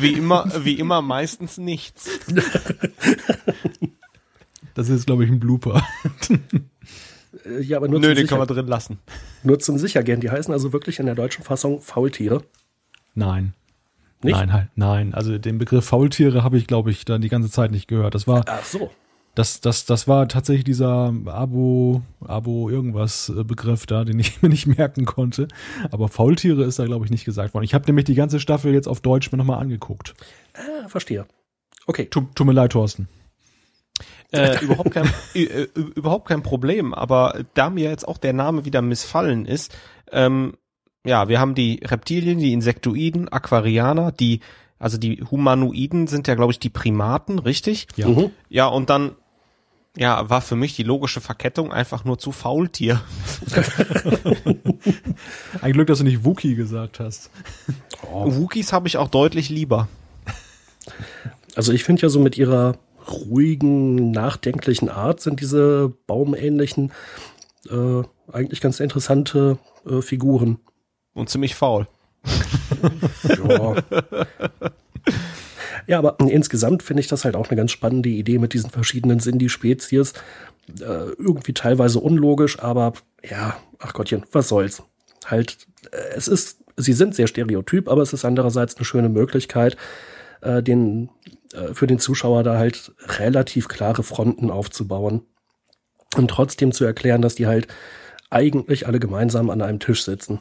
[0.00, 2.08] wie immer, wie immer meistens nichts.
[4.78, 5.82] Das ist, glaube ich, ein Blooper.
[7.44, 8.98] Äh, Ja, aber nur, Nö, zum den kann Sicher man drin lassen.
[9.42, 10.20] nur zum Sichergehen.
[10.20, 12.42] Die heißen also wirklich in der deutschen Fassung Faultiere.
[13.14, 13.54] Nein.
[14.22, 14.34] Nicht?
[14.36, 15.14] Nein, halt, nein.
[15.14, 18.14] Also den Begriff Faultiere habe ich, glaube ich, dann die ganze Zeit nicht gehört.
[18.14, 18.90] Das war, Ach so.
[19.34, 24.48] das, das, das war tatsächlich dieser Abo, Abo irgendwas äh, Begriff da, den ich mir
[24.48, 25.48] nicht merken konnte.
[25.90, 27.64] Aber Faultiere ist da, glaube ich, nicht gesagt worden.
[27.64, 30.14] Ich habe nämlich die ganze Staffel jetzt auf Deutsch mir nochmal angeguckt.
[30.54, 31.26] Ah, verstehe.
[31.86, 32.06] Okay.
[32.06, 33.08] Tut, tut mir leid, Thorsten.
[34.32, 38.64] Äh, überhaupt kein, äh, äh, überhaupt kein Problem, aber da mir jetzt auch der Name
[38.64, 39.74] wieder missfallen ist,
[40.12, 40.54] ähm,
[41.04, 44.40] ja, wir haben die Reptilien, die Insektoiden, Aquarianer, die,
[44.78, 47.86] also die Humanoiden sind ja, glaube ich, die Primaten, richtig?
[47.96, 48.08] Ja.
[48.08, 48.30] Mhm.
[48.50, 49.12] Ja, und dann,
[49.96, 53.00] ja, war für mich die logische Verkettung einfach nur zu Faultier.
[55.62, 57.30] Ein Glück, dass du nicht Wookie gesagt hast.
[58.02, 59.88] Wookies habe ich auch deutlich lieber.
[61.56, 62.76] Also ich finde ja so mit ihrer
[63.10, 66.92] ruhigen, nachdenklichen Art sind diese baumähnlichen
[67.70, 68.02] äh,
[68.32, 69.58] eigentlich ganz interessante
[69.88, 70.58] äh, Figuren.
[71.14, 71.86] Und ziemlich faul.
[73.38, 73.76] Ja.
[75.86, 79.20] ja, aber insgesamt finde ich das halt auch eine ganz spannende Idee mit diesen verschiedenen
[79.20, 80.12] Sindhi-Spezies.
[80.80, 82.92] Äh, irgendwie teilweise unlogisch, aber
[83.28, 84.82] ja, ach Gottchen, was soll's.
[85.26, 89.76] Halt, äh, es ist, sie sind sehr stereotyp, aber es ist andererseits eine schöne Möglichkeit,
[90.42, 91.08] äh, den,
[91.72, 95.22] für den Zuschauer da halt relativ klare Fronten aufzubauen
[96.16, 97.68] und trotzdem zu erklären, dass die halt
[98.30, 100.40] eigentlich alle gemeinsam an einem Tisch sitzen.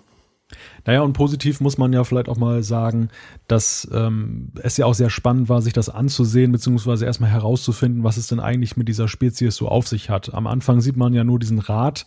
[0.85, 3.09] Naja, und positiv muss man ja vielleicht auch mal sagen,
[3.47, 8.15] dass ähm, es ja auch sehr spannend war, sich das anzusehen, beziehungsweise erstmal herauszufinden, was
[8.15, 10.33] es denn eigentlich mit dieser Spezies so auf sich hat.
[10.33, 12.05] Am Anfang sieht man ja nur diesen Rat.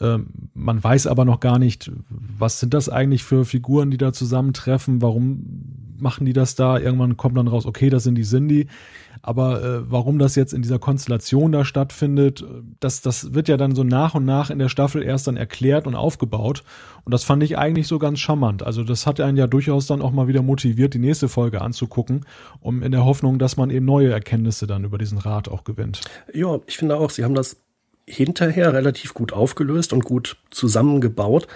[0.00, 4.12] Ähm, man weiß aber noch gar nicht, was sind das eigentlich für Figuren, die da
[4.12, 5.44] zusammentreffen, warum
[6.00, 6.78] machen die das da?
[6.78, 8.68] Irgendwann kommt dann raus, okay, das sind die Sindhi.
[9.20, 12.44] Aber äh, warum das jetzt in dieser Konstellation da stattfindet,
[12.78, 15.88] das, das wird ja dann so nach und nach in der Staffel erst dann erklärt
[15.88, 16.62] und aufgebaut.
[17.04, 18.62] Und das fand ich eigentlich so ganz charmant.
[18.62, 22.26] Also das hat einen ja durchaus dann auch mal wieder motiviert, die nächste Folge anzugucken,
[22.60, 26.00] um in der Hoffnung, dass man eben neue Erkenntnisse dann über diesen Rat auch gewinnt.
[26.32, 27.56] Ja, ich finde auch, sie haben das
[28.08, 31.46] hinterher relativ gut aufgelöst und gut zusammengebaut.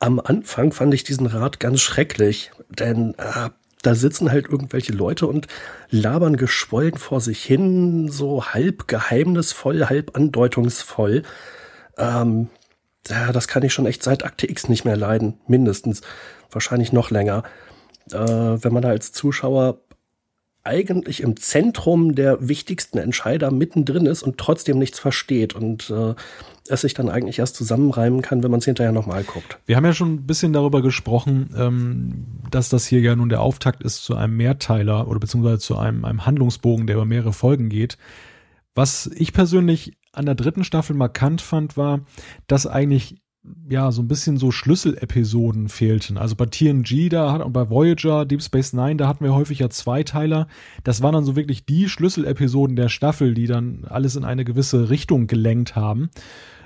[0.00, 3.50] Am Anfang fand ich diesen Rat ganz schrecklich, denn äh,
[3.82, 5.46] da sitzen halt irgendwelche Leute und
[5.90, 11.22] labern geschwollen vor sich hin, so halb geheimnisvoll, halb andeutungsvoll.
[11.96, 12.48] Ähm,
[13.08, 16.02] ja, das kann ich schon echt seit Akte X nicht mehr leiden, mindestens.
[16.50, 17.42] Wahrscheinlich noch länger.
[18.12, 19.80] Äh, wenn man da als Zuschauer
[20.68, 26.14] eigentlich im Zentrum der wichtigsten Entscheider mittendrin ist und trotzdem nichts versteht und äh,
[26.68, 29.58] es sich dann eigentlich erst zusammenreimen kann, wenn man es hinterher nochmal guckt.
[29.66, 33.40] Wir haben ja schon ein bisschen darüber gesprochen, ähm, dass das hier ja nun der
[33.40, 37.70] Auftakt ist zu einem Mehrteiler oder beziehungsweise zu einem, einem Handlungsbogen, der über mehrere Folgen
[37.70, 37.96] geht.
[38.74, 42.00] Was ich persönlich an der dritten Staffel markant fand, war,
[42.46, 43.22] dass eigentlich
[43.68, 46.16] ja so ein bisschen so Schlüsselepisoden fehlten.
[46.18, 49.60] Also bei TNG da hat, und bei Voyager, Deep Space Nine, da hatten wir häufig
[49.60, 50.48] ja Zweiteiler.
[50.84, 54.90] Das waren dann so wirklich die Schlüsselepisoden der Staffel, die dann alles in eine gewisse
[54.90, 56.10] Richtung gelenkt haben.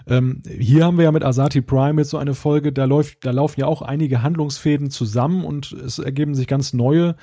[0.06, 3.30] Ähm, hier haben wir ja mit Asati Prime jetzt so eine Folge, da läuft, da
[3.30, 7.14] laufen ja auch einige Handlungsfäden zusammen und es ergeben sich ganz neue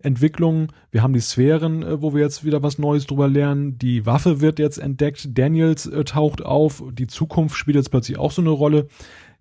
[0.00, 0.68] Entwicklungen.
[0.90, 3.78] Wir haben die Sphären, äh, wo wir jetzt wieder was Neues drüber lernen.
[3.78, 5.28] Die Waffe wird jetzt entdeckt.
[5.36, 6.82] Daniels äh, taucht auf.
[6.92, 8.88] Die Zukunft spielt jetzt plötzlich auch so eine Rolle.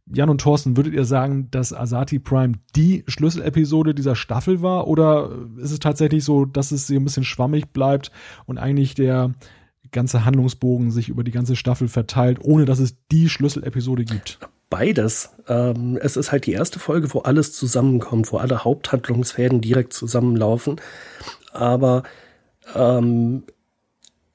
[0.07, 4.87] Jan und Thorsten, würdet ihr sagen, dass Asati Prime die Schlüsselepisode dieser Staffel war?
[4.87, 8.11] Oder ist es tatsächlich so, dass es hier ein bisschen schwammig bleibt
[8.45, 9.33] und eigentlich der
[9.91, 14.39] ganze Handlungsbogen sich über die ganze Staffel verteilt, ohne dass es die Schlüsselepisode gibt?
[14.77, 15.29] Beides.
[15.47, 20.81] Ähm, es ist halt die erste Folge, wo alles zusammenkommt, wo alle Haupthandlungsfäden direkt zusammenlaufen.
[21.53, 22.03] Aber
[22.75, 23.43] ähm,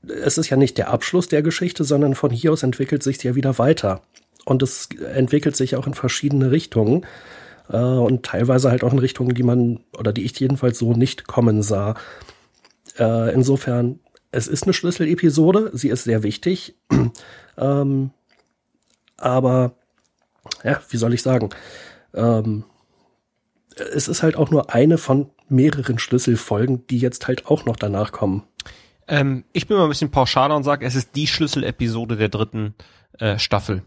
[0.03, 3.35] es ist ja nicht der Abschluss der Geschichte, sondern von hier aus entwickelt sich ja
[3.35, 4.01] wieder weiter.
[4.47, 7.05] Und es entwickelt sich auch in verschiedene Richtungen.
[7.69, 11.27] Äh, und teilweise halt auch in Richtungen, die man, oder die ich jedenfalls so nicht
[11.27, 11.97] kommen sah.
[12.99, 14.01] Äh, insofern,
[14.33, 16.77] es ist eine Schlüsselepisode, sie ist sehr wichtig.
[17.59, 18.13] ähm,
[19.19, 19.75] Aber,
[20.65, 21.51] ja, wie soll ich sagen?
[22.15, 22.65] Ähm,
[23.77, 28.13] es ist halt auch nur eine von mehreren Schlüsselfolgen, die jetzt halt auch noch danach
[28.13, 28.45] kommen.
[29.09, 32.75] Ähm, ich bin mal ein bisschen pauschaler und sage, es ist die Schlüsselepisode der dritten
[33.19, 33.83] äh, Staffel.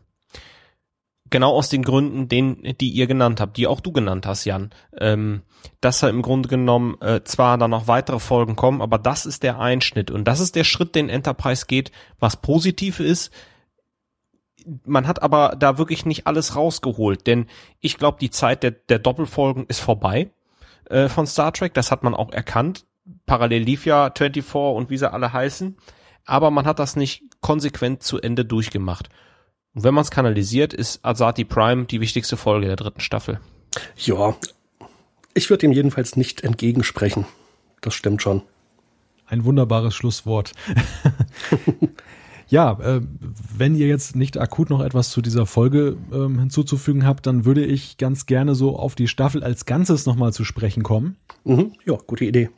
[1.30, 4.71] Genau aus den Gründen, den, die ihr genannt habt, die auch du genannt hast, Jan.
[4.99, 5.41] Ähm,
[5.81, 9.43] dass da im Grunde genommen äh, zwar dann noch weitere Folgen kommen, aber das ist
[9.43, 13.31] der Einschnitt und das ist der Schritt, den Enterprise geht, was positiv ist.
[14.85, 17.48] Man hat aber da wirklich nicht alles rausgeholt, denn
[17.80, 20.30] ich glaube, die Zeit der, der Doppelfolgen ist vorbei
[20.90, 21.73] äh, von Star Trek.
[21.73, 22.85] Das hat man auch erkannt.
[23.26, 25.77] Parallel lief ja 24 und wie sie alle heißen.
[26.26, 29.10] Aber man hat das nicht konsequent zu Ende durchgemacht.
[29.73, 33.40] Und wenn man es kanalisiert, ist Azati Prime die wichtigste Folge der dritten Staffel.
[33.98, 34.35] Ja,
[35.34, 37.26] ich würde ihm jedenfalls nicht entgegensprechen.
[37.81, 38.44] Das stimmt schon.
[39.26, 40.53] Ein wunderbares Schlusswort.
[42.48, 43.02] ja, äh,
[43.57, 47.64] wenn ihr jetzt nicht akut noch etwas zu dieser Folge ähm, hinzuzufügen habt, dann würde
[47.65, 51.18] ich ganz gerne so auf die Staffel als Ganzes nochmal zu sprechen kommen.
[51.44, 52.49] Mhm, ja, gute Idee.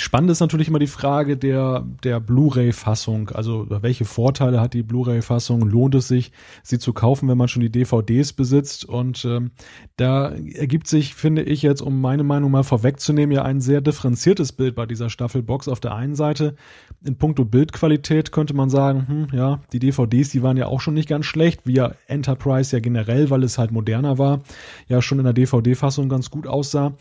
[0.00, 3.28] Spannend ist natürlich immer die Frage der, der Blu-ray-Fassung.
[3.30, 5.68] Also welche Vorteile hat die Blu-ray-Fassung?
[5.68, 6.32] Lohnt es sich,
[6.62, 8.86] sie zu kaufen, wenn man schon die DVDs besitzt?
[8.86, 9.50] Und ähm,
[9.96, 14.52] da ergibt sich, finde ich jetzt, um meine Meinung mal vorwegzunehmen, ja ein sehr differenziertes
[14.52, 15.68] Bild bei dieser Staffelbox.
[15.68, 16.56] Auf der einen Seite
[17.04, 20.94] in puncto Bildqualität könnte man sagen, hm, ja, die DVDs, die waren ja auch schon
[20.94, 24.40] nicht ganz schlecht, wie ja Enterprise ja generell, weil es halt moderner war,
[24.88, 26.94] ja schon in der DVD-Fassung ganz gut aussah.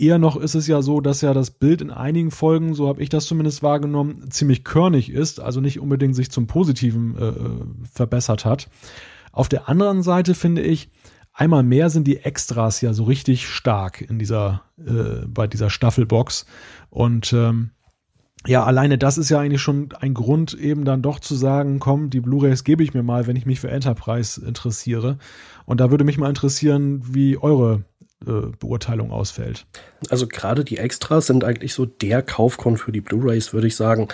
[0.00, 3.02] Eher noch ist es ja so, dass ja das Bild in einigen Folgen, so habe
[3.02, 7.32] ich das zumindest wahrgenommen, ziemlich körnig ist, also nicht unbedingt sich zum Positiven äh,
[7.92, 8.70] verbessert hat.
[9.30, 10.90] Auf der anderen Seite finde ich,
[11.34, 16.46] einmal mehr sind die Extras ja so richtig stark in dieser, äh, bei dieser Staffelbox.
[16.88, 17.72] Und ähm,
[18.46, 22.08] ja, alleine das ist ja eigentlich schon ein Grund, eben dann doch zu sagen, komm,
[22.08, 25.18] die Blu-rays gebe ich mir mal, wenn ich mich für Enterprise interessiere.
[25.66, 27.89] Und da würde mich mal interessieren, wie eure äh,
[28.24, 29.66] Beurteilung ausfällt.
[30.10, 34.08] Also gerade die Extras sind eigentlich so der Kaufgrund für die Blu-rays, würde ich sagen.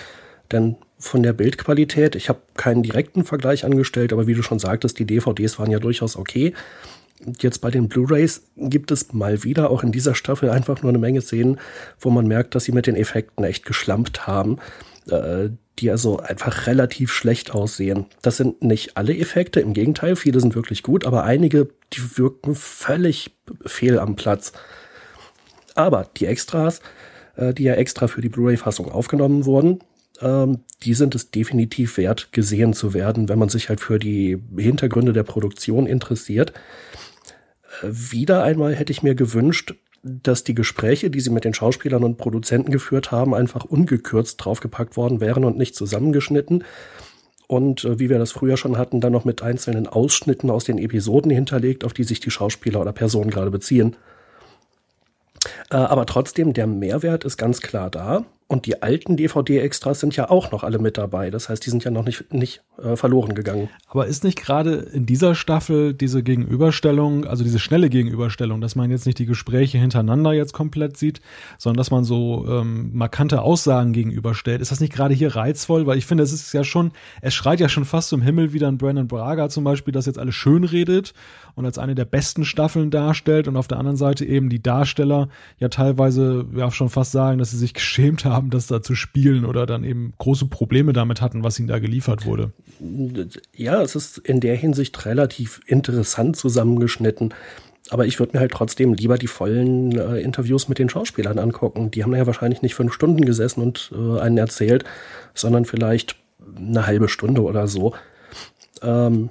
[0.51, 4.97] Denn von der Bildqualität, ich habe keinen direkten Vergleich angestellt, aber wie du schon sagtest,
[4.97, 6.53] die DVDs waren ja durchaus okay.
[7.39, 10.99] Jetzt bei den Blu-rays gibt es mal wieder auch in dieser Staffel einfach nur eine
[10.99, 11.59] Menge Szenen,
[11.99, 14.59] wo man merkt, dass sie mit den Effekten echt geschlampt haben.
[15.09, 18.05] Äh, die also einfach relativ schlecht aussehen.
[18.21, 22.55] Das sind nicht alle Effekte, im Gegenteil, viele sind wirklich gut, aber einige, die wirken
[22.55, 23.31] völlig
[23.65, 24.53] fehl am Platz.
[25.75, 26.81] Aber die Extras,
[27.35, 29.79] äh, die ja extra für die Blu-ray-Fassung aufgenommen wurden,
[30.21, 34.41] ähm, die sind es definitiv wert, gesehen zu werden, wenn man sich halt für die
[34.57, 36.53] Hintergründe der Produktion interessiert.
[37.83, 39.75] Äh, wieder einmal hätte ich mir gewünscht,
[40.23, 44.97] dass die Gespräche, die sie mit den Schauspielern und Produzenten geführt haben, einfach ungekürzt draufgepackt
[44.97, 46.63] worden wären und nicht zusammengeschnitten.
[47.47, 50.77] Und äh, wie wir das früher schon hatten, dann noch mit einzelnen Ausschnitten aus den
[50.77, 53.95] Episoden hinterlegt, auf die sich die Schauspieler oder Personen gerade beziehen.
[55.69, 58.25] Äh, aber trotzdem, der Mehrwert ist ganz klar da.
[58.49, 61.29] Und die alten DVD-Extras sind ja auch noch alle mit dabei.
[61.31, 63.69] Das heißt, die sind ja noch nicht, nicht äh, verloren gegangen.
[63.89, 68.89] Aber ist nicht gerade in dieser Staffel diese Gegenüberstellung, also diese schnelle Gegenüberstellung, dass man
[68.89, 71.19] jetzt nicht die Gespräche hintereinander jetzt komplett sieht,
[71.57, 75.85] sondern dass man so ähm, markante Aussagen gegenüberstellt, ist das nicht gerade hier reizvoll?
[75.85, 76.91] Weil ich finde, es ist ja schon,
[77.21, 80.19] es schreit ja schon fast zum Himmel wieder ein Brandon Braga zum Beispiel, das jetzt
[80.19, 81.13] alles schön redet
[81.55, 85.27] und als eine der besten Staffeln darstellt und auf der anderen Seite eben die Darsteller
[85.57, 89.45] ja teilweise ja schon fast sagen, dass sie sich geschämt haben, das da zu spielen
[89.45, 92.51] oder dann eben große Probleme damit hatten, was ihnen da geliefert wurde.
[93.53, 97.33] Ja, es ist in der Hinsicht relativ interessant zusammengeschnitten.
[97.89, 101.89] Aber ich würde mir halt trotzdem lieber die vollen äh, Interviews mit den Schauspielern angucken.
[101.91, 104.83] Die haben ja wahrscheinlich nicht fünf Stunden gesessen und äh, einen erzählt,
[105.33, 106.17] sondern vielleicht
[106.57, 107.93] eine halbe Stunde oder so.
[108.81, 109.29] Ähm,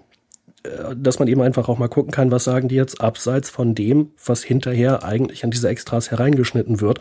[0.66, 3.74] äh, dass man eben einfach auch mal gucken kann, was sagen die jetzt abseits von
[3.74, 7.00] dem, was hinterher eigentlich an diese Extras hereingeschnitten wird.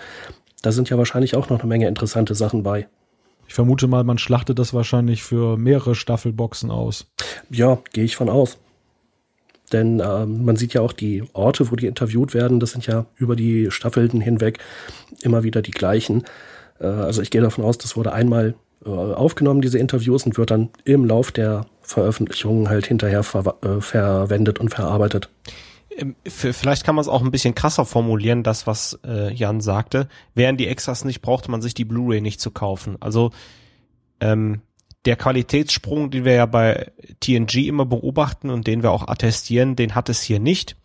[0.65, 2.87] Da sind ja wahrscheinlich auch noch eine Menge interessante Sachen bei.
[3.47, 7.05] Ich vermute mal, man schlachtet das wahrscheinlich für mehrere Staffelboxen aus.
[7.51, 8.57] Ja, gehe ich von aus.
[9.71, 13.05] Denn äh, man sieht ja auch die Orte, wo die interviewt werden, das sind ja
[13.15, 14.57] über die Staffeln hinweg
[15.21, 16.23] immer wieder die gleichen.
[16.79, 20.49] Äh, also ich gehe davon aus, das wurde einmal äh, aufgenommen, diese Interviews, und wird
[20.49, 25.29] dann im Lauf der Veröffentlichungen halt hinterher ver äh, verwendet und verarbeitet.
[25.97, 30.07] Ähm, vielleicht kann man es auch ein bisschen krasser formulieren, das, was äh, Jan sagte.
[30.33, 32.97] Wären die Extras nicht, brauchte man sich die Blu-ray nicht zu kaufen.
[32.99, 33.31] Also
[34.19, 34.61] ähm,
[35.05, 39.95] der Qualitätssprung, den wir ja bei TNG immer beobachten und den wir auch attestieren, den
[39.95, 40.75] hat es hier nicht.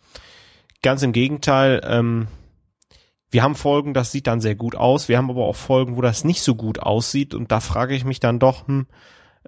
[0.81, 2.27] Ganz im Gegenteil, ähm,
[3.31, 5.07] wir haben Folgen, das sieht dann sehr gut aus.
[5.07, 7.33] Wir haben aber auch Folgen, wo das nicht so gut aussieht.
[7.33, 8.87] Und da frage ich mich dann doch, hm,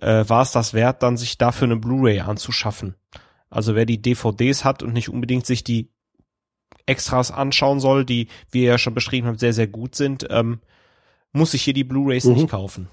[0.01, 2.95] äh, war es das wert, dann sich dafür eine Blu-ray anzuschaffen?
[3.53, 5.89] Also wer die DVDs hat und nicht unbedingt sich die
[6.85, 10.59] Extras anschauen soll, die wir ja schon beschrieben haben, sehr, sehr gut sind, ähm,
[11.31, 12.33] muss sich hier die Blu-rays mhm.
[12.33, 12.87] nicht kaufen.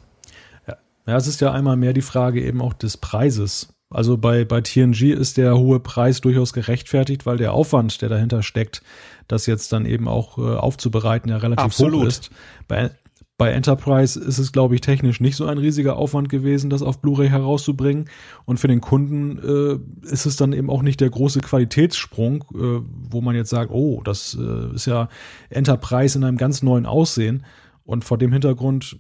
[0.69, 0.77] Ja.
[1.07, 3.75] ja, es ist ja einmal mehr die Frage eben auch des Preises.
[3.89, 8.43] Also bei, bei TNG ist der hohe Preis durchaus gerechtfertigt, weil der Aufwand, der dahinter
[8.43, 8.83] steckt,
[9.27, 12.03] das jetzt dann eben auch äh, aufzubereiten, ja relativ Absolut.
[12.03, 12.31] hoch ist.
[12.69, 12.93] Bei,
[13.41, 17.01] bei Enterprise ist es, glaube ich, technisch nicht so ein riesiger Aufwand gewesen, das auf
[17.01, 18.05] Blu-ray herauszubringen.
[18.45, 22.83] Und für den Kunden äh, ist es dann eben auch nicht der große Qualitätssprung, äh,
[22.85, 25.09] wo man jetzt sagt, oh, das äh, ist ja
[25.49, 27.47] Enterprise in einem ganz neuen Aussehen.
[27.83, 28.99] Und vor dem Hintergrund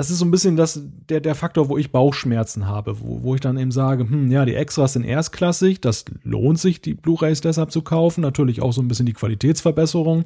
[0.00, 3.34] das ist so ein bisschen das, der, der Faktor, wo ich Bauchschmerzen habe, wo, wo
[3.34, 7.42] ich dann eben sage, hm, ja, die Extras sind erstklassig, das lohnt sich, die Blu-rays
[7.42, 10.24] deshalb zu kaufen, natürlich auch so ein bisschen die Qualitätsverbesserung.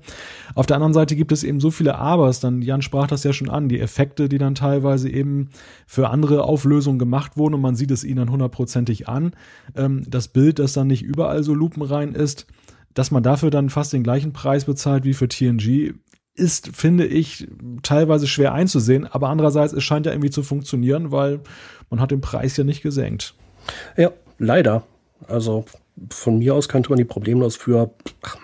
[0.55, 3.33] Auf der anderen Seite gibt es eben so viele Abers, dann, Jan sprach das ja
[3.33, 5.51] schon an, die Effekte, die dann teilweise eben
[5.89, 9.33] für andere Auflösungen gemacht wurden und man sieht es ihnen dann hundertprozentig an.
[9.75, 12.47] Ähm, das Bild, das dann nicht überall so lupenrein ist,
[12.95, 15.95] dass man dafür dann fast den gleichen Preis bezahlt wie für TNG,
[16.35, 17.47] ist, finde ich,
[17.83, 21.41] teilweise schwer einzusehen, aber andererseits, es scheint ja irgendwie zu funktionieren, weil
[21.91, 23.35] man hat den Preis ja nicht gesenkt.
[23.97, 24.83] Ja, leider.
[25.29, 25.65] Also
[26.11, 27.91] von mir aus könnte man die problemlos für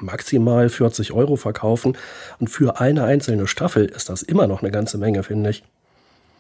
[0.00, 1.96] maximal 40 Euro verkaufen.
[2.38, 5.64] Und für eine einzelne Staffel ist das immer noch eine ganze Menge, finde ich.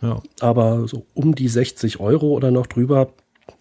[0.02, 0.22] Ja.
[0.40, 3.12] Aber so um die 60 Euro oder noch drüber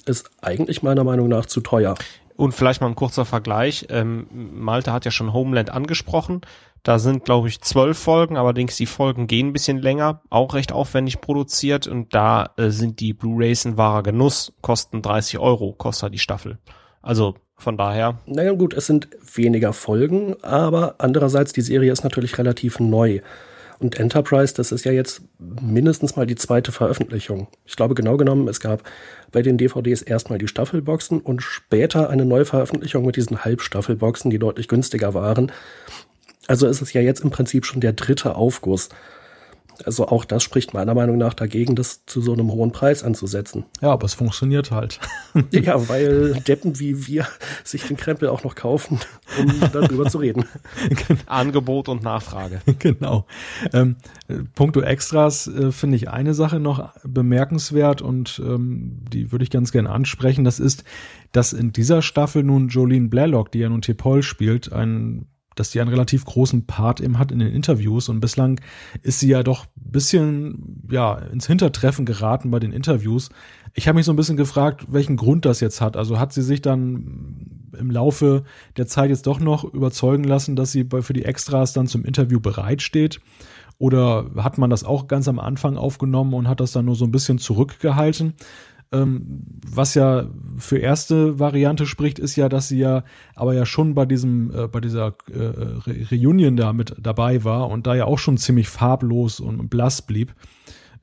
[0.06, 1.96] ist eigentlich meiner Meinung nach zu teuer.
[2.40, 3.88] Und vielleicht mal ein kurzer Vergleich.
[3.90, 6.40] Ähm, Malte hat ja schon Homeland angesprochen.
[6.84, 10.72] Da sind, glaube ich, zwölf Folgen, allerdings die Folgen gehen ein bisschen länger, auch recht
[10.72, 16.14] aufwendig produziert und da äh, sind die Blu-rays ein wahrer Genuss, kosten 30 Euro, kostet
[16.14, 16.60] die Staffel.
[17.02, 18.20] Also von daher.
[18.26, 23.20] Naja gut, es sind weniger Folgen, aber andererseits, die Serie ist natürlich relativ neu.
[23.80, 27.48] Und Enterprise, das ist ja jetzt mindestens mal die zweite Veröffentlichung.
[27.66, 28.84] Ich glaube genau genommen, es gab
[29.32, 34.68] bei den DVDs erstmal die Staffelboxen und später eine Neuveröffentlichung mit diesen Halbstaffelboxen, die deutlich
[34.68, 35.52] günstiger waren.
[36.48, 38.90] Also ist es ja jetzt im Prinzip schon der dritte Aufguss.
[39.86, 43.66] Also auch das spricht meiner Meinung nach dagegen, das zu so einem hohen Preis anzusetzen.
[43.82, 45.00] Ja, aber es funktioniert halt.
[45.52, 47.28] ja, weil Deppen wie wir
[47.64, 49.00] sich den Krempel auch noch kaufen,
[49.40, 50.46] um darüber zu reden.
[51.26, 52.62] Angebot und Nachfrage.
[52.80, 53.26] Genau.
[53.74, 53.98] Ähm,
[54.56, 59.72] Punkto Extras äh, finde ich eine Sache noch bemerkenswert und ähm, die würde ich ganz
[59.72, 60.46] gerne ansprechen.
[60.46, 60.86] Das ist,
[61.34, 65.28] dass in dieser Staffel nun Jolene Blalock, die ja nun Tepol spielt, ein
[65.60, 68.62] dass die einen relativ großen Part eben hat in den Interviews und bislang
[69.02, 73.30] ist sie ja doch bisschen ja ins Hintertreffen geraten bei den Interviews.
[73.74, 75.98] Ich habe mich so ein bisschen gefragt, welchen Grund das jetzt hat.
[75.98, 78.44] Also hat sie sich dann im Laufe
[78.78, 82.40] der Zeit jetzt doch noch überzeugen lassen, dass sie für die Extras dann zum Interview
[82.40, 83.20] bereitsteht?
[83.78, 87.06] Oder hat man das auch ganz am Anfang aufgenommen und hat das dann nur so
[87.06, 88.34] ein bisschen zurückgehalten?
[88.92, 93.04] Ähm, was ja für erste Variante spricht, ist ja, dass sie ja
[93.36, 97.70] aber ja schon bei diesem, äh, bei dieser äh, Re Reunion da mit dabei war
[97.70, 100.34] und da ja auch schon ziemlich farblos und blass blieb.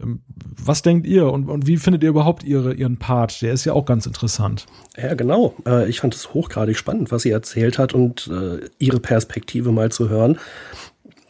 [0.00, 3.40] Ähm, was denkt ihr und, und wie findet ihr überhaupt ihre, ihren Part?
[3.40, 4.66] Der ist ja auch ganz interessant.
[4.96, 5.54] Ja, genau.
[5.64, 9.92] Äh, ich fand es hochgradig spannend, was sie erzählt hat und äh, ihre Perspektive mal
[9.92, 10.38] zu hören.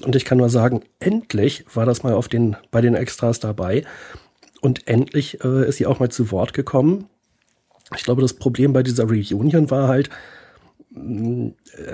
[0.05, 3.85] Und ich kann nur sagen, endlich war das mal auf den, bei den Extras dabei.
[4.67, 7.07] Und endlich äh, ist sie auch mal zu Wort gekommen.
[7.95, 10.11] Ich glaube, das Problem bei dieser Reunion war halt,
[10.93, 11.53] äh,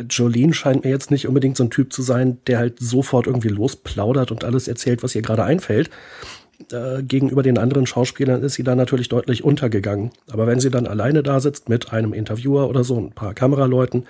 [0.09, 3.51] Jolene scheint mir jetzt nicht unbedingt so ein Typ zu sein, der halt sofort irgendwie
[3.51, 5.91] losplaudert und alles erzählt, was ihr gerade einfällt.
[6.71, 10.11] Äh, gegenüber den anderen Schauspielern ist sie da natürlich deutlich untergegangen.
[10.31, 14.07] Aber wenn sie dann alleine da sitzt mit einem Interviewer oder so, ein paar Kameraleuten,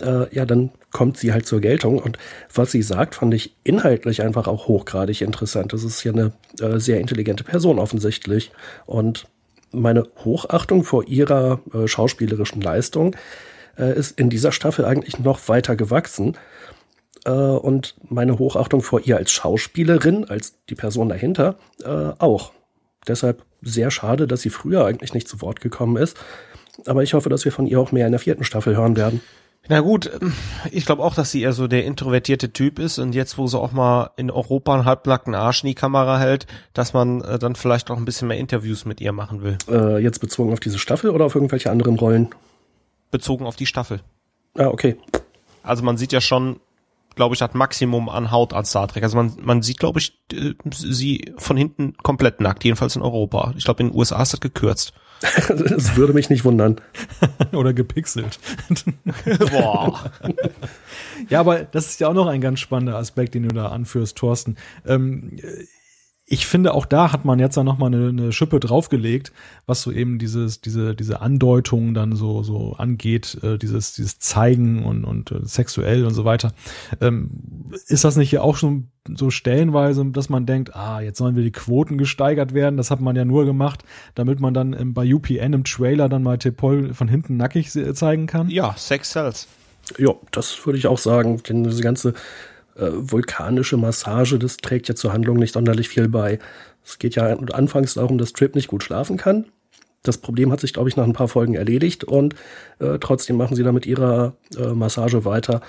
[0.00, 1.98] äh, ja, dann kommt sie halt zur Geltung.
[1.98, 2.18] Und
[2.52, 5.72] was sie sagt, fand ich inhaltlich einfach auch hochgradig interessant.
[5.72, 8.52] Das ist ja eine äh, sehr intelligente Person offensichtlich.
[8.86, 9.26] Und
[9.72, 13.16] meine Hochachtung vor ihrer äh, schauspielerischen Leistung
[13.78, 16.36] äh, ist in dieser Staffel eigentlich noch weiter gewachsen.
[17.24, 22.52] Äh, und meine Hochachtung vor ihr als Schauspielerin, als die Person dahinter, äh, auch.
[23.08, 26.16] Deshalb sehr schade, dass sie früher eigentlich nicht zu Wort gekommen ist.
[26.86, 29.20] Aber ich hoffe, dass wir von ihr auch mehr in der vierten Staffel hören werden.
[29.68, 30.10] Na gut,
[30.72, 33.58] ich glaube auch, dass sie eher so der introvertierte Typ ist und jetzt, wo sie
[33.58, 37.54] auch mal in Europa einen halbnackten Arsch in die Kamera hält, dass man äh, dann
[37.54, 39.58] vielleicht auch ein bisschen mehr Interviews mit ihr machen will.
[39.68, 42.30] Äh, jetzt bezogen auf diese Staffel oder auf irgendwelche anderen Rollen?
[43.12, 44.00] Bezogen auf die Staffel.
[44.56, 44.96] Ah, okay.
[45.62, 46.58] Also man sieht ja schon,
[47.14, 49.04] glaube ich, hat Maximum an Haut an Star Trek.
[49.04, 53.54] Also man, man sieht, glaube ich, äh, sie von hinten komplett nackt, jedenfalls in Europa.
[53.56, 54.92] Ich glaube, in den USA ist das gekürzt.
[55.22, 56.80] Das würde mich nicht wundern.
[57.52, 58.38] Oder gepixelt.
[59.50, 60.12] Boah.
[61.28, 64.16] ja, aber das ist ja auch noch ein ganz spannender Aspekt, den du da anführst,
[64.16, 64.56] Thorsten.
[64.86, 65.38] Ähm,
[66.32, 69.32] ich finde, auch da hat man jetzt dann nochmal eine, eine Schippe draufgelegt,
[69.66, 74.82] was so eben dieses, diese, diese Andeutung dann so, so angeht, äh, dieses, dieses Zeigen
[74.82, 76.54] und, und äh, sexuell und so weiter.
[77.02, 81.36] Ähm, ist das nicht hier auch schon so stellenweise, dass man denkt, ah, jetzt sollen
[81.36, 82.78] wir die Quoten gesteigert werden?
[82.78, 83.84] Das hat man ja nur gemacht,
[84.14, 88.26] damit man dann im, bei UPN im Trailer dann mal Tepol von hinten nackig zeigen
[88.26, 88.48] kann?
[88.48, 89.48] Ja, Sex sells.
[89.98, 92.14] Ja, das würde ich auch sagen, denn diese ganze
[92.76, 96.38] äh, vulkanische Massage, das trägt ja zur Handlung nicht sonderlich viel bei.
[96.84, 99.46] Es geht ja anfangs darum, dass Trip nicht gut schlafen kann.
[100.02, 102.34] Das Problem hat sich, glaube ich, nach ein paar Folgen erledigt und
[102.80, 105.60] äh, trotzdem machen sie da mit ihrer äh, Massage weiter.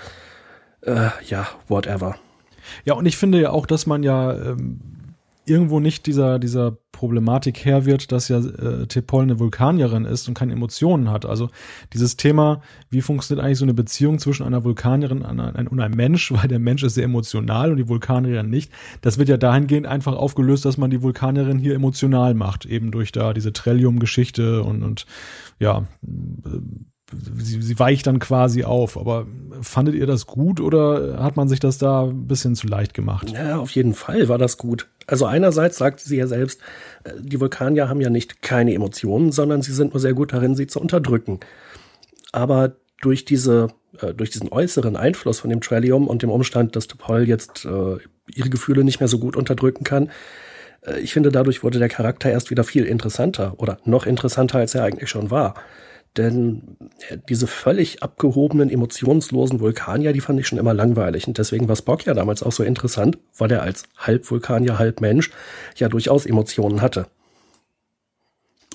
[0.81, 2.15] Äh, ja, whatever.
[2.85, 4.79] Ja, und ich finde ja auch, dass man ja ähm,
[5.45, 10.35] irgendwo nicht dieser, dieser Problematik her wird, dass ja äh, Tepol eine Vulkanierin ist und
[10.35, 11.25] keine Emotionen hat.
[11.25, 11.49] Also
[11.91, 16.47] dieses Thema, wie funktioniert eigentlich so eine Beziehung zwischen einer Vulkanierin und einem Mensch, weil
[16.47, 18.71] der Mensch ist sehr emotional und die Vulkanierin nicht,
[19.01, 23.11] das wird ja dahingehend einfach aufgelöst, dass man die Vulkanierin hier emotional macht, eben durch
[23.11, 25.05] da diese Trellium-Geschichte und, und
[25.59, 25.83] ja,
[27.37, 28.97] sie, sie weicht dann quasi auf.
[28.97, 29.25] Aber
[29.61, 33.31] fandet ihr das gut oder hat man sich das da ein bisschen zu leicht gemacht?
[33.31, 34.87] Ja, auf jeden Fall war das gut.
[35.07, 36.61] Also einerseits sagte sie ja selbst,
[37.03, 40.55] äh, die Vulkanier haben ja nicht keine Emotionen, sondern sie sind nur sehr gut darin,
[40.55, 41.39] sie zu unterdrücken.
[42.31, 43.69] Aber durch diese,
[43.99, 47.97] äh, durch diesen äußeren Einfluss von dem Trellium und dem Umstand, dass Topol jetzt äh,
[48.33, 50.09] ihre Gefühle nicht mehr so gut unterdrücken kann,
[50.85, 54.75] äh, ich finde, dadurch wurde der Charakter erst wieder viel interessanter oder noch interessanter, als
[54.75, 55.55] er eigentlich schon war.
[56.17, 56.77] Denn
[57.09, 61.27] äh, diese völlig abgehobenen, emotionslosen Vulkanier, die fand ich schon immer langweilig.
[61.27, 65.01] Und deswegen war Spock ja damals auch so interessant, weil er als halb Vulkanier, halb
[65.01, 65.31] Mensch
[65.75, 67.07] ja durchaus Emotionen hatte.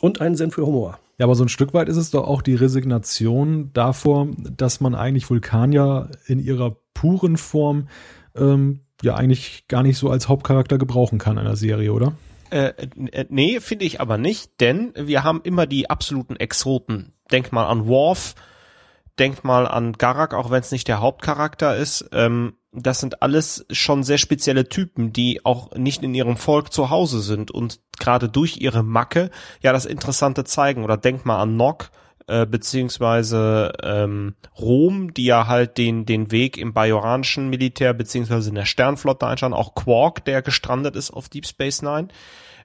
[0.01, 0.99] Und einen Sinn für Humor.
[1.19, 4.95] Ja, aber so ein Stück weit ist es doch auch die Resignation davor, dass man
[4.95, 7.89] eigentlich Vulkanier in ihrer puren Form
[8.37, 12.15] ähm, ja eigentlich gar nicht so als Hauptcharakter gebrauchen kann in der Serie, oder?
[12.51, 12.73] Äh,
[13.11, 17.13] äh, nee, finde ich aber nicht, denn wir haben immer die absoluten Exoten.
[17.31, 18.35] Denk mal an Worf,
[19.19, 22.09] denk mal an Garak, auch wenn es nicht der Hauptcharakter ist.
[22.13, 26.91] Ähm, das sind alles schon sehr spezielle Typen, die auch nicht in ihrem Volk zu
[26.91, 29.31] Hause sind und gerade durch ihre Macke
[29.63, 30.85] ja das Interessante zeigen.
[30.85, 31.91] Oder denk mal an Nock,
[32.27, 38.55] äh, beziehungsweise ähm, Rom, die ja halt den, den Weg im bajoranischen Militär beziehungsweise in
[38.55, 42.09] der Sternflotte einschauen, auch Quark, der gestrandet ist auf Deep Space Nine.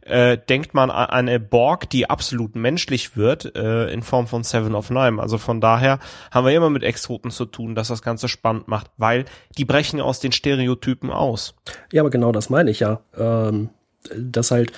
[0.05, 4.75] Äh, denkt man an eine Borg, die absolut menschlich wird, äh, in Form von Seven
[4.75, 5.21] of Nine.
[5.21, 5.99] Also von daher
[6.31, 9.25] haben wir immer mit Exoten zu tun, dass das Ganze spannend macht, weil
[9.57, 11.55] die brechen aus den Stereotypen aus.
[11.91, 12.99] Ja, aber genau das meine ich ja.
[13.17, 13.69] Ähm,
[14.17, 14.73] dass halt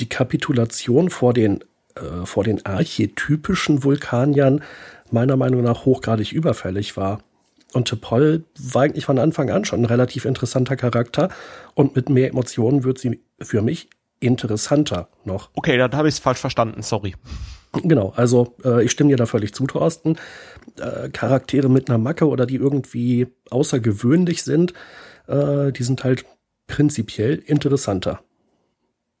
[0.00, 1.60] die Kapitulation vor den
[1.94, 4.62] äh, vor den archetypischen Vulkaniern
[5.10, 7.20] meiner Meinung nach hochgradig überfällig war.
[7.72, 11.28] Und Tepol war eigentlich von Anfang an schon ein relativ interessanter Charakter
[11.74, 13.88] und mit mehr Emotionen wird sie für mich
[14.24, 15.50] interessanter noch.
[15.54, 17.14] Okay, dann habe ich es falsch verstanden, sorry.
[17.82, 20.16] Genau, also äh, ich stimme dir da völlig zu, Thorsten.
[20.78, 24.72] Äh, Charaktere mit einer Macke oder die irgendwie außergewöhnlich sind,
[25.26, 26.24] äh, die sind halt
[26.66, 28.20] prinzipiell interessanter.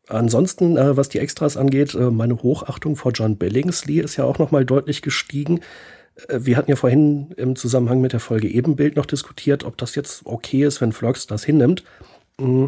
[0.08, 4.38] Ansonsten, äh, was die Extras angeht, äh, meine Hochachtung vor John Billingsley ist ja auch
[4.38, 5.60] nochmal deutlich gestiegen.
[6.28, 9.94] Äh, wir hatten ja vorhin im Zusammenhang mit der Folge Ebenbild noch diskutiert, ob das
[9.94, 11.84] jetzt okay ist, wenn Vlogs das hinnimmt.
[12.38, 12.66] Mm.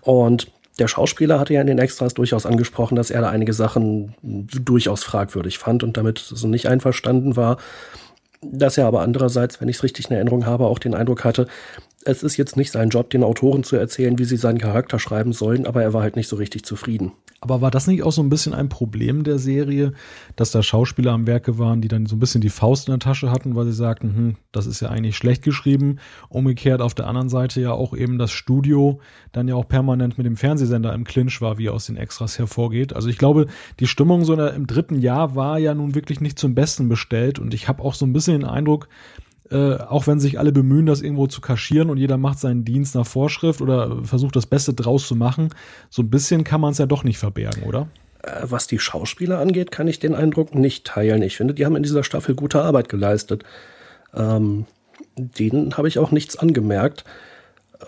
[0.00, 4.14] Und der Schauspieler hatte ja in den Extras durchaus angesprochen, dass er da einige Sachen
[4.22, 7.58] durchaus fragwürdig fand und damit so nicht einverstanden war.
[8.40, 11.46] Dass er aber andererseits, wenn ich es richtig in Erinnerung habe, auch den Eindruck hatte,
[12.04, 15.32] es ist jetzt nicht sein Job, den Autoren zu erzählen, wie sie seinen Charakter schreiben
[15.32, 17.12] sollen, aber er war halt nicht so richtig zufrieden.
[17.40, 19.94] Aber war das nicht auch so ein bisschen ein Problem der Serie,
[20.36, 23.00] dass da Schauspieler am Werke waren, die dann so ein bisschen die Faust in der
[23.00, 25.98] Tasche hatten, weil sie sagten, hm, das ist ja eigentlich schlecht geschrieben.
[26.28, 29.00] Umgekehrt auf der anderen Seite ja auch eben das Studio
[29.32, 32.92] dann ja auch permanent mit dem Fernsehsender im Clinch war, wie aus den Extras hervorgeht.
[32.92, 33.48] Also ich glaube,
[33.80, 37.54] die Stimmung so im dritten Jahr war ja nun wirklich nicht zum Besten bestellt und
[37.54, 38.88] ich habe auch so ein bisschen den Eindruck,
[39.52, 42.94] äh, auch wenn sich alle bemühen, das irgendwo zu kaschieren und jeder macht seinen Dienst
[42.94, 45.50] nach Vorschrift oder versucht das Beste draus zu machen,
[45.90, 47.88] so ein bisschen kann man es ja doch nicht verbergen, oder?
[48.22, 51.22] Äh, was die Schauspieler angeht, kann ich den Eindruck nicht teilen.
[51.22, 53.44] Ich finde, die haben in dieser Staffel gute Arbeit geleistet.
[54.14, 54.66] Ähm,
[55.16, 57.04] denen habe ich auch nichts angemerkt.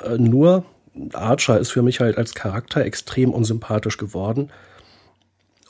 [0.05, 0.65] Äh, nur
[1.13, 4.51] Archer ist für mich halt als Charakter extrem unsympathisch geworden.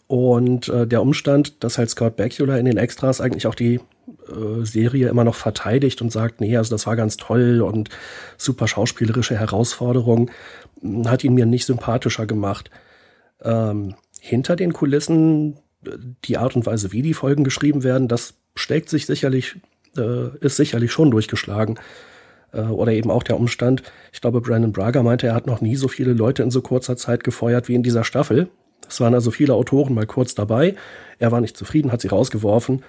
[0.07, 3.81] Und äh, der Umstand, dass halt Scott Bakula in den Extras eigentlich auch die
[4.63, 7.89] Serie immer noch verteidigt und sagt, nee, also das war ganz toll und
[8.37, 10.31] super schauspielerische Herausforderung,
[10.81, 12.71] hm, hat ihn mir nicht sympathischer gemacht.
[13.43, 15.59] Ähm, hinter den Kulissen,
[16.25, 19.57] die Art und Weise, wie die Folgen geschrieben werden, das steckt sich sicherlich,
[19.97, 21.79] äh, ist sicherlich schon durchgeschlagen.
[22.53, 23.83] Äh, oder eben auch der Umstand,
[24.13, 26.97] ich glaube, Brandon Braga meinte, er hat noch nie so viele Leute in so kurzer
[26.97, 28.49] Zeit gefeuert wie in dieser Staffel.
[28.89, 30.75] Es waren also viele Autoren mal kurz dabei.
[31.19, 32.83] Er war nicht zufrieden, hat sie rausgeworfen.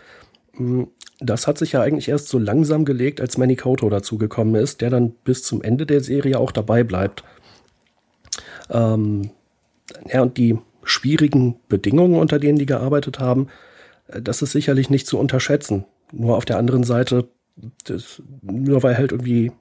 [0.55, 0.87] Hm,
[1.19, 4.89] das hat sich ja eigentlich erst so langsam gelegt, als Manny Koto dazugekommen ist, der
[4.89, 7.23] dann bis zum Ende der Serie auch dabei bleibt.
[8.69, 9.31] Ähm,
[10.11, 13.47] ja, und die schwierigen Bedingungen, unter denen die gearbeitet haben,
[14.07, 15.85] äh, das ist sicherlich nicht zu unterschätzen.
[16.11, 17.29] Nur auf der anderen Seite,
[17.85, 19.51] das, nur weil halt irgendwie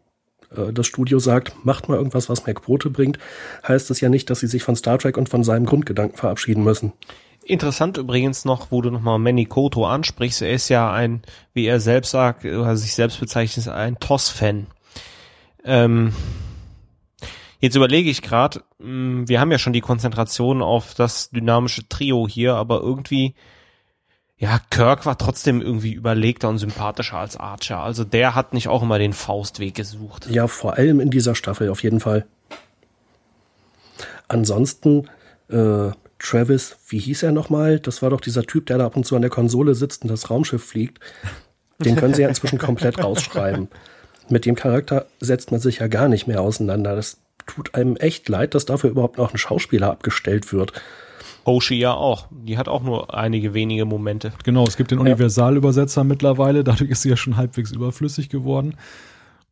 [0.56, 3.18] äh, das Studio sagt, macht mal irgendwas, was mehr Quote bringt,
[3.66, 6.64] heißt das ja nicht, dass sie sich von Star Trek und von seinem Grundgedanken verabschieden
[6.64, 6.92] müssen.
[7.46, 11.22] Interessant übrigens noch, wo du nochmal Manny Koto ansprichst, er ist ja ein,
[11.52, 14.66] wie er selbst sagt, oder sich selbst bezeichnet, ein TOS-Fan.
[15.64, 16.14] Ähm,
[17.60, 22.26] jetzt überlege ich gerade, hm, wir haben ja schon die Konzentration auf das dynamische Trio
[22.26, 23.34] hier, aber irgendwie,
[24.38, 27.80] ja, Kirk war trotzdem irgendwie überlegter und sympathischer als Archer.
[27.80, 30.30] Also der hat nicht auch immer den Faustweg gesucht.
[30.30, 32.24] Ja, vor allem in dieser Staffel auf jeden Fall.
[34.28, 35.10] Ansonsten,
[35.48, 37.80] äh, Travis, wie hieß er nochmal?
[37.80, 40.10] Das war doch dieser Typ, der da ab und zu an der Konsole sitzt und
[40.10, 41.00] das Raumschiff fliegt.
[41.78, 43.68] Den können sie ja inzwischen komplett rausschreiben.
[44.28, 46.96] Mit dem Charakter setzt man sich ja gar nicht mehr auseinander.
[46.96, 50.72] Das tut einem echt leid, dass dafür überhaupt noch ein Schauspieler abgestellt wird.
[51.44, 52.28] Hoshi ja auch.
[52.30, 54.32] Die hat auch nur einige wenige Momente.
[54.44, 56.04] Genau, es gibt den Universalübersetzer ja.
[56.04, 58.76] mittlerweile, dadurch ist sie ja schon halbwegs überflüssig geworden.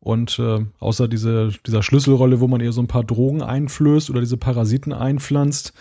[0.03, 4.19] Und äh, außer diese, dieser Schlüsselrolle, wo man ihr so ein paar Drogen einflößt oder
[4.19, 5.73] diese Parasiten einpflanzt,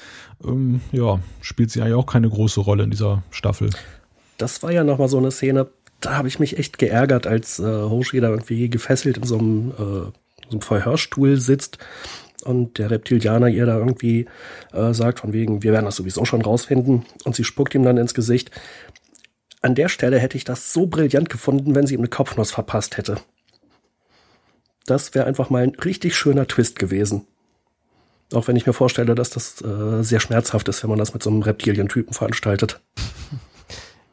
[0.45, 3.71] ähm, ja, spielt sie eigentlich auch keine große Rolle in dieser Staffel.
[4.39, 5.67] Das war ja nochmal so eine Szene,
[6.01, 9.71] da habe ich mich echt geärgert, als äh, Hoshi da irgendwie gefesselt in so einem,
[9.73, 10.13] äh, so
[10.53, 11.79] einem Verhörstuhl sitzt
[12.45, 14.27] und der Reptilianer ihr da irgendwie
[14.73, 17.97] äh, sagt, von wegen, wir werden das sowieso schon rausfinden und sie spuckt ihm dann
[17.97, 18.53] ins Gesicht.
[19.63, 22.97] An der Stelle hätte ich das so brillant gefunden, wenn sie ihm eine Kopfnuss verpasst
[22.99, 23.17] hätte.
[24.87, 27.27] Das wäre einfach mal ein richtig schöner Twist gewesen.
[28.33, 31.23] Auch wenn ich mir vorstelle, dass das äh, sehr schmerzhaft ist, wenn man das mit
[31.23, 32.81] so einem Reptilientypen veranstaltet.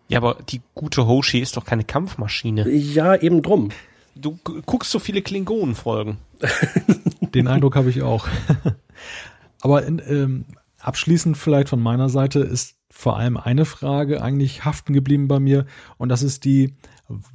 [0.10, 2.70] Ja, aber die gute Hoshi ist doch keine Kampfmaschine.
[2.70, 3.70] Ja, eben drum.
[4.16, 6.18] Du guckst so viele Klingonen-Folgen.
[7.34, 8.28] Den Eindruck habe ich auch.
[9.62, 10.46] aber in, ähm,
[10.80, 15.66] abschließend vielleicht von meiner Seite ist vor allem eine Frage eigentlich haften geblieben bei mir
[15.98, 16.74] und das ist die,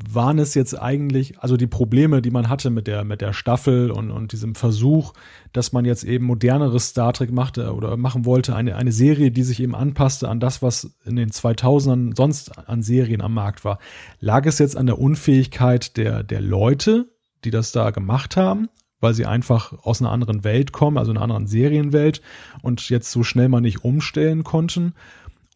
[0.09, 3.91] waren es jetzt eigentlich, also die Probleme, die man hatte mit der, mit der Staffel
[3.91, 5.13] und, und diesem Versuch,
[5.53, 9.43] dass man jetzt eben moderneres Star Trek machte oder machen wollte, eine, eine Serie, die
[9.43, 13.81] sich eben anpasste an das, was in den 2000ern sonst an Serien am Markt war.
[14.21, 17.09] Lag es jetzt an der Unfähigkeit der, der Leute,
[17.45, 18.69] die das da gemacht haben?
[19.01, 22.23] weil sie einfach aus einer anderen Welt kommen, also einer anderen Serienwelt
[22.63, 24.95] und jetzt so schnell mal nicht umstellen konnten?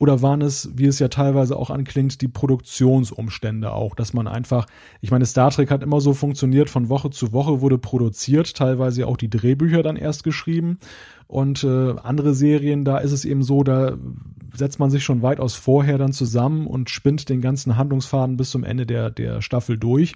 [0.01, 4.67] Oder waren es, wie es ja teilweise auch anklingt, die Produktionsumstände auch, dass man einfach,
[5.01, 9.09] ich meine, Star Trek hat immer so funktioniert, von Woche zu Woche wurde produziert, teilweise
[9.09, 10.79] auch die Drehbücher dann erst geschrieben.
[11.27, 13.99] Und äh, andere Serien, da ist es eben so, da
[14.55, 18.65] setzt man sich schon weitaus vorher dann zusammen und spinnt den ganzen Handlungsfaden bis zum
[18.65, 20.15] Ende der, der Staffel durch.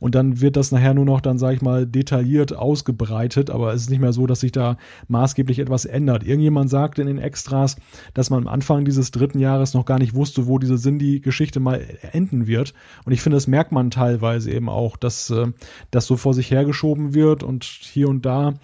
[0.00, 3.82] Und dann wird das nachher nur noch dann, sag ich mal, detailliert ausgebreitet, aber es
[3.82, 4.76] ist nicht mehr so, dass sich da
[5.08, 6.24] maßgeblich etwas ändert.
[6.24, 7.76] Irgendjemand sagt in den Extras,
[8.14, 11.84] dass man am Anfang dieses dritten Jahres noch gar nicht wusste, wo diese Sindhi-Geschichte mal
[12.12, 12.74] enden wird.
[13.04, 15.48] Und ich finde, das merkt man teilweise eben auch, dass äh,
[15.90, 18.54] das so vor sich hergeschoben wird und hier und da,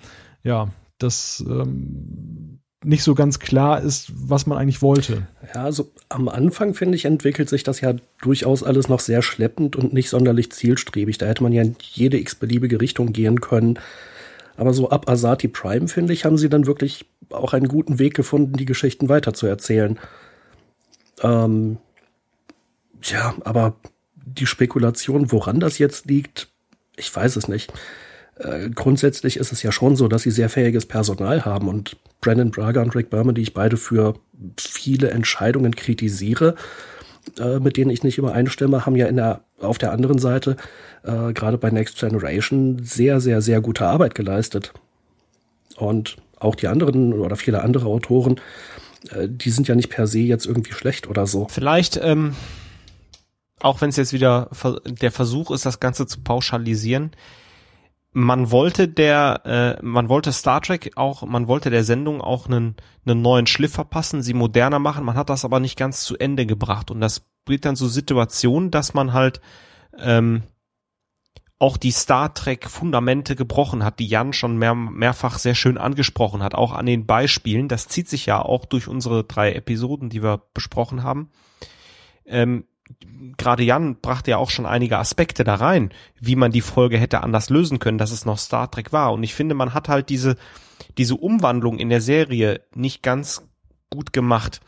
[0.42, 2.53] ja, das ähm,
[2.84, 5.26] nicht so ganz klar ist, was man eigentlich wollte.
[5.54, 9.76] Ja, also am Anfang, finde ich, entwickelt sich das ja durchaus alles noch sehr schleppend
[9.76, 11.18] und nicht sonderlich zielstrebig.
[11.18, 13.78] Da hätte man ja in jede x-beliebige Richtung gehen können.
[14.56, 18.14] Aber so ab Asati Prime, finde ich, haben sie dann wirklich auch einen guten Weg
[18.14, 19.98] gefunden, die Geschichten weiterzuerzählen.
[21.22, 21.78] Ähm,
[23.02, 23.74] ja, aber
[24.14, 26.48] die Spekulation, woran das jetzt liegt,
[26.96, 27.72] ich weiß es nicht.
[28.36, 32.50] Äh, grundsätzlich ist es ja schon so, dass sie sehr fähiges Personal haben und Brandon
[32.50, 34.14] Braga und Rick Berman, die ich beide für
[34.58, 36.56] viele Entscheidungen kritisiere,
[37.38, 40.56] äh, mit denen ich nicht übereinstimme, haben ja in der, auf der anderen Seite,
[41.04, 44.72] äh, gerade bei Next Generation, sehr, sehr, sehr gute Arbeit geleistet.
[45.76, 48.40] Und auch die anderen oder viele andere Autoren,
[49.10, 51.46] äh, die sind ja nicht per se jetzt irgendwie schlecht oder so.
[51.48, 52.34] Vielleicht, ähm,
[53.60, 54.50] auch wenn es jetzt wieder
[54.84, 57.12] der Versuch ist, das Ganze zu pauschalisieren,
[58.14, 62.76] man wollte der, äh, man wollte Star Trek auch, man wollte der Sendung auch einen,
[63.04, 66.46] einen neuen Schliff verpassen, sie moderner machen, man hat das aber nicht ganz zu Ende
[66.46, 69.40] gebracht und das bringt dann so Situationen, dass man halt
[69.98, 70.44] ähm,
[71.58, 76.42] auch die Star Trek Fundamente gebrochen hat, die Jan schon mehr, mehrfach sehr schön angesprochen
[76.42, 77.68] hat, auch an den Beispielen.
[77.68, 81.30] Das zieht sich ja auch durch unsere drei Episoden, die wir besprochen haben.
[82.26, 82.64] Ähm,
[83.36, 85.90] gerade Jan brachte ja auch schon einige Aspekte da rein,
[86.20, 89.12] wie man die Folge hätte anders lösen können, dass es noch Star Trek war.
[89.12, 90.36] Und ich finde, man hat halt diese,
[90.98, 93.42] diese Umwandlung in der Serie nicht ganz
[93.90, 94.60] gut gemacht.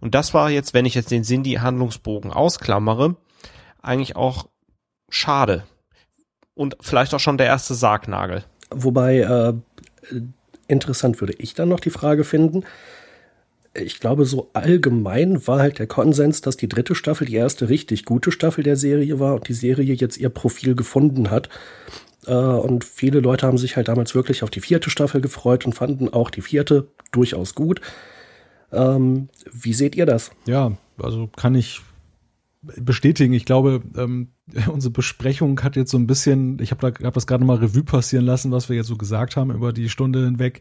[0.00, 3.16] Und das war jetzt, wenn ich jetzt den Cindy-Handlungsbogen ausklammere,
[3.80, 4.48] eigentlich auch
[5.08, 5.64] schade.
[6.54, 8.44] Und vielleicht auch schon der erste Sargnagel.
[8.70, 9.54] Wobei, äh,
[10.66, 12.64] interessant würde ich dann noch die Frage finden,
[13.74, 18.04] ich glaube, so allgemein war halt der Konsens, dass die dritte Staffel die erste richtig
[18.04, 21.48] gute Staffel der Serie war und die Serie jetzt ihr Profil gefunden hat.
[22.26, 25.74] Äh, und viele Leute haben sich halt damals wirklich auf die vierte Staffel gefreut und
[25.74, 27.80] fanden auch die vierte durchaus gut.
[28.72, 30.30] Ähm, wie seht ihr das?
[30.46, 31.80] Ja, also kann ich
[32.62, 33.32] bestätigen.
[33.32, 34.28] Ich glaube, ähm,
[34.66, 37.84] unsere Besprechung hat jetzt so ein bisschen, ich habe da hab das gerade mal Revue
[37.84, 40.60] passieren lassen, was wir jetzt so gesagt haben über die Stunde hinweg.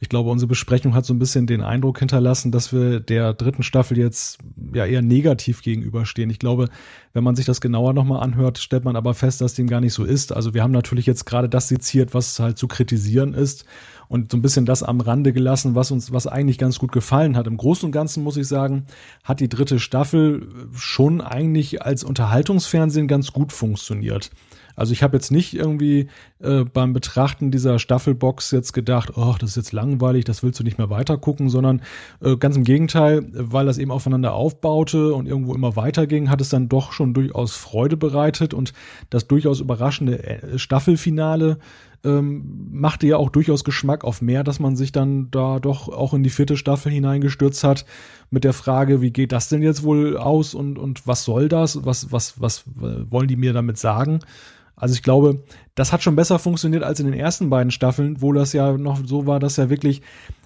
[0.00, 3.62] Ich glaube, unsere Besprechung hat so ein bisschen den Eindruck hinterlassen, dass wir der dritten
[3.62, 4.38] Staffel jetzt
[4.74, 6.28] ja eher negativ gegenüberstehen.
[6.28, 6.68] Ich glaube,
[7.12, 9.94] wenn man sich das genauer nochmal anhört, stellt man aber fest, dass dem gar nicht
[9.94, 10.32] so ist.
[10.32, 13.64] Also wir haben natürlich jetzt gerade das seziert, was halt zu kritisieren ist
[14.10, 17.36] und so ein bisschen das am Rande gelassen, was uns, was eigentlich ganz gut gefallen
[17.36, 17.46] hat.
[17.46, 18.86] Im Großen und Ganzen muss ich sagen,
[19.22, 24.30] hat die dritte Staffel schon eigentlich als Unterhaltungsfernsehen ganz gut funktioniert.
[24.74, 26.08] Also ich habe jetzt nicht irgendwie
[26.40, 30.64] äh, beim Betrachten dieser Staffelbox jetzt gedacht, oh, das ist jetzt langweilig, das willst du
[30.64, 31.82] nicht mehr weiter gucken, sondern
[32.20, 36.48] äh, ganz im Gegenteil, weil das eben aufeinander aufbaute und irgendwo immer weiterging, hat es
[36.48, 38.72] dann doch schon durchaus Freude bereitet und
[39.10, 41.58] das durchaus überraschende äh, Staffelfinale
[42.04, 46.14] ähm, machte ja auch durchaus Geschmack auf mehr, dass man sich dann da doch auch
[46.14, 47.84] in die vierte Staffel hineingestürzt hat
[48.30, 51.84] mit der Frage, wie geht das denn jetzt wohl aus und, und was soll das?
[51.84, 54.20] Was, was, was wollen die mir damit sagen?
[54.76, 55.42] Also ich glaube,
[55.74, 59.00] das hat schon besser funktioniert als in den ersten beiden Staffeln, wo das ja noch
[59.04, 60.00] so war, dass ja wirklich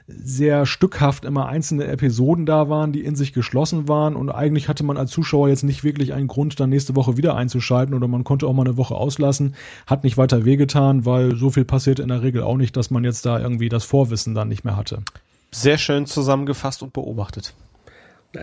[0.07, 4.85] sehr stückhaft immer einzelne Episoden da waren, die in sich geschlossen waren und eigentlich hatte
[4.85, 8.23] man als Zuschauer jetzt nicht wirklich einen Grund, dann nächste Woche wieder einzuschalten oder man
[8.23, 9.55] konnte auch mal eine Woche auslassen,
[9.87, 13.03] hat nicht weiter wehgetan, weil so viel passiert in der Regel auch nicht, dass man
[13.03, 14.99] jetzt da irgendwie das Vorwissen dann nicht mehr hatte.
[15.51, 17.55] Sehr schön zusammengefasst und beobachtet.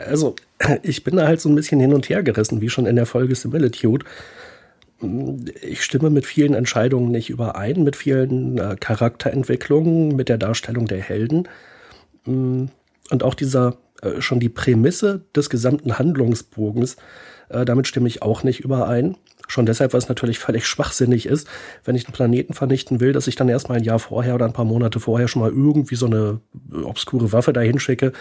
[0.08, 0.36] Also,
[0.82, 3.06] ich bin da halt so ein bisschen hin und her gerissen, wie schon in der
[3.06, 4.06] Folge Similitude
[5.62, 11.02] ich stimme mit vielen Entscheidungen nicht überein, mit vielen äh, Charakterentwicklungen, mit der Darstellung der
[11.02, 11.48] Helden.
[12.26, 12.66] Mm,
[13.10, 16.98] und auch dieser, äh, schon die Prämisse des gesamten Handlungsbogens,
[17.50, 19.18] äh, damit stimme ich auch nicht überein.
[19.48, 21.48] Schon deshalb, weil es natürlich völlig schwachsinnig ist,
[21.84, 24.54] wenn ich einen Planeten vernichten will, dass ich dann erstmal ein Jahr vorher oder ein
[24.54, 26.40] paar Monate vorher schon mal irgendwie so eine
[26.84, 28.14] obskure Waffe dahin schicke,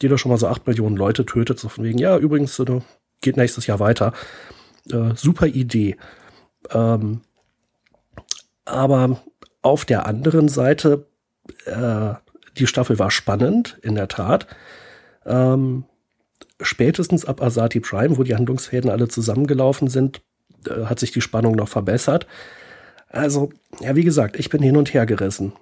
[0.00, 1.58] die da schon mal so acht Millionen Leute tötet.
[1.58, 2.60] So von wegen, ja, übrigens,
[3.20, 4.14] geht nächstes Jahr weiter.
[4.90, 5.96] Äh, super Idee.
[6.70, 7.22] Ähm,
[8.64, 9.20] aber
[9.62, 11.06] auf der anderen Seite,
[11.66, 12.14] äh,
[12.56, 14.46] die Staffel war spannend, in der Tat.
[15.26, 15.84] Ähm,
[16.60, 20.22] spätestens ab Asati Prime, wo die Handlungsfäden alle zusammengelaufen sind,
[20.66, 22.26] äh, hat sich die Spannung noch verbessert.
[23.08, 23.50] Also,
[23.80, 25.52] ja, wie gesagt, ich bin hin und her gerissen.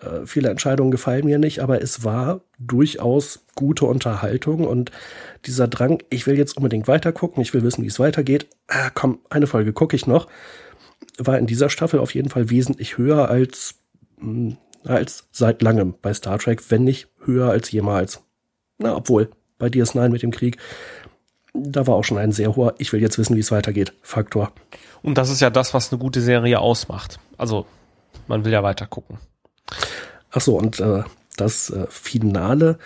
[0.00, 4.90] Äh, viele Entscheidungen gefallen mir nicht, aber es war durchaus gute Unterhaltung und
[5.46, 8.46] dieser Drang, ich will jetzt unbedingt weitergucken, ich will wissen, wie es weitergeht.
[8.68, 10.28] Ah, komm, eine Folge gucke ich noch,
[11.18, 13.76] war in dieser Staffel auf jeden Fall wesentlich höher als,
[14.18, 18.22] mh, hm, als seit langem bei Star Trek, wenn nicht höher als jemals.
[18.78, 20.56] Na, obwohl, bei DS9 mit dem Krieg,
[21.52, 24.52] da war auch schon ein sehr hoher, ich will jetzt wissen, wie es weitergeht, Faktor.
[25.02, 27.18] Und das ist ja das, was eine gute Serie ausmacht.
[27.36, 27.66] Also,
[28.28, 29.18] man will ja weiter gucken.
[30.30, 31.02] Ach so, und äh,
[31.36, 32.78] das äh, Finale.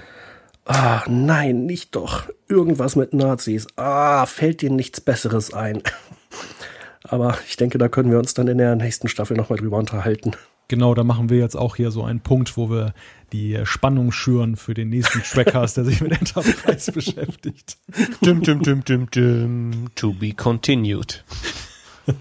[0.65, 2.25] Ah, nein, nicht doch.
[2.49, 3.67] Irgendwas mit Nazis.
[3.77, 5.83] Ah, fällt dir nichts Besseres ein.
[7.05, 10.33] Aber ich denke, da können wir uns dann in der nächsten Staffel nochmal drüber unterhalten.
[10.69, 12.95] Genau, da machen wir jetzt auch hier so einen Punkt, wo wir
[13.33, 17.77] die Spannung schüren für den nächsten Trackcast, der sich mit Enterprise beschäftigt.
[18.23, 19.89] Dum, dum, dum, dum, dum.
[19.97, 21.25] To be continued.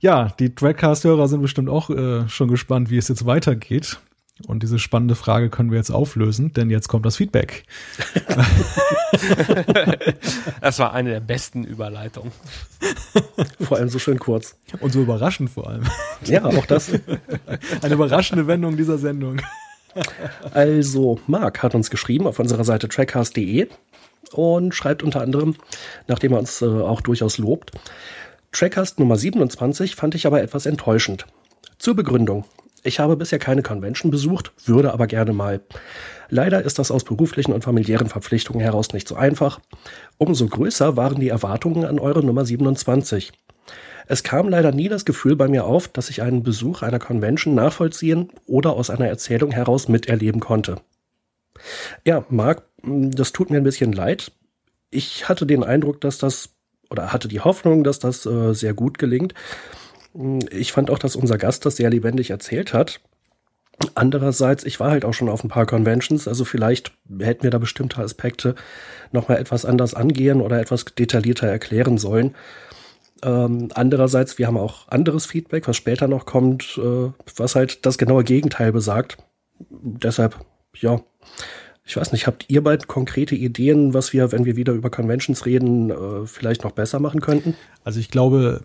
[0.00, 4.00] Ja, die Trackcast-Hörer sind bestimmt auch äh, schon gespannt, wie es jetzt weitergeht.
[4.46, 7.64] Und diese spannende Frage können wir jetzt auflösen, denn jetzt kommt das Feedback.
[10.62, 12.32] das war eine der besten Überleitungen.
[13.60, 14.56] Vor allem so schön kurz.
[14.80, 15.82] Und so überraschend vor allem.
[16.24, 16.90] Ja, auch das.
[17.82, 19.42] Eine überraschende Wendung dieser Sendung.
[20.52, 23.68] Also, Marc hat uns geschrieben auf unserer Seite trackcast.de
[24.32, 25.56] und schreibt unter anderem,
[26.06, 27.72] nachdem er uns äh, auch durchaus lobt,
[28.52, 31.26] Trackcast Nummer 27 fand ich aber etwas enttäuschend.
[31.78, 32.44] Zur Begründung.
[32.82, 35.60] Ich habe bisher keine Convention besucht, würde aber gerne mal.
[36.28, 39.60] Leider ist das aus beruflichen und familiären Verpflichtungen heraus nicht so einfach.
[40.18, 43.32] Umso größer waren die Erwartungen an eure Nummer 27.
[44.06, 47.54] Es kam leider nie das Gefühl bei mir auf, dass ich einen Besuch einer Convention
[47.54, 50.76] nachvollziehen oder aus einer Erzählung heraus miterleben konnte.
[52.04, 54.32] Ja, Marc, das tut mir ein bisschen leid
[54.90, 56.50] ich hatte den Eindruck, dass das
[56.90, 59.34] oder hatte die Hoffnung, dass das äh, sehr gut gelingt.
[60.50, 63.00] Ich fand auch, dass unser Gast das sehr lebendig erzählt hat.
[63.94, 67.58] Andererseits, ich war halt auch schon auf ein paar Conventions, also vielleicht hätten wir da
[67.58, 68.54] bestimmte Aspekte
[69.10, 72.34] nochmal etwas anders angehen oder etwas detaillierter erklären sollen.
[73.22, 77.96] Ähm, andererseits, wir haben auch anderes Feedback, was später noch kommt, äh, was halt das
[77.96, 79.16] genaue Gegenteil besagt.
[79.70, 80.36] Deshalb,
[80.74, 81.00] ja,
[81.84, 85.46] ich weiß nicht, habt ihr beiden konkrete Ideen, was wir, wenn wir wieder über Conventions
[85.46, 87.54] reden, äh, vielleicht noch besser machen könnten?
[87.84, 88.62] Also ich glaube,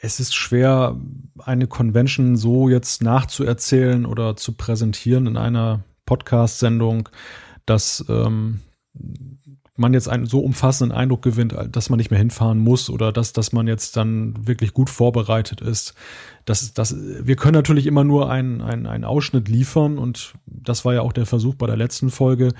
[0.00, 0.96] es ist schwer,
[1.38, 7.08] eine Convention so jetzt nachzuerzählen oder zu präsentieren in einer Podcast-Sendung,
[7.66, 8.60] dass ähm,
[9.78, 13.32] man jetzt einen so umfassenden Eindruck gewinnt, dass man nicht mehr hinfahren muss oder dass,
[13.32, 15.94] dass man jetzt dann wirklich gut vorbereitet ist.
[16.44, 20.94] Das, das, wir können natürlich immer nur einen, einen, einen Ausschnitt liefern und das war
[20.94, 22.52] ja auch der Versuch bei der letzten Folge,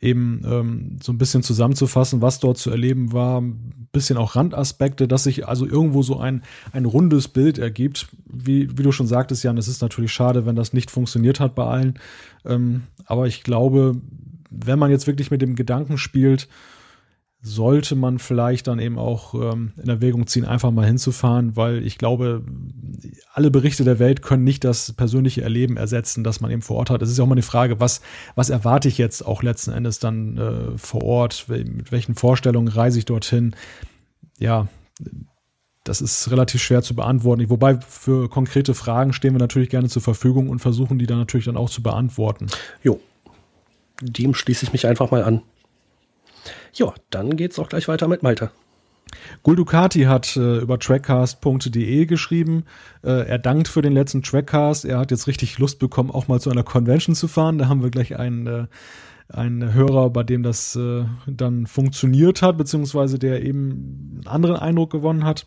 [0.00, 5.06] eben ähm, so ein bisschen zusammenzufassen, was dort zu erleben war, ein bisschen auch Randaspekte,
[5.06, 6.42] dass sich also irgendwo so ein,
[6.72, 8.08] ein rundes Bild ergibt.
[8.26, 11.54] Wie, wie du schon sagtest, Jan, es ist natürlich schade, wenn das nicht funktioniert hat
[11.54, 11.98] bei allen.
[12.44, 14.00] Ähm, aber ich glaube,
[14.52, 16.48] wenn man jetzt wirklich mit dem Gedanken spielt,
[17.44, 21.98] sollte man vielleicht dann eben auch ähm, in Erwägung ziehen, einfach mal hinzufahren, weil ich
[21.98, 22.44] glaube,
[23.32, 26.90] alle Berichte der Welt können nicht das persönliche Erleben ersetzen, das man eben vor Ort
[26.90, 27.02] hat.
[27.02, 28.00] Es ist ja auch mal eine Frage, was,
[28.36, 31.46] was erwarte ich jetzt auch letzten Endes dann äh, vor Ort?
[31.48, 33.56] Mit welchen Vorstellungen reise ich dorthin?
[34.38, 34.68] Ja,
[35.82, 37.50] das ist relativ schwer zu beantworten.
[37.50, 41.46] Wobei für konkrete Fragen stehen wir natürlich gerne zur Verfügung und versuchen die dann natürlich
[41.46, 42.46] dann auch zu beantworten.
[42.84, 43.00] Jo,
[44.00, 45.42] dem schließe ich mich einfach mal an.
[46.72, 48.50] Ja, dann geht's auch gleich weiter mit Malte.
[49.42, 52.64] Guldukati hat äh, über trackcast.de geschrieben.
[53.02, 54.84] Äh, er dankt für den letzten Trackcast.
[54.84, 57.58] Er hat jetzt richtig Lust bekommen, auch mal zu einer Convention zu fahren.
[57.58, 58.66] Da haben wir gleich einen, äh,
[59.28, 64.90] einen Hörer, bei dem das äh, dann funktioniert hat, beziehungsweise der eben einen anderen Eindruck
[64.90, 65.46] gewonnen hat.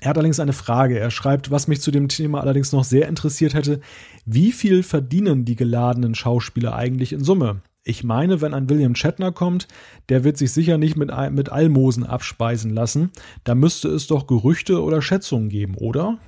[0.00, 0.98] Er hat allerdings eine Frage.
[0.98, 3.80] Er schreibt, was mich zu dem Thema allerdings noch sehr interessiert hätte.
[4.24, 7.60] Wie viel verdienen die geladenen Schauspieler eigentlich in Summe?
[7.82, 9.66] Ich meine, wenn ein William Shatner kommt,
[10.10, 13.10] der wird sich sicher nicht mit, mit Almosen abspeisen lassen.
[13.44, 16.18] Da müsste es doch Gerüchte oder Schätzungen geben, oder?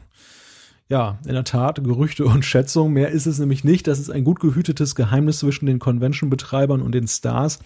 [0.92, 2.92] Ja, in der Tat, Gerüchte und Schätzungen.
[2.92, 3.86] Mehr ist es nämlich nicht.
[3.86, 7.60] Das ist ein gut gehütetes Geheimnis zwischen den Convention-Betreibern und den Stars,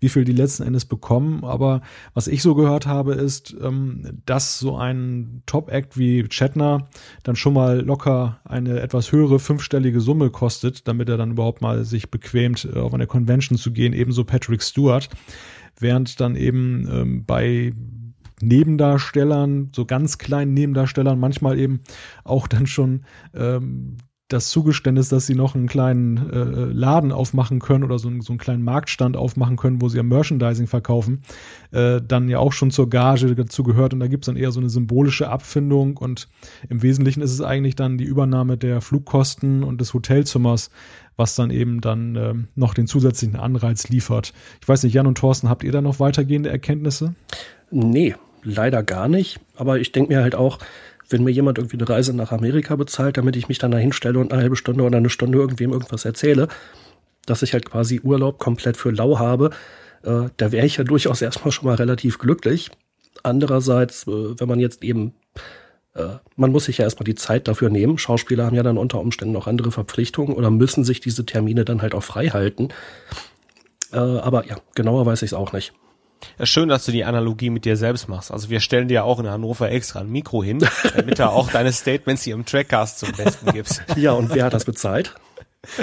[0.00, 1.44] wie viel die letzten Endes bekommen.
[1.44, 1.82] Aber
[2.12, 6.88] was ich so gehört habe, ist, ähm, dass so ein Top-Act wie Chatner
[7.22, 11.84] dann schon mal locker eine etwas höhere fünfstellige Summe kostet, damit er dann überhaupt mal
[11.84, 13.92] sich bequemt, äh, auf eine Convention zu gehen.
[13.92, 15.08] Ebenso Patrick Stewart.
[15.78, 17.74] Während dann eben ähm, bei
[18.42, 21.80] Nebendarstellern, so ganz kleinen Nebendarstellern, manchmal eben
[22.24, 23.04] auch dann schon
[23.34, 23.96] ähm,
[24.32, 28.38] das Zugeständnis, dass sie noch einen kleinen äh, Laden aufmachen können oder so, so einen
[28.38, 31.22] kleinen Marktstand aufmachen können, wo sie ihr Merchandising verkaufen,
[31.70, 33.92] äh, dann ja auch schon zur Gage dazu gehört.
[33.92, 35.96] Und da gibt's dann eher so eine symbolische Abfindung.
[35.96, 36.28] Und
[36.68, 40.70] im Wesentlichen ist es eigentlich dann die Übernahme der Flugkosten und des Hotelzimmers,
[41.16, 44.32] was dann eben dann äh, noch den zusätzlichen Anreiz liefert.
[44.60, 47.14] Ich weiß nicht, Jan und Thorsten, habt ihr da noch weitergehende Erkenntnisse?
[47.70, 49.40] Nee, leider gar nicht.
[49.56, 50.58] Aber ich denke mir halt auch,
[51.08, 54.18] wenn mir jemand irgendwie eine Reise nach Amerika bezahlt, damit ich mich dann da hinstelle
[54.18, 56.48] und eine halbe Stunde oder eine Stunde irgendwem irgendwas erzähle,
[57.26, 59.50] dass ich halt quasi Urlaub komplett für lau habe,
[60.02, 62.70] äh, da wäre ich ja durchaus erstmal schon mal relativ glücklich.
[63.22, 65.14] Andererseits, äh, wenn man jetzt eben,
[65.94, 67.98] äh, man muss sich ja erstmal die Zeit dafür nehmen.
[67.98, 71.82] Schauspieler haben ja dann unter Umständen noch andere Verpflichtungen oder müssen sich diese Termine dann
[71.82, 72.70] halt auch frei halten.
[73.92, 75.72] Äh, aber ja, genauer weiß ich es auch nicht.
[76.38, 78.30] Ja, schön, dass du die Analogie mit dir selbst machst.
[78.30, 81.50] Also wir stellen dir ja auch in Hannover extra ein Mikro hin, damit du auch
[81.50, 83.82] deine Statements hier im Trackcast zum Besten gibst.
[83.96, 85.14] Ja, und wer hat das bezahlt?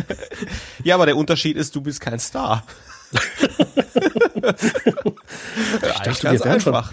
[0.84, 2.64] ja, aber der Unterschied ist, du bist kein Star.
[3.14, 3.22] ich
[6.04, 6.84] dachte, wir wären schon,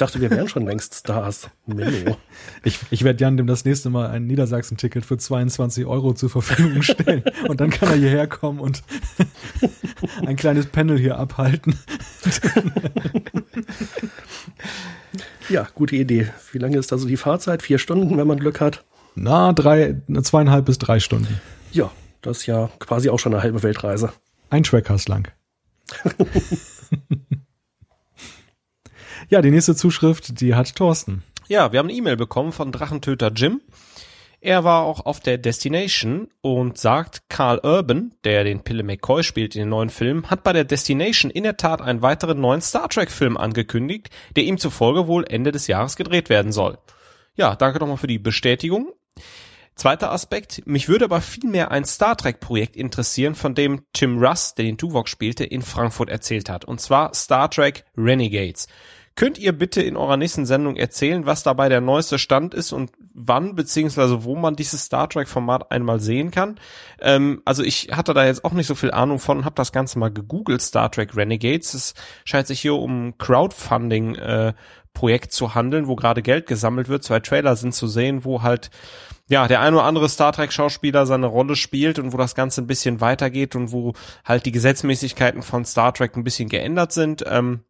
[0.00, 1.48] dachte, wir wären schon längst Stars.
[1.66, 2.16] Menno.
[2.62, 6.82] Ich, ich werde Jan dem das nächste Mal ein Niedersachsen-Ticket für 22 Euro zur Verfügung
[6.82, 7.24] stellen.
[7.48, 8.82] und dann kann er hierher kommen und
[10.26, 11.78] ein kleines Panel hier abhalten.
[15.48, 16.28] ja, gute Idee.
[16.52, 17.62] Wie lange ist also die Fahrzeit?
[17.62, 18.84] Vier Stunden, wenn man Glück hat?
[19.14, 21.40] Na, drei, zweieinhalb bis drei Stunden.
[21.72, 21.90] Ja,
[22.22, 24.12] das ist ja quasi auch schon eine halbe Weltreise.
[24.50, 25.28] Ein Trackcast lang.
[29.30, 31.22] Ja, die nächste Zuschrift, die hat Thorsten.
[31.48, 33.60] Ja, wir haben eine E-Mail bekommen von Drachentöter Jim.
[34.42, 39.54] Er war auch auf der Destination und sagt, Carl Urban, der den Pille McCoy spielt
[39.54, 42.88] in den neuen Film, hat bei der Destination in der Tat einen weiteren neuen Star
[42.88, 46.78] Trek Film angekündigt, der ihm zufolge wohl Ende des Jahres gedreht werden soll.
[47.36, 48.92] Ja, danke nochmal für die Bestätigung.
[49.74, 54.54] Zweiter Aspekt, mich würde aber vielmehr ein Star Trek Projekt interessieren, von dem Tim Russ,
[54.54, 56.64] der den Tuvok spielte, in Frankfurt erzählt hat.
[56.64, 58.68] Und zwar Star Trek Renegades.
[59.16, 62.90] Könnt ihr bitte in eurer nächsten Sendung erzählen, was dabei der neueste Stand ist und
[63.12, 66.58] wann beziehungsweise wo man dieses Star Trek Format einmal sehen kann?
[67.00, 69.98] Ähm, also ich hatte da jetzt auch nicht so viel Ahnung von, habe das Ganze
[69.98, 71.74] mal gegoogelt, Star Trek Renegades.
[71.74, 74.54] Es scheint sich hier um Crowdfunding äh,
[74.94, 77.04] Projekt zu handeln, wo gerade Geld gesammelt wird.
[77.04, 78.70] Zwei Trailer sind zu sehen, wo halt
[79.28, 82.62] ja, der ein oder andere Star Trek Schauspieler seine Rolle spielt und wo das Ganze
[82.62, 83.92] ein bisschen weitergeht und wo
[84.24, 87.22] halt die Gesetzmäßigkeiten von Star Trek ein bisschen geändert sind.
[87.28, 87.60] Ähm,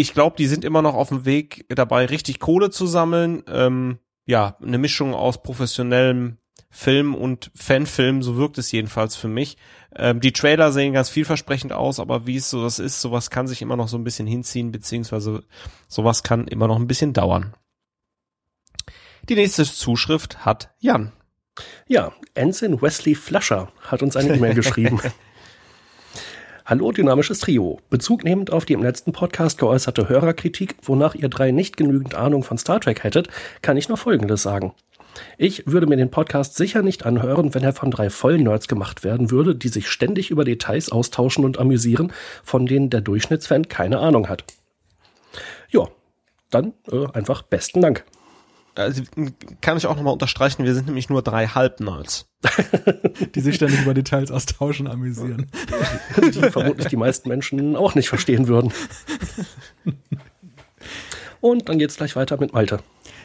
[0.00, 3.42] ich glaube, die sind immer noch auf dem Weg dabei, richtig Kohle zu sammeln.
[3.46, 6.38] Ähm, ja, eine Mischung aus professionellem
[6.70, 9.56] Film und Fanfilm, so wirkt es jedenfalls für mich.
[9.94, 13.48] Ähm, die Trailer sehen ganz vielversprechend aus, aber wie es so das ist, sowas kann
[13.48, 15.42] sich immer noch so ein bisschen hinziehen, beziehungsweise
[15.88, 17.54] sowas kann immer noch ein bisschen dauern.
[19.28, 21.12] Die nächste Zuschrift hat Jan.
[21.86, 25.00] Ja, Ensign Wesley Flasher hat uns eine E-Mail geschrieben.
[26.70, 27.80] Hallo, dynamisches Trio.
[27.90, 32.44] Bezug nehmend auf die im letzten Podcast geäußerte Hörerkritik, wonach ihr drei nicht genügend Ahnung
[32.44, 33.26] von Star Trek hättet,
[33.60, 34.72] kann ich noch Folgendes sagen.
[35.36, 39.32] Ich würde mir den Podcast sicher nicht anhören, wenn er von drei Vollnerds gemacht werden
[39.32, 42.12] würde, die sich ständig über Details austauschen und amüsieren,
[42.44, 44.44] von denen der Durchschnittsfan keine Ahnung hat.
[45.70, 45.88] Ja,
[46.50, 48.04] dann äh, einfach besten Dank
[48.82, 49.02] also
[49.60, 52.26] kann ich auch nochmal unterstreichen, wir sind nämlich nur drei Halbnerds.
[53.34, 55.50] die sich ständig über Details austauschen, amüsieren.
[56.16, 58.72] Die vermutlich die meisten Menschen auch nicht verstehen würden.
[61.40, 62.80] Und dann geht's gleich weiter mit Malte.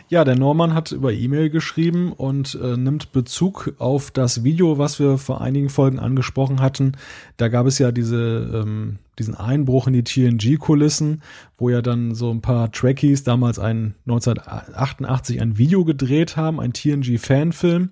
[0.07, 4.99] Ja, der Norman hat über E-Mail geschrieben und äh, nimmt Bezug auf das Video, was
[4.99, 6.91] wir vor einigen Folgen angesprochen hatten.
[7.37, 11.23] Da gab es ja diese, ähm, diesen Einbruch in die TNG-Kulissen,
[11.57, 16.73] wo ja dann so ein paar Trekkies damals ein 1988 ein Video gedreht haben, ein
[16.73, 17.89] TNG-Fanfilm.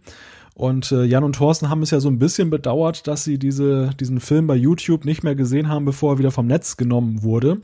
[0.54, 3.90] Und äh, Jan und Thorsten haben es ja so ein bisschen bedauert, dass sie diese,
[4.00, 7.62] diesen Film bei YouTube nicht mehr gesehen haben, bevor er wieder vom Netz genommen wurde.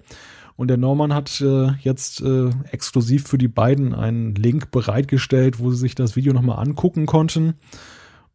[0.59, 5.71] Und der Norman hat äh, jetzt äh, exklusiv für die beiden einen Link bereitgestellt, wo
[5.71, 7.53] sie sich das Video nochmal angucken konnten.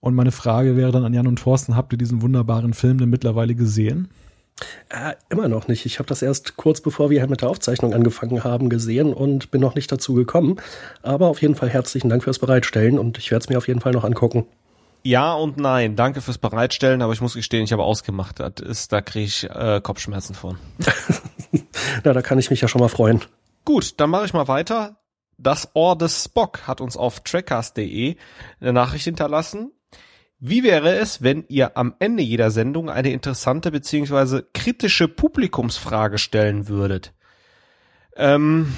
[0.00, 3.10] Und meine Frage wäre dann an Jan und Thorsten, habt ihr diesen wunderbaren Film denn
[3.10, 4.08] mittlerweile gesehen?
[4.88, 5.84] Äh, immer noch nicht.
[5.84, 9.60] Ich habe das erst kurz bevor wir mit der Aufzeichnung angefangen haben gesehen und bin
[9.60, 10.56] noch nicht dazu gekommen.
[11.02, 13.82] Aber auf jeden Fall herzlichen Dank fürs Bereitstellen und ich werde es mir auf jeden
[13.82, 14.46] Fall noch angucken.
[15.06, 15.96] Ja und nein.
[15.96, 18.40] Danke fürs Bereitstellen, aber ich muss gestehen, ich habe ausgemacht.
[18.40, 20.58] Das ist, da kriege ich äh, Kopfschmerzen von.
[22.04, 23.20] Na, da kann ich mich ja schon mal freuen.
[23.66, 24.96] Gut, dann mache ich mal weiter.
[25.36, 28.16] Das Ohr des Spock hat uns auf trackcast.de
[28.60, 29.72] eine Nachricht hinterlassen.
[30.38, 36.68] Wie wäre es, wenn ihr am Ende jeder Sendung eine interessante beziehungsweise kritische Publikumsfrage stellen
[36.68, 37.12] würdet?
[38.16, 38.74] Ähm,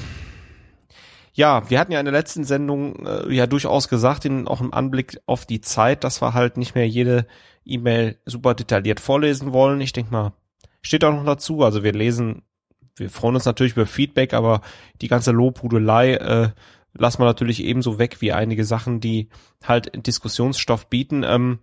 [1.37, 4.73] ja, wir hatten ja in der letzten Sendung äh, ja durchaus gesagt, in, auch im
[4.73, 7.27] Anblick auf die Zeit, dass wir halt nicht mehr jede
[7.67, 9.83] E-Mail super detailliert vorlesen wollen.
[9.83, 10.33] Ich denke mal,
[10.81, 11.63] steht auch noch dazu.
[11.63, 12.43] Also wir lesen,
[12.97, 14.63] wir freuen uns natürlich über Feedback, aber
[15.03, 16.49] die ganze Lobhudelei äh,
[16.95, 19.29] lassen wir natürlich ebenso weg wie einige Sachen, die
[19.63, 21.23] halt Diskussionsstoff bieten.
[21.23, 21.59] Ähm,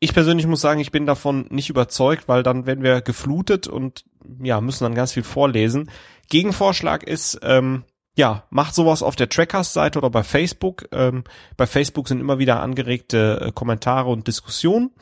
[0.00, 4.04] ich persönlich muss sagen, ich bin davon nicht überzeugt, weil dann werden wir geflutet und
[4.42, 5.90] ja, müssen dann ganz viel vorlesen.
[6.28, 7.84] Gegenvorschlag ist, ähm,
[8.16, 10.86] ja, macht sowas auf der Trackers-Seite oder bei Facebook.
[10.92, 11.24] Ähm,
[11.56, 14.92] bei Facebook sind immer wieder angeregte äh, Kommentare und Diskussionen.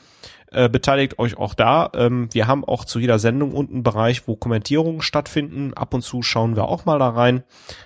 [0.51, 1.91] Äh, beteiligt euch auch da.
[1.95, 5.75] Ähm, wir haben auch zu jeder Sendung unten einen Bereich, wo Kommentierungen stattfinden.
[5.75, 7.43] Ab und zu schauen wir auch mal da rein,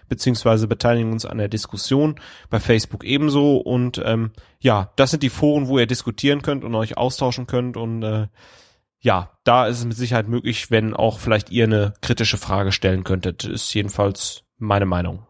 [0.08, 2.20] beziehungsweise beteiligen uns an der Diskussion.
[2.50, 3.56] Bei Facebook ebenso.
[3.56, 4.30] Und ähm,
[4.60, 7.76] ja, das sind die Foren, wo ihr diskutieren könnt und euch austauschen könnt.
[7.76, 8.28] Und äh,
[9.00, 13.04] ja, da ist es mit Sicherheit möglich, wenn auch vielleicht ihr eine kritische Frage stellen
[13.04, 13.44] könntet.
[13.44, 15.26] Ist jedenfalls meine Meinung.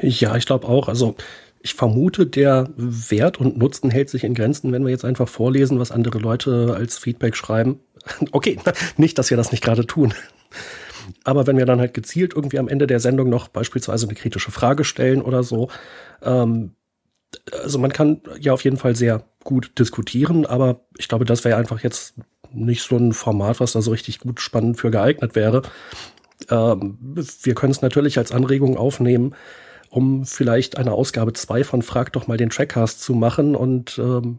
[0.00, 0.88] Ja, ich glaube auch.
[0.88, 1.16] Also
[1.60, 5.78] ich vermute, der Wert und Nutzen hält sich in Grenzen, wenn wir jetzt einfach vorlesen,
[5.78, 7.80] was andere Leute als Feedback schreiben.
[8.32, 8.58] Okay,
[8.96, 10.14] nicht, dass wir das nicht gerade tun.
[11.24, 14.50] Aber wenn wir dann halt gezielt irgendwie am Ende der Sendung noch beispielsweise eine kritische
[14.50, 15.68] Frage stellen oder so,
[16.22, 16.74] ähm,
[17.52, 21.58] also man kann ja auf jeden Fall sehr gut diskutieren, aber ich glaube, das wäre
[21.58, 22.14] einfach jetzt
[22.52, 25.62] nicht so ein Format, was da so richtig gut spannend für geeignet wäre.
[26.50, 26.98] Ähm,
[27.42, 29.34] wir können es natürlich als Anregung aufnehmen,
[29.90, 34.38] um vielleicht eine Ausgabe 2 von Frag doch mal den Trackcast zu machen und ähm,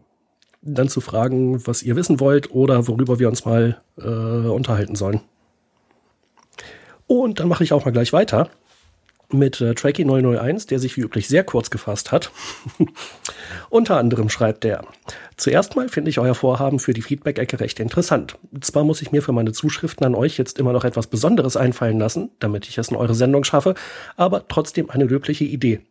[0.62, 5.22] dann zu fragen, was ihr wissen wollt oder worüber wir uns mal äh, unterhalten sollen.
[7.08, 8.50] Und dann mache ich auch mal gleich weiter
[9.32, 12.32] mit äh, Tracky 001, der sich wie üblich sehr kurz gefasst hat.
[13.70, 14.86] Unter anderem schreibt er,
[15.38, 18.38] zuerst mal finde ich euer Vorhaben für die Feedback-Ecke recht interessant.
[18.62, 22.00] Zwar muss ich mir für meine Zuschriften an euch jetzt immer noch etwas Besonderes einfallen
[22.00, 23.76] lassen, damit ich es in eure Sendung schaffe,
[24.16, 25.82] aber trotzdem eine löbliche Idee.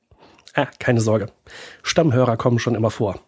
[0.55, 1.31] Ah, keine Sorge.
[1.82, 3.20] Stammhörer kommen schon immer vor.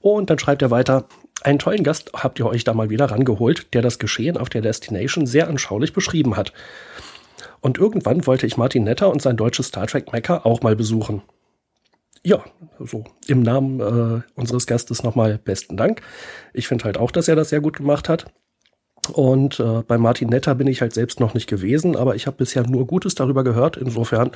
[0.00, 1.08] Und dann schreibt er weiter,
[1.42, 4.62] einen tollen Gast habt ihr euch da mal wieder rangeholt, der das Geschehen auf der
[4.62, 6.52] Destination sehr anschaulich beschrieben hat.
[7.64, 11.22] Und irgendwann wollte ich Martin Netter und sein deutsches Star Trek Mecker auch mal besuchen.
[12.22, 12.44] Ja,
[12.78, 16.02] so im Namen äh, unseres Gastes nochmal besten Dank.
[16.52, 18.26] Ich finde halt auch, dass er das sehr gut gemacht hat.
[19.14, 22.36] Und äh, bei Martin Netter bin ich halt selbst noch nicht gewesen, aber ich habe
[22.36, 23.78] bisher nur Gutes darüber gehört.
[23.78, 24.32] Insofern,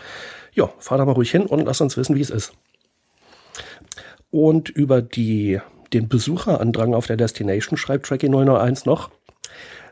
[0.54, 2.54] ja, fahr da mal ruhig hin und lass uns wissen, wie es ist.
[4.30, 5.60] Und über die,
[5.92, 9.10] den Besucherandrang auf der Destination schreibt Tracky 001 noch.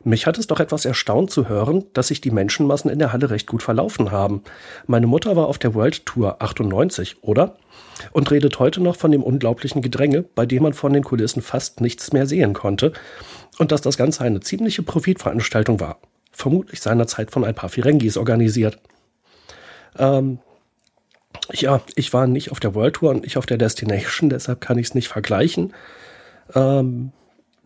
[0.07, 3.29] Mich hat es doch etwas erstaunt zu hören, dass sich die Menschenmassen in der Halle
[3.29, 4.45] recht gut verlaufen haben.
[4.87, 7.57] Meine Mutter war auf der World Tour 98, oder?
[8.13, 11.81] Und redet heute noch von dem unglaublichen Gedränge, bei dem man von den Kulissen fast
[11.81, 12.93] nichts mehr sehen konnte.
[13.59, 15.99] Und dass das Ganze eine ziemliche Profitveranstaltung war.
[16.31, 18.79] Vermutlich seinerzeit von ein paar Firengis organisiert.
[19.99, 20.39] Ähm,
[21.51, 24.79] ja, ich war nicht auf der World Tour und nicht auf der Destination, deshalb kann
[24.79, 25.75] ich es nicht vergleichen.
[26.55, 27.11] Ähm,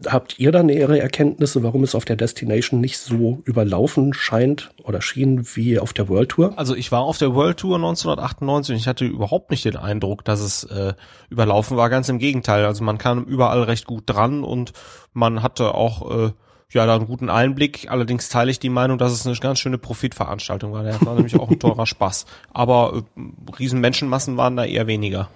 [0.07, 5.03] habt ihr da nähere Erkenntnisse, warum es auf der Destination nicht so überlaufen scheint oder
[5.03, 6.55] schien wie auf der World Tour?
[6.57, 10.25] Also ich war auf der World Tour 1998 und ich hatte überhaupt nicht den Eindruck,
[10.25, 10.95] dass es äh,
[11.29, 11.91] überlaufen war.
[11.91, 12.65] Ganz im Gegenteil.
[12.65, 14.73] Also man kam überall recht gut dran und
[15.13, 16.33] man hatte auch äh,
[16.71, 17.91] ja da einen guten Einblick.
[17.91, 20.83] Allerdings teile ich die Meinung, dass es eine ganz schöne Profitveranstaltung war.
[20.83, 22.27] Der war nämlich auch ein teurer Spaß.
[22.53, 25.29] Aber äh, riesen Menschenmassen waren da eher weniger.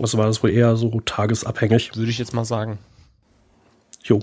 [0.00, 1.96] Also war das wohl eher so tagesabhängig?
[1.96, 2.78] Würde ich jetzt mal sagen.
[4.06, 4.20] Jo.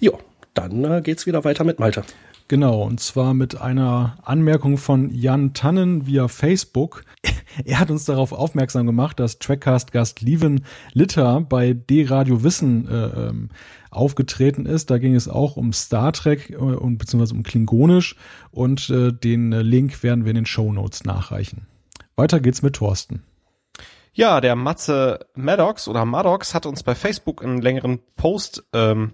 [0.00, 0.18] Jo,
[0.54, 2.04] dann äh, geht's wieder weiter mit Malte.
[2.48, 7.04] Genau, und zwar mit einer Anmerkung von Jan Tannen via Facebook.
[7.64, 13.48] Er hat uns darauf aufmerksam gemacht, dass Trackcast-Gast Lieven Litter bei D-Radio Wissen äh, ähm,
[13.90, 14.90] aufgetreten ist.
[14.90, 18.16] Da ging es auch um Star Trek äh, und beziehungsweise um Klingonisch
[18.52, 21.66] und äh, den Link werden wir in den Show Notes nachreichen.
[22.16, 23.22] Weiter geht's mit Thorsten.
[24.18, 29.12] Ja, der Matze Maddox oder Maddox hat uns bei Facebook einen längeren Post ähm,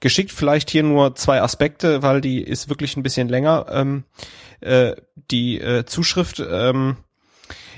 [0.00, 0.30] geschickt.
[0.30, 3.64] Vielleicht hier nur zwei Aspekte, weil die ist wirklich ein bisschen länger.
[3.70, 4.04] Ähm,
[4.60, 4.94] äh,
[5.30, 6.98] die äh, Zuschrift, ähm,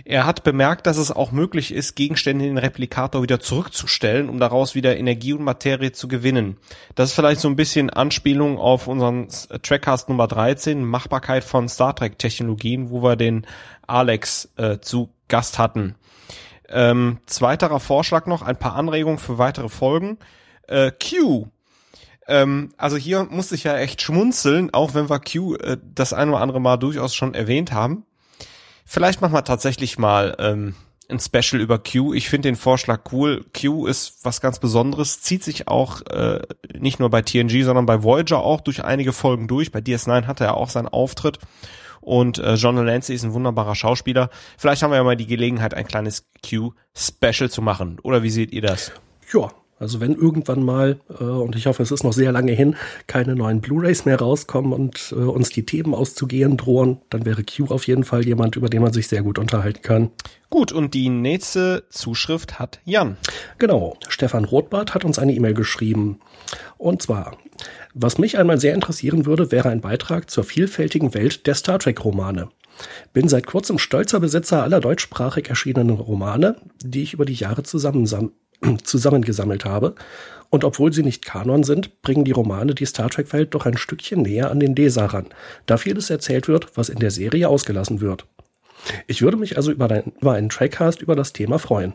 [0.05, 4.41] er hat bemerkt, dass es auch möglich ist, Gegenstände in den Replikator wieder zurückzustellen, um
[4.41, 6.57] daraus wieder Energie und Materie zu gewinnen.
[6.97, 9.29] Das ist vielleicht so ein bisschen Anspielung auf unseren
[9.63, 13.47] Trackcast Nummer 13, Machbarkeit von Star Trek Technologien, wo wir den
[13.87, 15.95] Alex äh, zu Gast hatten.
[16.69, 20.19] Ähm, zweiterer Vorschlag noch, ein paar Anregungen für weitere Folgen.
[20.67, 21.49] Äh, Q.
[22.27, 26.31] Ähm, also hier musste ich ja echt schmunzeln, auch wenn wir Q äh, das ein
[26.31, 28.05] oder andere Mal durchaus schon erwähnt haben.
[28.87, 30.75] Vielleicht machen wir tatsächlich mal ähm,
[31.09, 32.15] ein Special über Q.
[32.15, 33.45] Ich finde den Vorschlag cool.
[33.59, 36.41] Q ist was ganz Besonderes, zieht sich auch äh,
[36.79, 39.71] nicht nur bei TNG, sondern bei Voyager auch durch einige Folgen durch.
[39.71, 41.39] Bei DS9 hatte er auch seinen Auftritt
[42.05, 44.31] und äh, John Delancey ist ein wunderbarer Schauspieler.
[44.59, 47.99] Vielleicht haben wir ja mal die Gelegenheit, ein kleines Q-Special zu machen.
[48.03, 48.93] Oder wie seht ihr das?
[49.33, 52.77] Ja, also wenn irgendwann mal, äh, und ich hoffe, es ist noch sehr lange hin,
[53.07, 57.67] keine neuen Blu-rays mehr rauskommen und äh, uns die Themen auszugehen drohen, dann wäre Q
[57.67, 60.11] auf jeden Fall jemand, über den man sich sehr gut unterhalten kann.
[60.51, 63.17] Gut, und die nächste Zuschrift hat Jan.
[63.59, 66.21] Genau, Stefan Rothbart hat uns eine E-Mail geschrieben.
[66.79, 67.37] Und zwar,
[67.95, 72.49] was mich einmal sehr interessieren würde, wäre ein Beitrag zur vielfältigen Welt der Star Trek-Romane.
[73.13, 78.07] Bin seit kurzem stolzer Besitzer aller deutschsprachig erschienenen Romane, die ich über die Jahre zusammen
[78.85, 79.95] zusammengesammelt habe.
[80.51, 84.23] Und obwohl sie nicht Kanon sind, bringen die Romane die Star Trek-Welt doch ein Stückchen
[84.23, 85.27] näher an den Leser ran,
[85.67, 88.27] da vieles erzählt wird, was in der Serie ausgelassen wird.
[89.07, 91.95] Ich würde mich also über, ein, über einen Trackcast über das Thema freuen.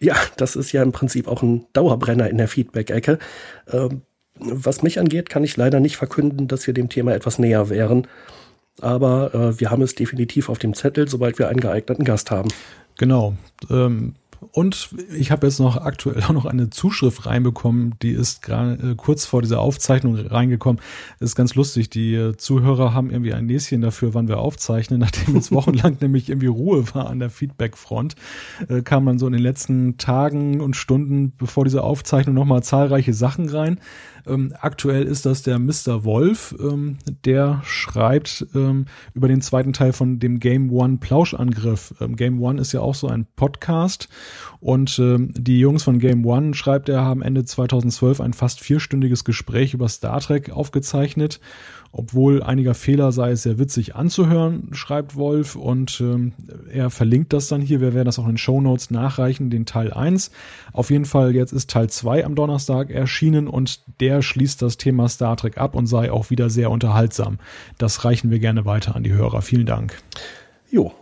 [0.00, 3.18] Ja, das ist ja im Prinzip auch ein Dauerbrenner in der Feedback-Ecke.
[3.72, 4.02] Ähm,
[4.38, 8.08] was mich angeht, kann ich leider nicht verkünden, dass wir dem Thema etwas näher wären.
[8.80, 12.48] Aber äh, wir haben es definitiv auf dem Zettel, sobald wir einen geeigneten Gast haben.
[12.98, 13.34] Genau.
[13.70, 14.14] Ähm,
[14.52, 18.94] und ich habe jetzt noch aktuell auch noch eine Zuschrift reinbekommen, die ist gerade äh,
[18.96, 20.80] kurz vor dieser Aufzeichnung reingekommen.
[21.18, 21.90] Das ist ganz lustig.
[21.90, 25.00] Die äh, Zuhörer haben irgendwie ein Näschen dafür, wann wir aufzeichnen.
[25.04, 28.16] Nachdem jetzt wochenlang nämlich irgendwie Ruhe war an der Feedback-Front,
[28.68, 33.14] äh, kam man so in den letzten Tagen und Stunden bevor diese Aufzeichnung nochmal zahlreiche
[33.14, 33.80] Sachen rein.
[34.26, 36.04] Ähm, aktuell ist das der Mr.
[36.04, 41.94] Wolf, ähm, der schreibt ähm, über den zweiten Teil von dem Game One Plauschangriff.
[42.00, 44.08] Ähm, Game One ist ja auch so ein Podcast
[44.60, 49.24] und ähm, die Jungs von Game One, schreibt er, haben Ende 2012 ein fast vierstündiges
[49.24, 51.40] Gespräch über Star Trek aufgezeichnet
[51.96, 56.32] obwohl einiger Fehler sei es sehr witzig anzuhören, schreibt Wolf und ähm,
[56.72, 57.80] er verlinkt das dann hier.
[57.80, 60.32] Wir werden das auch in Show Notes nachreichen, den Teil 1.
[60.72, 65.08] Auf jeden Fall, jetzt ist Teil 2 am Donnerstag erschienen und der schließt das Thema
[65.08, 67.38] Star Trek ab und sei auch wieder sehr unterhaltsam.
[67.78, 69.40] Das reichen wir gerne weiter an die Hörer.
[69.42, 69.96] Vielen Dank.
[70.68, 70.92] Jo,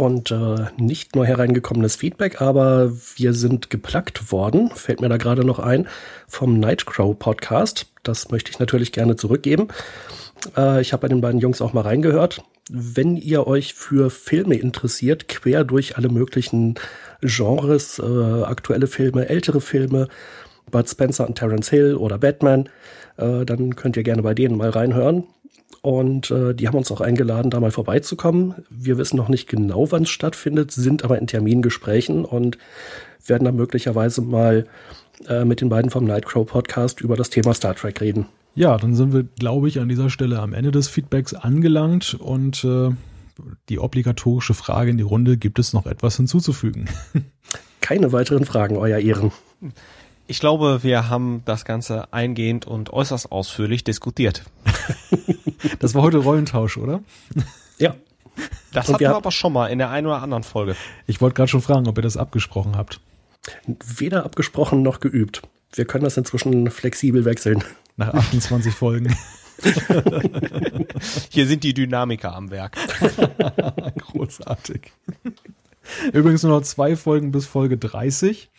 [0.00, 5.44] und äh, nicht nur hereingekommenes Feedback, aber wir sind geplackt worden, fällt mir da gerade
[5.44, 5.86] noch ein,
[6.26, 7.86] vom Nightcrow Podcast.
[8.02, 9.68] Das möchte ich natürlich gerne zurückgeben.
[10.56, 12.42] Äh, ich habe bei den beiden Jungs auch mal reingehört.
[12.70, 16.76] Wenn ihr euch für Filme interessiert, quer durch alle möglichen
[17.20, 20.08] Genres, äh, aktuelle Filme, ältere Filme,
[20.70, 22.70] Bud Spencer und Terence Hill oder Batman,
[23.18, 25.24] äh, dann könnt ihr gerne bei denen mal reinhören.
[25.82, 28.54] Und äh, die haben uns auch eingeladen, da mal vorbeizukommen.
[28.68, 32.58] Wir wissen noch nicht genau, wann es stattfindet, sind aber in Termingesprächen und
[33.26, 34.66] werden dann möglicherweise mal
[35.28, 38.26] äh, mit den beiden vom Nightcrow Podcast über das Thema Star Trek reden.
[38.54, 42.64] Ja, dann sind wir, glaube ich, an dieser Stelle am Ende des Feedbacks angelangt und
[42.64, 42.90] äh,
[43.68, 46.88] die obligatorische Frage in die Runde, gibt es noch etwas hinzuzufügen?
[47.80, 49.32] Keine weiteren Fragen, Euer Ehren.
[50.26, 54.44] Ich glaube, wir haben das Ganze eingehend und äußerst ausführlich diskutiert.
[55.78, 57.00] Das war heute Rollentausch, oder?
[57.78, 57.94] Ja.
[58.72, 60.76] Das Und hatten wir aber schon mal in der einen oder anderen Folge.
[61.06, 63.00] Ich wollte gerade schon fragen, ob ihr das abgesprochen habt.
[63.66, 65.42] Weder abgesprochen noch geübt.
[65.72, 67.64] Wir können das inzwischen flexibel wechseln.
[67.96, 69.16] Nach 28 Folgen.
[71.30, 72.76] Hier sind die Dynamiker am Werk.
[73.98, 74.92] Großartig.
[76.12, 78.50] Übrigens nur noch zwei Folgen bis Folge 30.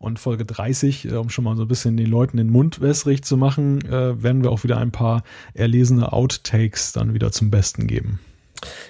[0.00, 3.22] Und Folge 30, äh, um schon mal so ein bisschen den Leuten den Mund wässrig
[3.22, 5.22] zu machen, äh, werden wir auch wieder ein paar
[5.52, 8.18] erlesene Outtakes dann wieder zum Besten geben.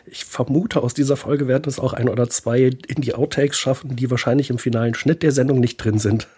[0.07, 3.97] Ich vermute, aus dieser Folge werden es auch ein oder zwei in die Outtakes schaffen,
[3.97, 6.29] die wahrscheinlich im finalen Schnitt der Sendung nicht drin sind.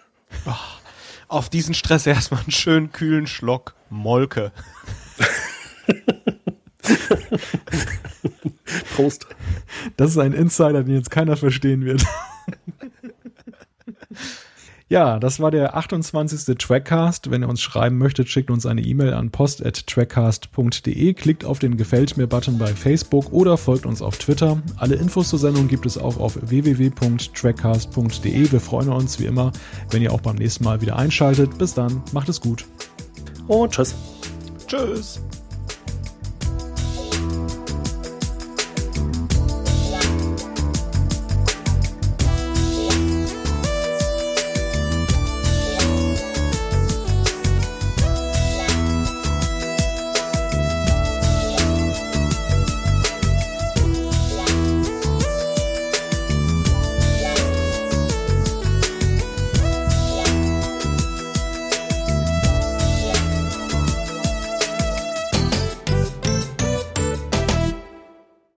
[1.27, 4.51] Auf diesen Stress erstmal einen schönen kühlen Schlock Molke.
[8.95, 9.27] Prost.
[9.97, 12.03] Das ist ein Insider, den jetzt keiner verstehen wird.
[14.93, 16.55] Ja, das war der 28.
[16.55, 17.31] Trackcast.
[17.31, 22.15] Wenn ihr uns schreiben möchtet, schickt uns eine E-Mail an post.trackcast.de, klickt auf den Gefällt
[22.15, 24.61] mir-Button bei Facebook oder folgt uns auf Twitter.
[24.77, 28.51] Alle Infos zur Sendung gibt es auch auf www.trackcast.de.
[28.51, 29.51] Wir freuen uns wie immer,
[29.89, 31.57] wenn ihr auch beim nächsten Mal wieder einschaltet.
[31.57, 32.63] Bis dann, macht es gut.
[33.47, 33.95] Und tschüss.
[34.67, 35.19] Tschüss.